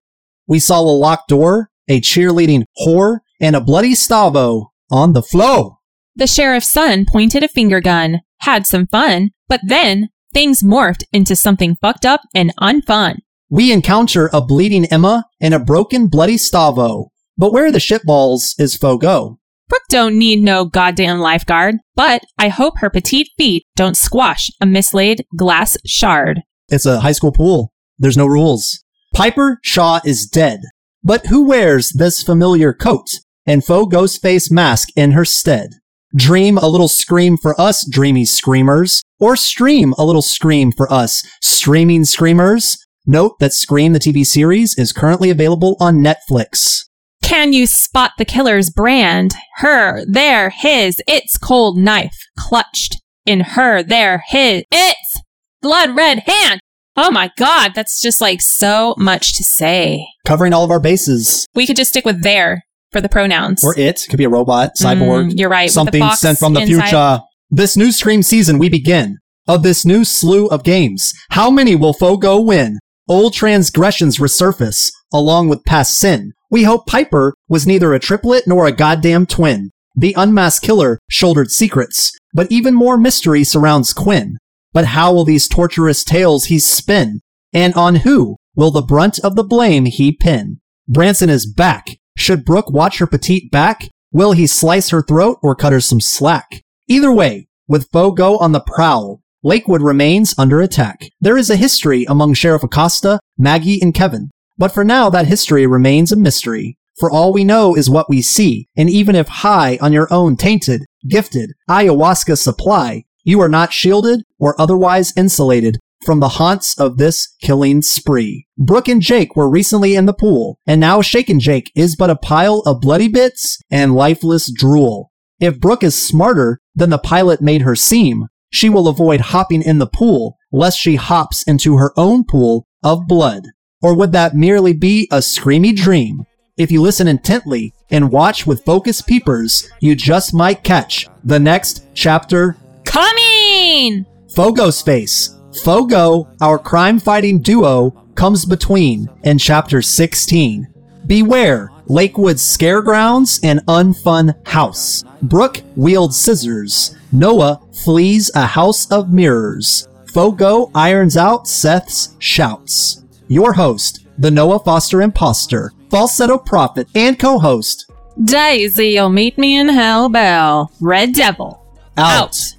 We 0.48 0.60
saw 0.60 0.80
a 0.80 0.84
locked 0.84 1.28
door, 1.28 1.70
a 1.90 2.00
cheerleading 2.00 2.64
whore, 2.80 3.20
and 3.42 3.58
a 3.58 3.62
bloody 3.62 3.92
Stavo 3.92 4.68
on 4.90 5.12
the 5.12 5.22
floor. 5.22 5.80
The 6.16 6.28
sheriff's 6.28 6.70
son 6.70 7.04
pointed 7.06 7.44
a 7.44 7.50
finger 7.50 7.82
gun, 7.82 8.22
had 8.38 8.66
some 8.66 8.88
fun, 8.88 9.32
but 9.50 9.60
then 9.68 10.08
things 10.34 10.64
morphed 10.64 11.04
into 11.12 11.36
something 11.36 11.76
fucked 11.82 12.06
up 12.06 12.22
and 12.34 12.56
unfun. 12.56 13.18
We 13.50 13.74
encounter 13.74 14.30
a 14.32 14.40
bleeding 14.40 14.86
Emma 14.86 15.26
and 15.42 15.54
a 15.54 15.60
broken 15.60 16.08
bloody 16.08 16.38
Stavo. 16.38 17.10
But 17.38 17.52
where 17.52 17.70
the 17.70 17.80
shitballs 17.80 18.58
is 18.58 18.78
Fogo? 18.78 19.40
Brooke 19.70 19.84
don't 19.90 20.18
need 20.18 20.42
no 20.42 20.66
goddamn 20.66 21.20
lifeguard, 21.20 21.76
but 21.96 22.24
I 22.38 22.48
hope 22.48 22.76
her 22.78 22.90
petite 22.90 23.30
feet 23.38 23.66
don't 23.76 23.98
squash 23.98 24.50
a 24.62 24.66
mislaid 24.66 25.26
glass 25.36 25.78
shard. 25.86 26.42
It's 26.70 26.86
a 26.86 27.02
high 27.02 27.12
school 27.12 27.32
pool. 27.32 27.74
There's 28.00 28.18
no 28.18 28.28
rules. 28.28 28.84
Piper 29.14 29.60
Shaw 29.64 30.00
is 30.06 30.26
dead. 30.26 30.62
But 31.04 31.28
who 31.28 31.46
wears 31.46 31.92
this 31.92 32.24
familiar 32.24 32.74
coat 32.74 33.08
and 33.46 33.64
faux 33.64 33.92
ghost 33.92 34.22
face 34.22 34.52
mask 34.52 34.90
in 34.96 35.12
her 35.12 35.26
stead? 35.26 35.72
Dream 36.16 36.58
a 36.58 36.68
little 36.68 36.88
scream 36.88 37.38
for 37.38 37.60
us, 37.60 37.86
dreamy 37.90 38.26
screamers, 38.26 39.02
or 39.20 39.36
stream 39.36 39.94
a 39.98 40.06
little 40.06 40.22
scream 40.22 40.72
for 40.72 40.92
us, 40.92 41.24
streaming 41.42 42.06
screamers. 42.06 42.78
Note 43.06 43.40
that 43.40 43.54
Scream 43.54 43.94
the 43.94 44.00
TV 44.00 44.26
series 44.26 44.78
is 44.78 44.92
currently 44.92 45.30
available 45.30 45.78
on 45.80 46.04
Netflix. 46.04 46.87
Can 47.28 47.52
you 47.52 47.68
spot 47.68 48.14
the 48.18 48.24
killer's 48.24 48.70
brand? 48.70 49.36
Her, 49.58 50.06
there, 50.06 50.50
his, 50.50 51.02
its 51.10 51.38
cold 51.38 51.78
knife 51.78 52.16
clutched 52.40 53.02
in 53.26 53.42
her, 53.42 53.84
there, 53.84 54.24
his, 54.30 54.64
its 54.72 55.22
blood 55.62 55.94
red 55.94 56.20
hand. 56.20 56.62
Oh 56.96 57.12
my 57.12 57.30
god, 57.38 57.74
that's 57.76 58.02
just 58.02 58.22
like 58.22 58.40
so 58.40 58.96
much 58.98 59.36
to 59.36 59.44
say. 59.44 60.08
Covering 60.26 60.54
all 60.54 60.64
of 60.64 60.72
our 60.72 60.80
bases. 60.80 61.46
We 61.54 61.68
could 61.68 61.76
just 61.76 61.90
stick 61.90 62.06
with 62.06 62.24
there 62.24 62.64
for 62.94 63.02
the 63.02 63.10
pronouns. 63.10 63.62
Or 63.62 63.78
it. 63.78 64.06
Could 64.10 64.16
be 64.16 64.24
a 64.24 64.30
robot, 64.30 64.78
cyborg. 64.82 65.32
Mm, 65.32 65.38
you're 65.38 65.50
right. 65.50 65.70
something 65.70 66.10
sent 66.12 66.40
from 66.40 66.54
the 66.54 66.62
inside. 66.62 66.84
future. 66.84 67.20
This 67.50 67.76
new 67.76 67.92
Scream 67.92 68.24
season, 68.24 68.58
we 68.58 68.70
begin 68.70 69.18
of 69.50 69.64
this 69.64 69.86
new 69.86 70.06
slew 70.06 70.48
of 70.48 70.64
games. 70.64 71.12
How 71.32 71.52
many 71.52 71.76
will 71.76 71.94
Fogo 71.94 72.40
win? 72.40 72.80
Old 73.10 73.34
transgressions 73.34 74.18
resurface, 74.18 74.94
along 75.12 75.50
with 75.50 75.66
past 75.66 75.98
sin. 75.98 76.32
We 76.50 76.64
hope 76.64 76.86
Piper 76.86 77.34
was 77.50 77.68
neither 77.68 77.94
a 77.94 78.00
triplet 78.00 78.48
nor 78.48 78.66
a 78.66 78.72
goddamn 78.72 79.26
twin. 79.26 79.72
The 79.96 80.14
unmasked 80.18 80.64
killer 80.64 81.00
shouldered 81.10 81.52
secrets, 81.52 82.18
but 82.34 82.52
even 82.52 82.74
more 82.74 82.98
mystery 82.98 83.44
surrounds 83.44 83.94
Quinn. 83.94 84.38
But 84.72 84.86
how 84.86 85.12
will 85.12 85.26
these 85.26 85.48
torturous 85.48 86.04
tales 86.04 86.46
he 86.46 86.60
spin? 86.60 87.20
And 87.52 87.74
on 87.74 87.96
who 87.96 88.38
will 88.56 88.72
the 88.72 88.82
brunt 88.82 89.20
of 89.20 89.36
the 89.36 89.44
blame 89.44 89.86
he 89.86 90.12
pin? 90.12 90.60
Branson 90.88 91.30
is 91.30 91.46
back. 91.46 91.98
Should 92.16 92.46
Brooke 92.46 92.72
watch 92.72 93.00
her 93.00 93.08
petite 93.08 93.52
back? 93.52 93.90
Will 94.12 94.32
he 94.32 94.48
slice 94.48 94.90
her 94.90 95.02
throat 95.02 95.40
or 95.44 95.56
cut 95.56 95.74
her 95.74 95.82
some 95.82 96.00
slack? 96.00 96.64
Either 96.88 97.12
way, 97.12 97.48
with 97.68 97.90
Fogo 97.92 98.38
on 98.38 98.54
the 98.54 98.62
prowl, 98.62 99.22
Lakewood 99.44 99.82
remains 99.82 100.34
under 100.38 100.62
attack. 100.62 101.10
There 101.20 101.38
is 101.38 101.50
a 101.50 101.58
history 101.58 102.06
among 102.06 102.36
Sheriff 102.36 102.64
Acosta, 102.64 103.20
Maggie, 103.38 103.82
and 103.82 103.94
Kevin. 103.94 104.32
But 104.58 104.74
for 104.74 104.84
now, 104.84 105.10
that 105.10 105.28
history 105.28 105.68
remains 105.68 106.12
a 106.12 106.16
mystery. 106.16 106.78
For 107.00 107.12
all 107.12 107.32
we 107.32 107.44
know 107.44 107.76
is 107.76 107.90
what 107.90 108.10
we 108.10 108.22
see, 108.24 108.70
and 108.76 108.90
even 108.90 109.16
if 109.16 109.28
high 109.28 109.78
on 109.82 109.94
your 109.94 110.12
own 110.12 110.36
tainted, 110.36 110.86
gifted, 111.08 111.52
ayahuasca 111.70 112.38
supply, 112.38 113.04
you 113.24 113.40
are 113.40 113.50
not 113.50 113.72
shielded 113.72 114.24
or 114.40 114.60
otherwise 114.60 115.14
insulated 115.16 115.78
from 116.06 116.20
the 116.20 116.30
haunts 116.30 116.80
of 116.80 116.98
this 116.98 117.36
killing 117.42 117.82
spree. 117.82 118.48
Brooke 118.58 118.88
and 118.88 119.02
Jake 119.02 119.36
were 119.36 119.50
recently 119.50 119.96
in 119.96 120.06
the 120.06 120.14
pool, 120.14 120.60
and 120.66 120.80
now 120.80 121.02
Shaken 121.02 121.40
Jake 121.40 121.72
is 121.76 121.96
but 121.96 122.10
a 122.10 122.16
pile 122.16 122.64
of 122.66 122.82
bloody 122.82 123.10
bits 123.10 123.60
and 123.70 123.94
lifeless 123.94 124.52
drool. 124.52 125.12
If 125.40 125.60
Brooke 125.60 125.84
is 125.84 126.02
smarter 126.02 126.60
than 126.74 126.90
the 126.90 126.98
pilot 126.98 127.42
made 127.42 127.62
her 127.62 127.76
seem, 127.76 128.28
she 128.50 128.70
will 128.70 128.88
avoid 128.88 129.20
hopping 129.20 129.62
in 129.62 129.78
the 129.78 129.88
pool 129.88 130.38
lest 130.52 130.80
she 130.80 130.96
hops 130.96 131.44
into 131.44 131.78
her 131.78 131.92
own 131.98 132.24
pool 132.24 132.66
of 132.84 133.08
blood. 133.08 133.44
Or 133.82 133.96
would 133.96 134.12
that 134.14 134.36
merely 134.36 134.74
be 134.74 135.08
a 135.12 135.18
screamy 135.18 135.76
dream? 135.76 136.26
If 136.58 136.72
you 136.72 136.82
listen 136.82 137.08
intently 137.08 137.74
and 137.92 138.12
watch 138.12 138.48
with 138.48 138.66
focused 138.66 139.06
peepers, 139.06 139.70
you 139.80 139.96
just 139.96 140.34
might 140.34 140.64
catch 140.64 141.08
the 141.24 141.40
next 141.40 141.86
chapter 141.94 142.58
Coming! 142.84 144.06
Fogo's 144.34 144.82
face. 144.82 145.36
Fogo, 145.64 146.28
our 146.42 146.58
crime 146.58 147.00
fighting 147.00 147.40
duo, 147.42 147.92
comes 148.16 148.46
between 148.46 149.08
in 149.24 149.38
chapter 149.38 149.82
16. 149.82 150.68
Beware 151.06 151.72
Lakewood's 151.86 152.42
scaregrounds 152.42 153.40
and 153.44 153.60
unfun 153.68 154.36
house. 154.48 155.04
Brooke 155.22 155.62
wields 155.76 156.18
scissors. 156.18 156.96
Noah 157.12 157.62
flees 157.84 158.32
a 158.36 158.46
house 158.46 158.92
of 158.92 159.14
mirrors. 159.14 159.88
Fogo 160.12 160.72
irons 160.74 161.16
out 161.16 161.48
Seth's 161.48 162.16
shouts. 162.20 163.04
Your 163.28 163.54
host, 163.54 164.06
the 164.18 164.32
Noah 164.32 164.60
Foster 164.60 165.02
imposter, 165.02 165.74
falsetto 165.90 166.38
prophet, 166.38 166.88
and 166.96 167.20
co-host, 167.20 167.92
Daisy, 168.24 168.88
you'll 168.90 169.10
meet 169.10 169.38
me 169.38 169.58
in 169.60 169.70
hell, 169.70 170.10
Bell. 170.10 170.72
Red 170.82 171.14
Devil. 171.14 171.64
out. 171.98 172.24
Out. 172.24 172.57